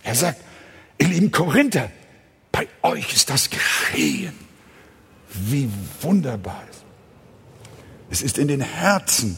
Er 0.04 0.16
sagt, 0.16 0.42
ihr 0.98 1.08
lieben 1.08 1.32
Korinther, 1.32 1.92
Bei 2.56 2.70
euch 2.84 3.14
ist 3.14 3.30
das 3.30 3.50
geschehen. 3.50 4.34
Wie 5.30 5.70
wunderbar 6.00 6.64
ist. 6.72 6.85
Es 8.10 8.22
ist 8.22 8.38
in 8.38 8.48
den 8.48 8.62
Herzen 8.62 9.38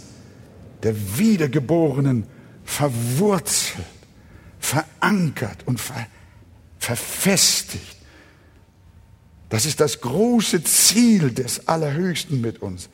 der 0.83 1.17
Wiedergeborenen 1.17 2.25
verwurzelt, 2.63 3.85
verankert 4.59 5.65
und 5.65 5.79
ver 5.79 6.07
verfestigt. 6.79 7.97
Das 9.49 9.65
ist 9.65 9.79
das 9.79 10.01
große 10.01 10.63
Ziel 10.63 11.31
des 11.31 11.67
Allerhöchsten 11.67 12.39
mit 12.39 12.61
uns, 12.61 12.89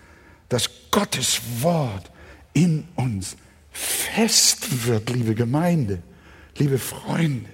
dass 0.50 0.70
Gottes 0.92 1.42
Wort 1.62 2.12
in 2.54 2.88
uns 2.96 3.36
fest 3.72 4.88
wird, 4.88 5.10
liebe 5.10 5.36
Gemeinde, 5.36 6.02
liebe 6.58 6.78
Freunde. 6.78 7.50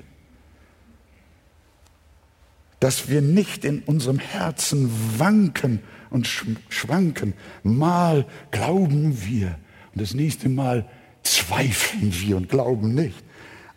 Dass 2.80 3.09
wir 3.09 3.22
nicht 3.22 3.65
in 3.65 3.84
unserem 3.84 4.20
Herzen 4.20 4.91
wanken 5.17 5.82
und 6.10 6.28
schwanken. 6.70 7.34
Mal 7.64 8.26
glauben 8.51 9.26
wir 9.26 9.57
und 9.93 10.01
das 10.01 10.14
nächste 10.14 10.49
Mal 10.49 10.88
zweifeln 11.24 12.14
wir 12.14 12.38
und 12.38 12.49
glauben 12.49 12.93
nicht. 12.93 13.24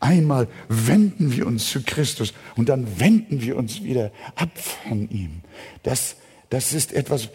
Einmal 0.01 0.49
wenden 0.69 1.33
wir 1.33 1.47
uns 1.47 1.71
zu 1.71 1.83
Christus 1.83 2.35
und 2.57 2.69
dann 2.69 2.99
wenden 2.99 3.41
wir 3.41 3.57
uns 3.57 3.85
wieder 3.85 4.11
ab 4.35 4.51
von 4.59 5.09
ihm. 5.11 5.43
Das, 5.85 6.17
das 6.51 6.73
ist 6.73 6.93
etwas, 6.93 7.29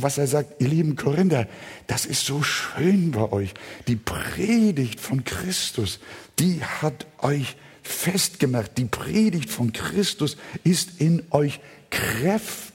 was 0.00 0.16
er 0.16 0.26
sagt, 0.26 0.62
ihr 0.62 0.68
lieben 0.68 0.96
Korinther, 0.96 1.46
das 1.86 2.06
ist 2.06 2.24
so 2.24 2.42
schön 2.42 3.10
bei 3.10 3.30
euch. 3.30 3.52
Die 3.88 3.96
Predigt 3.96 5.00
von 5.00 5.24
Christus, 5.24 6.00
die 6.38 6.64
hat 6.64 7.06
euch 7.18 7.56
festgemacht. 7.82 8.78
Die 8.78 8.86
Predigt 8.86 9.50
von 9.50 9.74
Christus 9.74 10.38
ist 10.64 11.00
in 11.02 11.22
euch 11.30 11.60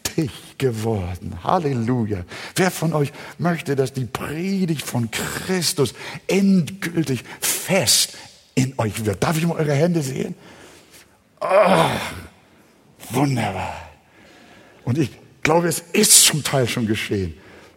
kräftig 0.09 0.31
geworden. 0.57 1.43
Halleluja. 1.43 2.25
Wer 2.55 2.71
von 2.71 2.93
euch 2.93 3.11
möchte, 3.37 3.75
dass 3.75 3.93
die 3.93 4.05
Predigt 4.05 4.85
von 4.85 5.09
Christus 5.11 5.93
endgültig 6.27 7.23
fest 7.39 8.17
in 8.55 8.73
euch 8.77 9.05
wird? 9.05 9.23
Darf 9.23 9.37
ich 9.37 9.45
mal 9.47 9.57
eure 9.57 9.73
Hände 9.73 10.01
sehen? 10.01 10.35
Oh, 11.41 11.89
wunderbar. 13.11 13.89
Und 14.83 14.97
ich 14.97 15.11
glaube, 15.43 15.67
es 15.67 15.79
ist 15.93 16.25
zum 16.25 16.43
Teil 16.43 16.67
schon 16.67 16.87
geschehen. 16.87 17.35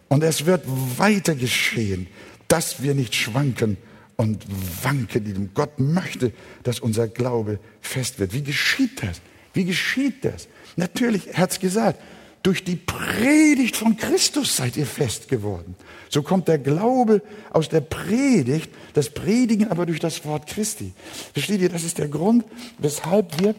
Und 0.09 0.23
es 0.23 0.45
wird 0.45 0.63
weiter 0.97 1.35
geschehen, 1.35 2.07
dass 2.47 2.83
wir 2.83 2.93
nicht 2.93 3.15
schwanken 3.15 3.77
und 4.15 4.45
wanken. 4.83 5.51
Gott 5.53 5.79
möchte, 5.79 6.33
dass 6.63 6.79
unser 6.79 7.07
Glaube 7.07 7.59
fest 7.81 8.19
wird. 8.19 8.33
Wie 8.33 8.43
geschieht 8.43 9.01
das? 9.01 9.21
Wie 9.53 9.65
geschieht 9.65 10.25
das? 10.25 10.47
Natürlich, 10.75 11.27
er 11.29 11.37
hat 11.37 11.51
es 11.51 11.59
gesagt, 11.59 11.99
durch 12.43 12.65
die 12.65 12.75
Predigt 12.75 13.77
von 13.77 13.95
Christus 13.95 14.57
seid 14.57 14.75
ihr 14.75 14.85
fest 14.85 15.29
geworden. 15.29 15.75
So 16.09 16.21
kommt 16.21 16.49
der 16.49 16.59
Glaube 16.59 17.21
aus 17.51 17.69
der 17.69 17.81
Predigt, 17.81 18.69
das 18.93 19.09
Predigen 19.09 19.71
aber 19.71 19.85
durch 19.85 19.99
das 19.99 20.25
Wort 20.25 20.47
Christi. 20.47 20.91
Versteht 21.33 21.61
ihr, 21.61 21.69
das 21.69 21.83
ist 21.83 21.97
der 21.97 22.09
Grund, 22.09 22.43
weshalb 22.77 23.39
wir, 23.39 23.55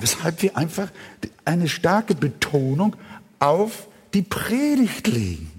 weshalb 0.00 0.42
wir 0.42 0.56
einfach 0.56 0.90
eine 1.44 1.68
starke 1.68 2.16
Betonung 2.16 2.96
auf 3.38 3.86
die 4.12 4.22
Predigt 4.22 5.06
legen. 5.06 5.50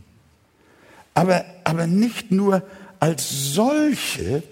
Aber, 1.14 1.46
aber 1.64 1.88
nicht 1.88 2.32
nur 2.32 2.62
als 3.00 3.54
solche, 3.54 4.44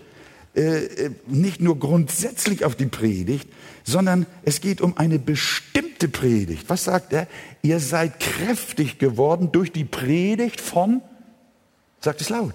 äh, 0.55 0.61
äh, 0.61 1.11
nicht 1.27 1.61
nur 1.61 1.77
grundsätzlich 1.77 2.63
auf 2.63 2.75
die 2.75 2.85
Predigt, 2.85 3.49
sondern 3.83 4.25
es 4.43 4.61
geht 4.61 4.81
um 4.81 4.97
eine 4.97 5.19
bestimmte 5.19 6.07
Predigt. 6.07 6.69
Was 6.69 6.85
sagt 6.85 7.13
er? 7.13 7.27
Ihr 7.61 7.79
seid 7.79 8.19
kräftig 8.19 8.97
geworden 8.97 9.51
durch 9.51 9.71
die 9.71 9.83
Predigt 9.83 10.61
von, 10.61 11.01
sagt 11.99 12.21
es 12.21 12.29
laut, 12.29 12.53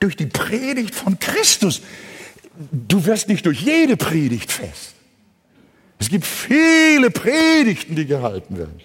durch 0.00 0.16
die 0.16 0.26
Predigt 0.26 0.94
von 0.94 1.18
Christus. 1.18 1.82
Du 2.72 3.04
wirst 3.06 3.28
nicht 3.28 3.46
durch 3.46 3.60
jede 3.60 3.96
Predigt 3.96 4.52
fest. 4.52 4.94
Es 5.98 6.08
gibt 6.08 6.26
viele 6.26 7.10
Predigten, 7.10 7.96
die 7.96 8.06
gehalten 8.06 8.56
werden. 8.56 8.80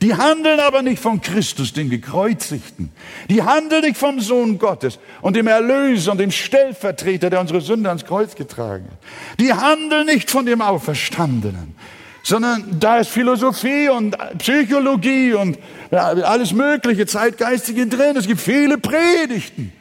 Die 0.00 0.14
handeln 0.14 0.60
aber 0.60 0.82
nicht 0.82 1.02
von 1.02 1.20
Christus, 1.20 1.72
dem 1.72 1.90
Gekreuzigten. 1.90 2.90
Die 3.28 3.42
handeln 3.42 3.82
nicht 3.82 3.96
vom 3.96 4.20
Sohn 4.20 4.58
Gottes 4.58 4.98
und 5.22 5.34
dem 5.34 5.48
Erlöser 5.48 6.12
und 6.12 6.18
dem 6.18 6.30
Stellvertreter, 6.30 7.30
der 7.30 7.40
unsere 7.40 7.60
Sünde 7.60 7.88
ans 7.88 8.04
Kreuz 8.04 8.36
getragen 8.36 8.86
hat. 8.90 9.40
Die 9.40 9.52
handeln 9.52 10.06
nicht 10.06 10.30
von 10.30 10.46
dem 10.46 10.60
Auferstandenen, 10.60 11.74
sondern 12.22 12.78
da 12.78 12.98
ist 12.98 13.10
Philosophie 13.10 13.88
und 13.88 14.16
Psychologie 14.38 15.32
und 15.32 15.58
alles 15.90 16.52
mögliche 16.52 17.06
Zeitgeistige 17.06 17.86
drin. 17.86 18.16
Es 18.16 18.26
gibt 18.26 18.40
viele 18.40 18.78
Predigten. 18.78 19.72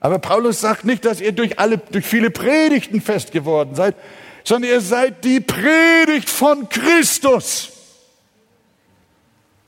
Aber 0.00 0.20
Paulus 0.20 0.60
sagt 0.60 0.84
nicht, 0.84 1.04
dass 1.04 1.20
ihr 1.20 1.32
durch 1.32 1.58
alle, 1.58 1.78
durch 1.78 2.04
viele 2.04 2.30
Predigten 2.30 3.00
fest 3.00 3.32
geworden 3.32 3.74
seid, 3.74 3.96
sondern 4.44 4.70
ihr 4.70 4.80
seid 4.80 5.24
die 5.24 5.40
Predigt 5.40 6.30
von 6.30 6.68
Christus 6.68 7.72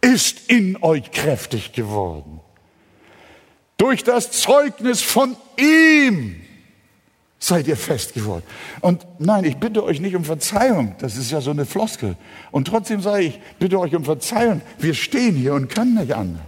ist 0.01 0.51
in 0.51 0.83
euch 0.83 1.11
kräftig 1.11 1.73
geworden. 1.73 2.41
Durch 3.77 4.05
das 4.05 4.33
Zeugnis 4.33 5.01
von 5.01 5.37
ihm 5.57 6.41
seid 7.39 7.67
ihr 7.67 7.77
fest 7.77 8.13
geworden. 8.13 8.45
Und 8.81 9.07
nein, 9.19 9.45
ich 9.45 9.57
bitte 9.57 9.83
euch 9.83 10.01
nicht 10.01 10.15
um 10.15 10.25
Verzeihung, 10.25 10.95
das 10.99 11.17
ist 11.17 11.31
ja 11.31 11.41
so 11.41 11.51
eine 11.51 11.65
Floskel. 11.65 12.17
Und 12.51 12.67
trotzdem 12.69 13.01
sage 13.01 13.25
ich, 13.25 13.41
bitte 13.59 13.81
euch 13.81 13.95
um 13.95 14.05
Verzeihung, 14.05 14.61
wir 14.79 14.95
stehen 14.95 15.35
hier 15.35 15.55
und 15.55 15.69
können 15.69 15.95
nicht 15.95 16.15
anders. 16.15 16.43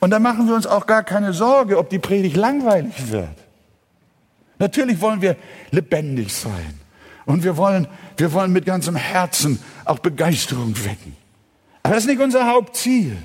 Und 0.00 0.10
da 0.10 0.18
machen 0.18 0.46
wir 0.46 0.54
uns 0.54 0.66
auch 0.66 0.86
gar 0.86 1.02
keine 1.02 1.32
Sorge, 1.32 1.78
ob 1.78 1.90
die 1.90 1.98
Predigt 1.98 2.36
langweilig 2.36 3.10
wird. 3.10 3.36
Natürlich 4.58 5.00
wollen 5.00 5.22
wir 5.22 5.36
lebendig 5.70 6.34
sein. 6.34 6.78
Und 7.24 7.44
wir 7.44 7.56
wollen, 7.56 7.86
wir 8.16 8.32
wollen 8.32 8.52
mit 8.52 8.66
ganzem 8.66 8.96
Herzen 8.96 9.58
auch 9.84 9.98
Begeisterung 9.98 10.74
wecken. 10.84 11.16
Aber 11.82 11.94
das 11.94 12.04
ist 12.04 12.10
nicht 12.10 12.20
unser 12.20 12.46
Hauptziel. 12.46 13.16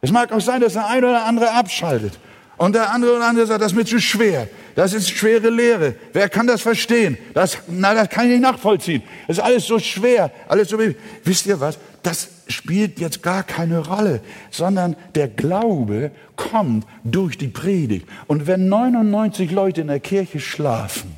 Es 0.00 0.10
mag 0.10 0.32
auch 0.32 0.40
sein, 0.40 0.60
dass 0.60 0.74
der 0.74 0.86
eine 0.86 1.08
oder 1.08 1.24
andere 1.24 1.52
abschaltet. 1.52 2.18
Und 2.56 2.74
der 2.74 2.92
andere 2.92 3.16
oder 3.16 3.26
andere 3.26 3.46
sagt, 3.46 3.62
das 3.62 3.72
ist 3.72 3.78
mir 3.78 3.86
zu 3.86 3.98
schwer. 3.98 4.46
Das 4.74 4.92
ist 4.92 5.08
schwere 5.08 5.48
Lehre. 5.48 5.94
Wer 6.12 6.28
kann 6.28 6.46
das 6.46 6.60
verstehen? 6.60 7.16
Das, 7.32 7.58
na, 7.68 7.94
das 7.94 8.10
kann 8.10 8.26
ich 8.26 8.32
nicht 8.32 8.42
nachvollziehen. 8.42 9.02
Das 9.26 9.38
ist 9.38 9.42
alles 9.42 9.66
so 9.66 9.78
schwer. 9.78 10.30
Alles 10.46 10.68
so, 10.68 10.78
wisst 11.24 11.46
ihr 11.46 11.58
was? 11.58 11.78
Das 12.02 12.28
spielt 12.48 12.98
jetzt 12.98 13.22
gar 13.22 13.42
keine 13.42 13.78
Rolle, 13.78 14.20
sondern 14.50 14.96
der 15.14 15.28
Glaube 15.28 16.10
kommt 16.36 16.86
durch 17.02 17.38
die 17.38 17.48
Predigt. 17.48 18.06
Und 18.26 18.46
wenn 18.46 18.68
99 18.68 19.50
Leute 19.50 19.80
in 19.80 19.86
der 19.86 20.00
Kirche 20.00 20.40
schlafen, 20.40 21.16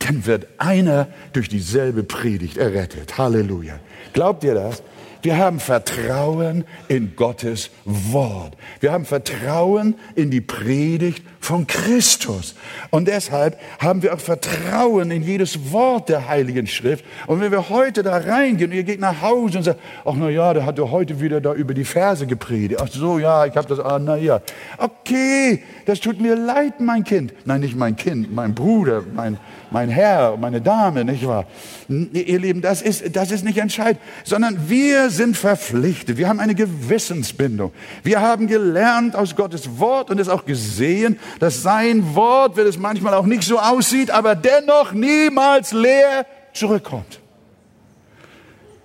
dann 0.00 0.26
wird 0.26 0.48
einer 0.58 1.08
durch 1.32 1.48
dieselbe 1.48 2.02
Predigt 2.02 2.56
errettet. 2.56 3.18
Halleluja. 3.18 3.78
Glaubt 4.12 4.44
ihr 4.44 4.54
das? 4.54 4.82
Wir 5.24 5.38
haben 5.38 5.58
Vertrauen 5.58 6.66
in 6.86 7.16
Gottes 7.16 7.70
Wort. 7.86 8.58
Wir 8.80 8.92
haben 8.92 9.06
Vertrauen 9.06 9.94
in 10.14 10.30
die 10.30 10.42
Predigt 10.42 11.24
von 11.40 11.66
Christus. 11.66 12.54
Und 12.90 13.08
deshalb 13.08 13.58
haben 13.78 14.02
wir 14.02 14.12
auch 14.12 14.20
Vertrauen 14.20 15.10
in 15.10 15.22
jedes 15.22 15.72
Wort 15.72 16.10
der 16.10 16.28
Heiligen 16.28 16.66
Schrift. 16.66 17.06
Und 17.26 17.40
wenn 17.40 17.50
wir 17.52 17.70
heute 17.70 18.02
da 18.02 18.18
reingehen 18.18 18.70
und 18.70 18.76
ihr 18.76 18.84
geht 18.84 19.00
nach 19.00 19.22
Hause 19.22 19.56
und 19.56 19.64
sagt, 19.64 19.80
ach 20.04 20.12
na 20.14 20.28
ja, 20.28 20.52
der 20.52 20.66
hat 20.66 20.78
doch 20.78 20.90
heute 20.90 21.18
wieder 21.22 21.40
da 21.40 21.54
über 21.54 21.72
die 21.72 21.86
Verse 21.86 22.26
gepredigt. 22.26 22.82
Ach 22.84 22.88
so, 22.92 23.18
ja, 23.18 23.46
ich 23.46 23.56
habe 23.56 23.66
das, 23.66 23.80
ah 23.80 23.98
na 23.98 24.16
ja. 24.16 24.42
Okay, 24.76 25.62
das 25.86 26.00
tut 26.00 26.20
mir 26.20 26.36
leid, 26.36 26.80
mein 26.80 27.02
Kind. 27.02 27.32
Nein, 27.46 27.62
nicht 27.62 27.76
mein 27.76 27.96
Kind, 27.96 28.30
mein 28.34 28.54
Bruder, 28.54 29.02
mein, 29.14 29.38
mein 29.70 29.88
Herr, 29.88 30.36
meine 30.36 30.60
Dame, 30.60 31.04
nicht 31.04 31.26
wahr? 31.26 31.46
Ihr 31.88 32.38
Lieben, 32.38 32.60
das 32.60 32.82
ist, 32.82 33.16
das 33.16 33.30
ist 33.30 33.44
nicht 33.44 33.58
entscheidend, 33.58 34.00
sondern 34.24 34.68
wir 34.68 35.10
sind 35.10 35.36
verpflichtet. 35.36 36.16
Wir 36.16 36.28
haben 36.28 36.40
eine 36.40 36.54
Gewissensbindung. 36.54 37.72
Wir 38.02 38.20
haben 38.20 38.46
gelernt 38.46 39.16
aus 39.16 39.36
Gottes 39.36 39.78
Wort 39.78 40.10
und 40.10 40.18
es 40.20 40.28
auch 40.28 40.44
gesehen, 40.44 41.18
dass 41.40 41.62
sein 41.62 42.14
Wort, 42.14 42.56
wenn 42.56 42.66
es 42.66 42.78
manchmal 42.78 43.14
auch 43.14 43.26
nicht 43.26 43.42
so 43.44 43.58
aussieht, 43.58 44.10
aber 44.10 44.34
dennoch 44.34 44.92
niemals 44.92 45.72
leer 45.72 46.26
zurückkommt. 46.52 47.20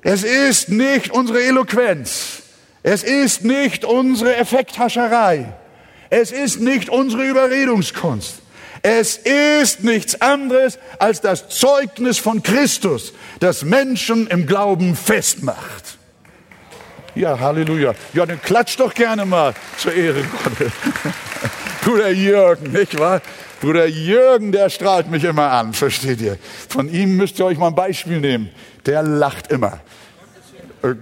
Es 0.02 0.24
ist 0.24 0.70
nicht 0.70 1.12
unsere 1.12 1.44
Eloquenz. 1.44 2.44
Es 2.84 3.04
ist 3.04 3.44
nicht 3.44 3.86
unsere 3.86 4.36
Effekthascherei. 4.38 5.54
Es 6.10 6.32
ist 6.32 6.60
nicht 6.60 6.90
unsere 6.90 7.26
Überredungskunst. 7.26 8.42
Es 8.82 9.18
ist 9.18 9.84
nichts 9.84 10.22
anderes 10.22 10.80
als 11.00 11.22
das 11.22 11.50
Zeugnis 11.50 12.18
von 12.18 12.44
Christus, 12.44 13.14
das 13.40 13.64
Menschen 13.64 14.28
im 14.28 14.46
Glauben 14.46 14.96
festmacht. 14.96 15.98
Ja, 17.16 17.40
Halleluja. 17.40 17.94
Ja, 18.14 18.26
dann 18.26 18.42
klatscht 18.42 18.80
doch 18.80 18.94
gerne 18.94 19.26
mal 19.26 19.54
zur 19.78 19.94
Ehre 19.94 20.24
Gottes. 20.24 20.72
Bruder 21.84 22.12
Jürgen, 22.12 22.72
nicht 22.72 22.98
wahr? 22.98 23.22
Bruder 23.60 23.88
Jürgen, 23.88 24.52
der 24.52 24.70
strahlt 24.70 25.10
mich 25.10 25.24
immer 25.24 25.52
an, 25.52 25.74
versteht 25.74 26.22
ihr? 26.22 26.38
Von 26.70 26.90
ihm 26.90 27.18
müsst 27.18 27.40
ihr 27.40 27.46
euch 27.46 27.58
mal 27.58 27.68
ein 27.68 27.76
Beispiel 27.76 28.22
nehmen. 28.22 28.50
Der 28.86 29.04
lacht 29.04 29.52
immer. 29.52 29.82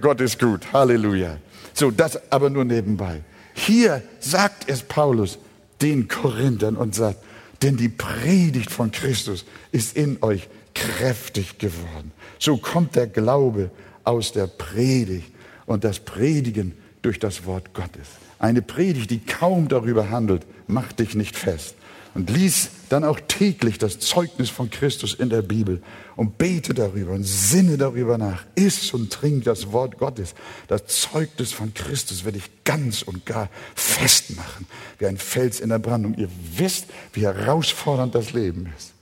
Gott 0.00 0.20
ist 0.20 0.40
gut. 0.40 0.62
Halleluja. 0.72 1.36
So, 1.72 1.92
das 1.92 2.20
aber 2.32 2.50
nur 2.50 2.64
nebenbei. 2.64 3.22
Hier 3.54 4.02
sagt 4.18 4.68
es 4.68 4.82
Paulus 4.82 5.38
den 5.80 6.08
Korinthern 6.08 6.76
und 6.76 6.94
sagt, 6.94 7.18
denn 7.62 7.76
die 7.76 7.88
Predigt 7.88 8.70
von 8.70 8.90
Christus 8.90 9.44
ist 9.72 9.96
in 9.96 10.22
euch 10.22 10.48
kräftig 10.74 11.58
geworden. 11.58 12.12
So 12.38 12.56
kommt 12.56 12.94
der 12.96 13.06
Glaube 13.06 13.70
aus 14.04 14.32
der 14.32 14.46
Predigt 14.46 15.30
und 15.66 15.84
das 15.84 15.98
Predigen 15.98 16.72
durch 17.02 17.18
das 17.18 17.44
Wort 17.46 17.74
Gottes. 17.74 18.06
Eine 18.38 18.62
Predigt, 18.62 19.10
die 19.10 19.18
kaum 19.18 19.68
darüber 19.68 20.10
handelt, 20.10 20.42
macht 20.66 21.00
dich 21.00 21.14
nicht 21.14 21.36
fest. 21.36 21.74
Und 22.14 22.30
lies 22.30 22.70
dann 22.88 23.04
auch 23.04 23.20
täglich 23.28 23.78
das 23.78 23.98
Zeugnis 23.98 24.50
von 24.50 24.70
Christus 24.70 25.14
in 25.14 25.28
der 25.28 25.42
Bibel 25.42 25.82
und 26.16 26.38
bete 26.38 26.74
darüber 26.74 27.12
und 27.12 27.24
sinne 27.24 27.76
darüber 27.76 28.18
nach. 28.18 28.44
Iss 28.54 28.92
und 28.92 29.12
trink 29.12 29.44
das 29.44 29.72
Wort 29.72 29.98
Gottes. 29.98 30.34
Das 30.66 30.86
Zeugnis 30.86 31.52
von 31.52 31.74
Christus 31.74 32.24
werde 32.24 32.38
ich 32.38 32.64
ganz 32.64 33.02
und 33.02 33.26
gar 33.26 33.50
festmachen, 33.74 34.66
wie 34.98 35.06
ein 35.06 35.18
Fels 35.18 35.60
in 35.60 35.68
der 35.68 35.78
Brandung. 35.78 36.14
Ihr 36.16 36.30
wisst, 36.56 36.86
wie 37.12 37.22
herausfordernd 37.22 38.14
das 38.14 38.32
Leben 38.32 38.72
ist. 38.76 38.94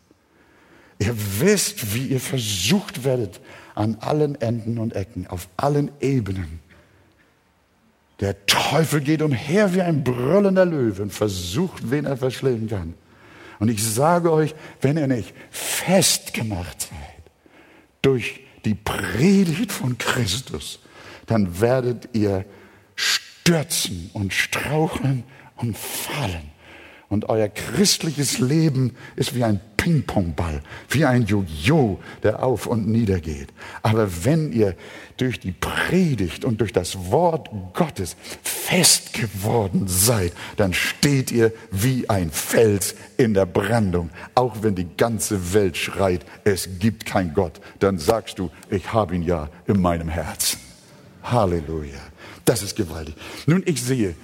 Ihr 0.98 1.14
wisst, 1.40 1.94
wie 1.94 2.08
ihr 2.08 2.20
versucht 2.20 3.04
werdet 3.04 3.40
an 3.74 3.96
allen 4.00 4.40
Enden 4.40 4.78
und 4.78 4.94
Ecken, 4.94 5.26
auf 5.26 5.48
allen 5.56 5.90
Ebenen. 6.00 6.65
Der 8.20 8.46
Teufel 8.46 9.00
geht 9.00 9.20
umher 9.20 9.74
wie 9.74 9.82
ein 9.82 10.02
brüllender 10.02 10.64
Löwe 10.64 11.02
und 11.02 11.12
versucht, 11.12 11.90
wen 11.90 12.06
er 12.06 12.16
verschlingen 12.16 12.68
kann. 12.68 12.94
Und 13.58 13.68
ich 13.68 13.84
sage 13.84 14.32
euch, 14.32 14.54
wenn 14.80 14.96
ihr 14.96 15.06
nicht 15.06 15.34
festgemacht 15.50 16.82
seid 16.82 17.32
durch 18.02 18.40
die 18.64 18.74
Predigt 18.74 19.72
von 19.72 19.98
Christus, 19.98 20.80
dann 21.26 21.60
werdet 21.60 22.08
ihr 22.12 22.44
stürzen 22.94 24.10
und 24.12 24.32
straucheln 24.32 25.24
und 25.56 25.76
fallen. 25.76 26.55
Und 27.08 27.28
euer 27.28 27.48
christliches 27.48 28.38
Leben 28.38 28.96
ist 29.14 29.34
wie 29.34 29.44
ein 29.44 29.60
Ping-Pong-Ball, 29.76 30.62
wie 30.88 31.04
ein 31.04 31.26
Jojo, 31.26 32.00
der 32.24 32.42
auf 32.42 32.66
und 32.66 32.88
nieder 32.88 33.20
geht. 33.20 33.50
Aber 33.82 34.24
wenn 34.24 34.52
ihr 34.52 34.74
durch 35.16 35.38
die 35.38 35.52
Predigt 35.52 36.44
und 36.44 36.60
durch 36.60 36.72
das 36.72 37.10
Wort 37.12 37.48
Gottes 37.72 38.16
fest 38.42 39.12
geworden 39.12 39.84
seid, 39.86 40.32
dann 40.56 40.72
steht 40.72 41.30
ihr 41.30 41.52
wie 41.70 42.10
ein 42.10 42.32
Fels 42.32 42.96
in 43.16 43.32
der 43.32 43.46
Brandung. 43.46 44.10
Auch 44.34 44.56
wenn 44.62 44.74
die 44.74 44.88
ganze 44.96 45.54
Welt 45.54 45.76
schreit, 45.76 46.26
es 46.42 46.80
gibt 46.80 47.06
kein 47.06 47.32
Gott, 47.32 47.60
dann 47.78 47.98
sagst 47.98 48.40
du, 48.40 48.50
ich 48.70 48.92
habe 48.92 49.14
ihn 49.14 49.22
ja 49.22 49.48
in 49.68 49.80
meinem 49.80 50.08
Herzen. 50.08 50.58
Halleluja. 51.22 52.00
Das 52.44 52.62
ist 52.62 52.74
gewaltig. 52.74 53.14
Nun, 53.46 53.62
ich 53.66 53.80
sehe, 53.82 54.16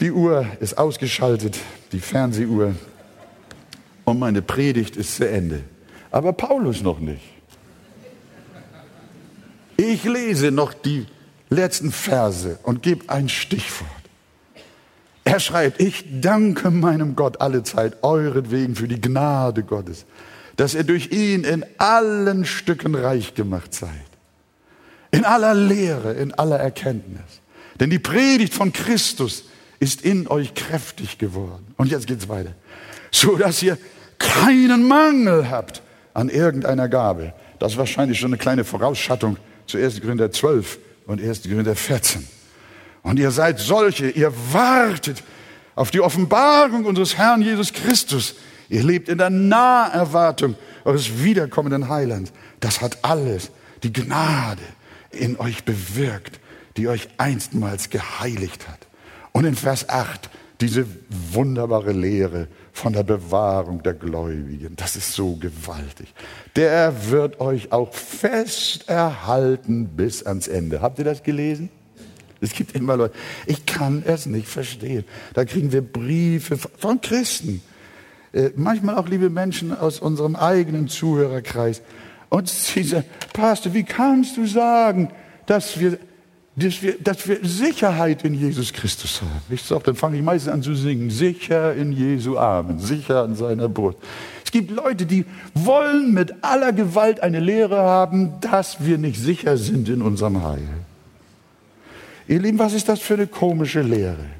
die 0.00 0.12
Uhr 0.12 0.46
ist 0.60 0.78
ausgeschaltet, 0.78 1.58
die 1.92 2.00
Fernsehuhr, 2.00 2.74
und 4.04 4.18
meine 4.18 4.40
Predigt 4.40 4.96
ist 4.96 5.16
zu 5.16 5.28
Ende. 5.28 5.62
Aber 6.10 6.32
Paulus 6.32 6.82
noch 6.82 6.98
nicht. 6.98 7.22
Ich 9.76 10.04
lese 10.04 10.50
noch 10.50 10.72
die 10.72 11.06
letzten 11.50 11.92
Verse 11.92 12.58
und 12.62 12.82
gebe 12.82 13.08
ein 13.08 13.28
Stichwort. 13.28 13.90
Er 15.24 15.40
schreibt, 15.40 15.80
ich 15.80 16.04
danke 16.22 16.70
meinem 16.70 17.14
Gott 17.14 17.42
alle 17.42 17.62
Zeit 17.62 18.02
euretwegen 18.02 18.74
für 18.74 18.88
die 18.88 19.00
Gnade 19.00 19.62
Gottes, 19.62 20.06
dass 20.56 20.74
ihr 20.74 20.84
durch 20.84 21.12
ihn 21.12 21.44
in 21.44 21.66
allen 21.76 22.46
Stücken 22.46 22.94
reich 22.94 23.34
gemacht 23.34 23.74
seid. 23.74 23.90
In 25.10 25.24
aller 25.24 25.54
Lehre, 25.54 26.14
in 26.14 26.32
aller 26.32 26.58
Erkenntnis. 26.58 27.42
Denn 27.78 27.90
die 27.90 27.98
Predigt 27.98 28.54
von 28.54 28.72
Christus 28.72 29.44
ist 29.80 30.02
in 30.02 30.28
euch 30.28 30.54
kräftig 30.54 31.18
geworden. 31.18 31.74
Und 31.76 31.90
jetzt 31.90 32.06
geht's 32.06 32.28
weiter. 32.28 32.54
So 33.10 33.36
dass 33.36 33.62
ihr 33.62 33.78
keinen 34.18 34.86
Mangel 34.86 35.50
habt 35.50 35.82
an 36.14 36.28
irgendeiner 36.28 36.88
Gabe. 36.88 37.32
Das 37.58 37.72
ist 37.72 37.78
wahrscheinlich 37.78 38.18
schon 38.18 38.30
eine 38.30 38.38
kleine 38.38 38.64
Vorausschattung 38.64 39.36
zu 39.66 39.78
1. 39.78 40.00
Korinther 40.00 40.30
12 40.30 40.78
und 41.06 41.20
1. 41.20 41.42
Korinther 41.42 41.76
14. 41.76 42.26
Und 43.02 43.18
ihr 43.18 43.30
seid 43.30 43.58
solche, 43.58 44.10
ihr 44.10 44.32
wartet 44.52 45.22
auf 45.74 45.90
die 45.90 46.00
Offenbarung 46.00 46.84
unseres 46.84 47.16
Herrn 47.16 47.42
Jesus 47.42 47.72
Christus. 47.72 48.34
Ihr 48.68 48.82
lebt 48.82 49.08
in 49.08 49.18
der 49.18 49.30
Naherwartung 49.30 50.56
eures 50.84 51.22
wiederkommenden 51.22 51.88
Heilands. 51.88 52.32
Das 52.60 52.80
hat 52.80 52.98
alles 53.02 53.50
die 53.82 53.92
Gnade 53.92 54.62
in 55.10 55.38
euch 55.38 55.64
bewirkt, 55.64 56.40
die 56.76 56.88
euch 56.88 57.08
einstmals 57.16 57.90
geheiligt 57.90 58.68
hat. 58.68 58.87
Und 59.38 59.44
in 59.44 59.54
Vers 59.54 59.88
8 59.88 60.30
diese 60.60 60.84
wunderbare 61.30 61.92
Lehre 61.92 62.48
von 62.72 62.92
der 62.92 63.04
Bewahrung 63.04 63.80
der 63.84 63.94
Gläubigen. 63.94 64.74
Das 64.74 64.96
ist 64.96 65.12
so 65.12 65.36
gewaltig. 65.36 66.12
Der 66.56 67.10
wird 67.10 67.38
euch 67.38 67.70
auch 67.70 67.94
fest 67.94 68.88
erhalten 68.88 69.90
bis 69.96 70.26
ans 70.26 70.48
Ende. 70.48 70.82
Habt 70.82 70.98
ihr 70.98 71.04
das 71.04 71.22
gelesen? 71.22 71.68
Es 72.40 72.52
gibt 72.52 72.74
immer 72.74 72.96
Leute, 72.96 73.14
ich 73.46 73.64
kann 73.64 74.02
es 74.04 74.26
nicht 74.26 74.48
verstehen. 74.48 75.04
Da 75.34 75.44
kriegen 75.44 75.70
wir 75.70 75.82
Briefe 75.82 76.58
von 76.58 77.00
Christen, 77.00 77.62
äh, 78.32 78.50
manchmal 78.56 78.96
auch 78.96 79.06
liebe 79.06 79.30
Menschen 79.30 79.72
aus 79.72 80.00
unserem 80.00 80.34
eigenen 80.34 80.88
Zuhörerkreis. 80.88 81.80
Und 82.28 82.48
sie 82.48 82.82
sagen, 82.82 83.06
Pastor, 83.34 83.72
wie 83.72 83.84
kannst 83.84 84.36
du 84.36 84.46
sagen, 84.46 85.12
dass 85.46 85.78
wir 85.78 85.96
dass 86.58 86.82
wir, 86.82 86.94
dass 86.98 87.28
wir 87.28 87.38
Sicherheit 87.42 88.24
in 88.24 88.34
Jesus 88.34 88.72
Christus 88.72 89.22
haben. 89.22 89.40
Ich 89.48 89.62
sage, 89.62 89.84
dann 89.84 89.94
fange 89.94 90.16
ich 90.16 90.22
meistens 90.22 90.52
an 90.52 90.62
zu 90.62 90.74
singen, 90.74 91.10
sicher 91.10 91.74
in 91.74 91.92
Jesu 91.92 92.38
Armen, 92.38 92.78
sicher 92.78 93.22
an 93.22 93.34
seiner 93.34 93.68
Brust. 93.68 93.98
Es 94.44 94.50
gibt 94.50 94.70
Leute, 94.70 95.06
die 95.06 95.24
wollen 95.54 96.14
mit 96.14 96.42
aller 96.42 96.72
Gewalt 96.72 97.20
eine 97.20 97.40
Lehre 97.40 97.76
haben, 97.76 98.40
dass 98.40 98.84
wir 98.84 98.98
nicht 98.98 99.20
sicher 99.20 99.56
sind 99.56 99.88
in 99.88 100.02
unserem 100.02 100.42
Heil. 100.42 100.68
Ihr 102.26 102.40
Lieben, 102.40 102.58
was 102.58 102.72
ist 102.72 102.88
das 102.88 103.00
für 103.00 103.14
eine 103.14 103.26
komische 103.26 103.82
Lehre? 103.82 104.37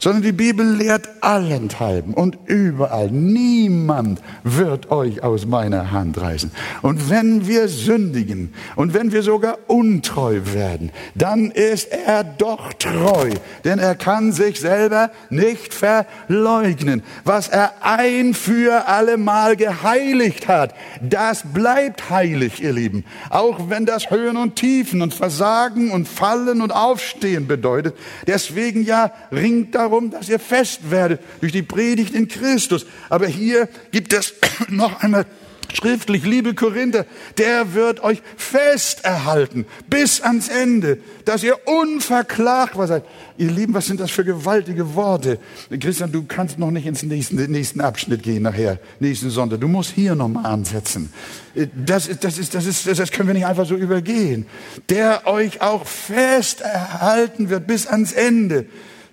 Sondern 0.00 0.22
die 0.22 0.32
Bibel 0.32 0.66
lehrt 0.66 1.08
allenthalben 1.20 2.14
und 2.14 2.38
überall. 2.46 3.10
Niemand 3.10 4.20
wird 4.42 4.90
euch 4.90 5.22
aus 5.22 5.46
meiner 5.46 5.92
Hand 5.92 6.18
reißen. 6.18 6.50
Und 6.80 7.10
wenn 7.10 7.46
wir 7.46 7.68
sündigen 7.68 8.54
und 8.76 8.94
wenn 8.94 9.12
wir 9.12 9.22
sogar 9.22 9.58
untreu 9.66 10.40
werden, 10.54 10.90
dann 11.14 11.50
ist 11.50 11.90
er 11.92 12.24
doch 12.24 12.72
treu, 12.72 13.30
denn 13.64 13.78
er 13.78 13.94
kann 13.94 14.32
sich 14.32 14.58
selber 14.58 15.10
nicht 15.28 15.74
verleugnen. 15.74 17.02
Was 17.24 17.48
er 17.48 17.72
ein 17.82 18.32
für 18.32 18.88
allemal 18.88 19.54
geheiligt 19.56 20.48
hat, 20.48 20.74
das 21.02 21.44
bleibt 21.52 22.08
heilig, 22.08 22.62
ihr 22.62 22.72
Lieben. 22.72 23.04
Auch 23.28 23.68
wenn 23.68 23.84
das 23.84 24.10
Höhen 24.10 24.38
und 24.38 24.56
Tiefen 24.56 25.02
und 25.02 25.12
Versagen 25.12 25.90
und 25.90 26.08
Fallen 26.08 26.62
und 26.62 26.72
Aufstehen 26.72 27.46
bedeutet. 27.46 27.94
Deswegen 28.26 28.82
ja 28.82 29.12
ringt 29.30 29.74
darum, 29.74 29.89
darum, 29.90 30.10
dass 30.10 30.28
ihr 30.28 30.38
fest 30.38 30.90
werdet 30.90 31.20
durch 31.40 31.52
die 31.52 31.62
Predigt 31.62 32.14
in 32.14 32.28
Christus. 32.28 32.86
Aber 33.08 33.26
hier 33.26 33.68
gibt 33.90 34.12
es 34.12 34.34
noch 34.68 35.02
einmal 35.02 35.26
schriftlich, 35.72 36.24
liebe 36.24 36.54
Korinther, 36.54 37.06
der 37.38 37.74
wird 37.74 38.02
euch 38.02 38.22
fest 38.36 39.04
erhalten 39.04 39.66
bis 39.88 40.20
ans 40.20 40.48
Ende, 40.48 40.98
dass 41.24 41.44
ihr 41.44 41.56
unverklagbar 41.64 42.88
seid. 42.88 43.04
Ihr 43.38 43.52
Lieben, 43.52 43.72
was 43.72 43.86
sind 43.86 44.00
das 44.00 44.10
für 44.10 44.24
gewaltige 44.24 44.96
Worte? 44.96 45.38
Christian, 45.78 46.10
du 46.10 46.24
kannst 46.24 46.58
noch 46.58 46.72
nicht 46.72 46.86
ins 46.86 47.04
nächsten, 47.04 47.36
nächsten 47.36 47.80
Abschnitt 47.80 48.24
gehen 48.24 48.42
nachher, 48.42 48.80
nächsten 48.98 49.30
Sonntag. 49.30 49.60
Du 49.60 49.68
musst 49.68 49.90
hier 49.90 50.16
nochmal 50.16 50.46
ansetzen. 50.46 51.12
Das, 51.54 52.10
das, 52.20 52.38
ist, 52.38 52.54
das, 52.54 52.66
ist, 52.66 52.86
das 52.86 53.12
können 53.12 53.28
wir 53.28 53.34
nicht 53.34 53.46
einfach 53.46 53.66
so 53.66 53.76
übergehen. 53.76 54.46
Der 54.88 55.26
euch 55.26 55.60
auch 55.62 55.86
fest 55.86 56.62
erhalten 56.62 57.48
wird 57.48 57.68
bis 57.68 57.86
ans 57.86 58.12
Ende 58.12 58.66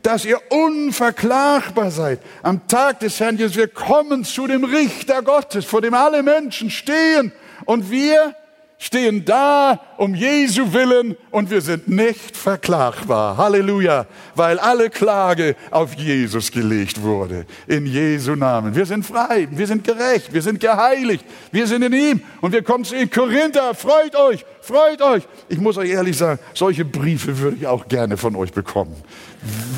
dass 0.08 0.24
ihr 0.24 0.40
unverklagbar 0.50 1.92
seid. 1.92 2.22
Am 2.42 2.66
Tag 2.70 3.02
des 3.02 3.20
Herrn 3.20 3.36
Jesus, 3.36 3.58
wir 3.58 3.68
kommen 3.68 4.24
zu 4.24 4.48
dem 4.48 4.64
Richter 4.64 5.22
Gottes, 5.22 5.66
vor 5.66 5.82
dem 5.82 5.94
alle 5.94 6.24
Menschen 6.24 6.70
stehen. 6.70 7.34
Und 7.66 7.92
wir 7.92 8.34
stehen 8.78 9.26
da 9.26 9.80
um 9.98 10.14
Jesu 10.14 10.72
willen 10.72 11.16
und 11.32 11.50
wir 11.50 11.62
sind 11.62 11.88
nicht 11.88 12.38
verklagbar. 12.38 13.38
Halleluja, 13.38 14.06
weil 14.36 14.60
alle 14.60 14.90
Klage 14.90 15.56
auf 15.72 15.96
Jesus 15.96 16.52
gelegt 16.52 17.02
wurde. 17.02 17.46
In 17.66 17.86
Jesu 17.86 18.36
Namen. 18.36 18.76
Wir 18.76 18.86
sind 18.86 19.06
frei, 19.06 19.48
wir 19.50 19.68
sind 19.68 19.84
gerecht, 19.84 20.32
wir 20.32 20.42
sind 20.42 20.60
geheiligt, 20.60 21.26
wir 21.52 21.66
sind 21.66 21.82
in 21.84 21.94
ihm 21.94 22.22
und 22.42 22.52
wir 22.52 22.62
kommen 22.62 22.84
zu 22.84 22.96
ihm. 22.96 23.10
Korinther, 23.10 23.74
freut 23.74 24.16
euch, 24.16 24.46
freut 24.62 25.02
euch. 25.02 25.24
Ich 25.50 25.60
muss 25.60 25.78
euch 25.78 25.90
ehrlich 25.90 26.18
sagen, 26.18 26.40
solche 26.54 26.86
Briefe 26.86 27.38
würde 27.40 27.58
ich 27.58 27.68
auch 27.68 27.88
gerne 27.88 28.18
von 28.18 28.36
euch 28.36 28.52
bekommen 28.52 28.96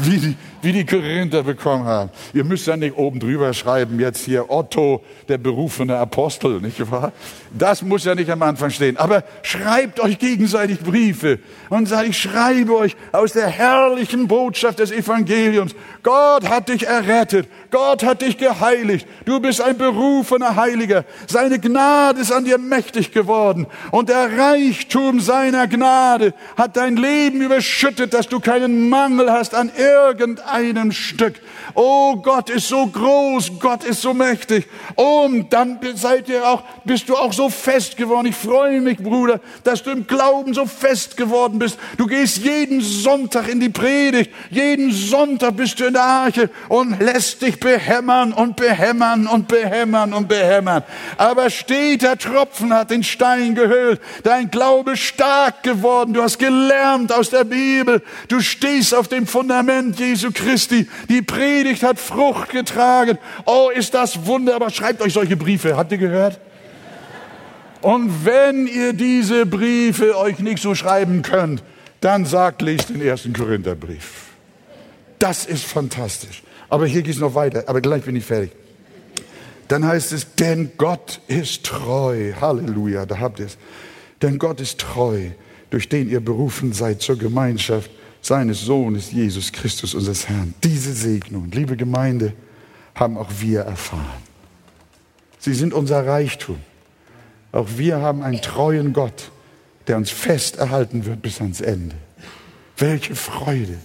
wie 0.03 0.17
die, 0.17 0.35
wie 0.61 0.71
die 0.71 0.85
Korinther 0.85 1.43
bekommen 1.43 1.85
haben. 1.85 2.09
Ihr 2.33 2.43
müsst 2.43 2.67
ja 2.67 2.75
nicht 2.75 2.97
oben 2.97 3.19
drüber 3.19 3.53
schreiben, 3.53 3.99
jetzt 3.99 4.25
hier 4.25 4.49
Otto, 4.49 5.03
der 5.27 5.37
berufene 5.37 5.97
Apostel, 5.97 6.59
nicht 6.59 6.91
wahr? 6.91 7.11
Das 7.51 7.81
muss 7.81 8.05
ja 8.05 8.15
nicht 8.15 8.29
am 8.29 8.41
Anfang 8.41 8.69
stehen. 8.69 8.97
Aber 8.97 9.23
schreibt 9.41 9.99
euch 9.99 10.19
gegenseitig 10.19 10.79
Briefe 10.79 11.39
und 11.69 11.87
sagt, 11.87 12.09
ich 12.09 12.17
schreibe 12.17 12.75
euch 12.75 12.95
aus 13.11 13.33
der 13.33 13.47
herrlichen 13.47 14.27
Botschaft 14.27 14.79
des 14.79 14.91
Evangeliums. 14.91 15.73
Gott 16.03 16.47
hat 16.49 16.69
dich 16.69 16.85
errettet. 16.85 17.47
Gott 17.71 18.03
hat 18.03 18.21
dich 18.21 18.37
geheiligt. 18.37 19.07
Du 19.25 19.39
bist 19.39 19.61
ein 19.61 19.77
berufener 19.77 20.55
Heiliger. 20.55 21.05
Seine 21.27 21.59
Gnade 21.59 22.21
ist 22.21 22.31
an 22.31 22.45
dir 22.45 22.57
mächtig 22.57 23.11
geworden. 23.11 23.67
Und 23.91 24.09
der 24.09 24.37
Reichtum 24.37 25.19
seiner 25.19 25.67
Gnade 25.67 26.33
hat 26.57 26.77
dein 26.77 26.97
Leben 26.97 27.41
überschüttet, 27.41 28.13
dass 28.13 28.27
du 28.27 28.39
keinen 28.39 28.89
Mangel 28.89 29.31
hast 29.31 29.55
an 29.55 29.71
irgendeinem 29.77 30.48
Stück. 30.91 31.35
Oh, 31.73 32.15
Gott 32.17 32.49
ist 32.49 32.67
so 32.67 32.87
groß. 32.87 33.59
Gott 33.59 33.83
ist 33.83 34.01
so 34.01 34.13
mächtig. 34.13 34.67
Und 34.95 35.51
dann 35.53 35.79
seid 35.95 36.29
ihr 36.29 36.47
auch, 36.47 36.63
bist 36.83 37.09
du 37.09 37.15
auch 37.15 37.33
so 37.33 37.49
fest 37.49 37.97
geworden. 37.97 38.27
Ich 38.27 38.35
freue 38.35 38.81
mich, 38.81 38.97
Bruder, 38.97 39.39
dass 39.63 39.83
du 39.83 39.91
im 39.91 40.07
Glauben 40.07 40.53
so 40.53 40.65
fest 40.65 41.17
geworden 41.17 41.59
bist. 41.59 41.77
Du 41.97 42.05
gehst 42.05 42.37
jeden 42.37 42.81
Sonntag 42.81 43.47
in 43.47 43.59
die 43.59 43.69
Predigt. 43.69 44.31
Jeden 44.49 44.91
Sonntag 44.91 45.55
bist 45.57 45.79
du 45.79 45.85
in 45.85 45.93
der 45.93 46.03
Arche 46.03 46.49
und 46.67 46.99
lässt 46.99 47.41
dich 47.41 47.59
behämmern 47.59 48.33
und 48.33 48.55
behämmern 48.55 49.27
und 49.27 49.47
behämmern 49.47 50.13
und 50.13 50.27
behämmern. 50.27 50.83
Aber 51.17 51.49
steter 51.49 52.17
Tropfen 52.17 52.73
hat 52.73 52.91
den 52.91 53.03
Stein 53.03 53.55
gehüllt. 53.55 54.01
Dein 54.23 54.49
Glaube 54.51 54.97
stark 54.97 55.63
geworden. 55.63 56.13
Du 56.13 56.23
hast 56.23 56.39
gelernt 56.39 57.11
aus 57.11 57.29
der 57.29 57.43
Bibel. 57.43 58.01
Du 58.27 58.39
stehst 58.41 58.93
auf 58.93 59.07
dem 59.07 59.27
Fundament 59.27 59.99
Jesu 59.99 60.31
Christi. 60.39 60.87
Die 61.09 61.21
Predigt 61.21 61.83
hat 61.83 61.99
Frucht 61.99 62.49
getragen. 62.49 63.17
Oh, 63.45 63.69
ist 63.73 63.93
das 63.93 64.25
wunderbar. 64.25 64.69
Schreibt 64.69 65.01
euch 65.01 65.13
solche 65.13 65.35
Briefe. 65.35 65.75
Habt 65.75 65.91
ihr 65.91 65.97
gehört? 65.97 66.39
Und 67.81 68.25
wenn 68.25 68.67
ihr 68.67 68.93
diese 68.93 69.45
Briefe 69.45 70.17
euch 70.17 70.39
nicht 70.39 70.61
so 70.61 70.75
schreiben 70.75 71.21
könnt, 71.21 71.63
dann 72.01 72.25
sagt, 72.25 72.61
lest 72.61 72.89
den 72.89 73.01
ersten 73.01 73.33
Korintherbrief. 73.33 74.27
Das 75.17 75.45
ist 75.45 75.65
fantastisch. 75.65 76.43
Aber 76.69 76.87
hier 76.87 77.01
geht 77.01 77.15
es 77.15 77.19
noch 77.19 77.35
weiter, 77.35 77.63
aber 77.67 77.81
gleich 77.81 78.03
bin 78.03 78.15
ich 78.15 78.25
fertig. 78.25 78.51
Dann 79.67 79.85
heißt 79.85 80.13
es, 80.13 80.35
denn 80.35 80.71
Gott 80.77 81.21
ist 81.27 81.65
treu. 81.65 82.33
Halleluja, 82.39 83.05
da 83.05 83.19
habt 83.19 83.39
ihr 83.39 83.47
es. 83.47 83.57
Denn 84.21 84.39
Gott 84.39 84.61
ist 84.61 84.79
treu, 84.79 85.29
durch 85.69 85.89
den 85.89 86.09
ihr 86.09 86.21
berufen 86.21 86.73
seid 86.73 87.01
zur 87.01 87.17
Gemeinschaft 87.17 87.91
seines 88.21 88.61
Sohnes 88.61 89.11
Jesus 89.11 89.51
Christus, 89.51 89.93
unseres 89.93 90.27
Herrn. 90.27 90.53
Diese 90.63 90.93
Segnung, 90.93 91.49
liebe 91.51 91.77
Gemeinde, 91.77 92.33
haben 92.95 93.17
auch 93.17 93.29
wir 93.39 93.61
erfahren. 93.61 94.23
Sie 95.39 95.53
sind 95.53 95.73
unser 95.73 96.05
Reichtum. 96.05 96.57
Auch 97.51 97.67
wir 97.77 98.01
haben 98.01 98.21
einen 98.21 98.41
treuen 98.41 98.93
Gott, 98.93 99.31
der 99.87 99.97
uns 99.97 100.11
fest 100.11 100.57
erhalten 100.57 101.05
wird 101.05 101.21
bis 101.21 101.41
ans 101.41 101.61
Ende. 101.61 101.95
Welche 102.77 103.15
Freude, 103.15 103.77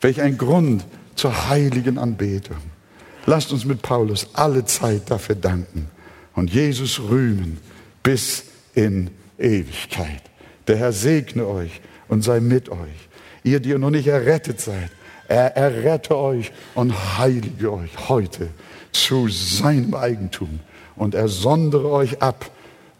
welch 0.00 0.20
ein 0.20 0.38
Grund 0.38 0.84
zur 1.16 1.48
heiligen 1.48 1.98
Anbetung. 1.98 2.56
Lasst 3.26 3.52
uns 3.52 3.64
mit 3.64 3.82
Paulus 3.82 4.28
alle 4.34 4.64
Zeit 4.64 5.10
dafür 5.10 5.34
danken 5.34 5.88
und 6.34 6.52
Jesus 6.52 7.00
rühmen 7.00 7.58
bis 8.02 8.44
in 8.74 9.10
Ewigkeit. 9.38 10.22
Der 10.66 10.76
Herr 10.76 10.92
segne 10.92 11.46
euch 11.46 11.80
und 12.08 12.22
sei 12.22 12.40
mit 12.40 12.68
euch. 12.68 13.09
Ihr, 13.42 13.60
die 13.60 13.70
ihr 13.70 13.78
noch 13.78 13.90
nicht 13.90 14.06
errettet 14.06 14.60
seid, 14.60 14.90
er 15.28 15.56
errette 15.56 16.16
euch 16.16 16.50
und 16.74 17.18
heilige 17.18 17.72
euch 17.72 18.08
heute 18.08 18.48
zu 18.92 19.28
seinem 19.28 19.94
Eigentum 19.94 20.60
und 20.96 21.14
er 21.14 21.28
sondere 21.28 21.90
euch 21.90 22.20
ab 22.20 22.50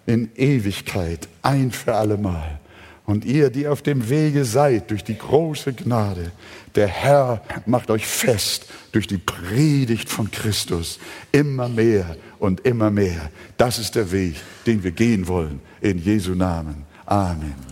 in 0.07 0.31
Ewigkeit 0.37 1.29
ein 1.43 1.71
für 1.73 1.95
allemal. 1.95 2.61
Und 3.05 3.25
ihr, 3.25 3.51
die 3.51 3.67
auf 3.67 3.83
dem 3.83 4.09
Wege 4.09 4.45
seid 4.45 4.91
durch 4.91 5.03
die 5.03 5.19
große 5.19 5.73
Gnade, 5.73 6.31
der 6.77 6.87
Herr 6.87 7.43
macht 7.67 7.91
euch 7.91 8.07
fest 8.07 8.67
durch 8.93 9.09
die 9.09 9.19
Predigt 9.19 10.09
von 10.09 10.31
Christus 10.31 11.01
immer 11.33 11.69
mehr 11.69 12.17
und 12.39 12.61
immer 12.61 12.93
mehr. 12.93 13.31
Das 13.57 13.81
ist 13.81 13.97
der 13.97 14.13
Weg, 14.13 14.37
den 14.67 14.85
wir 14.85 14.93
gehen 14.93 15.27
wollen. 15.27 15.61
In 15.81 15.99
Jesu 15.99 16.37
Namen. 16.37 16.85
Amen. 17.05 17.70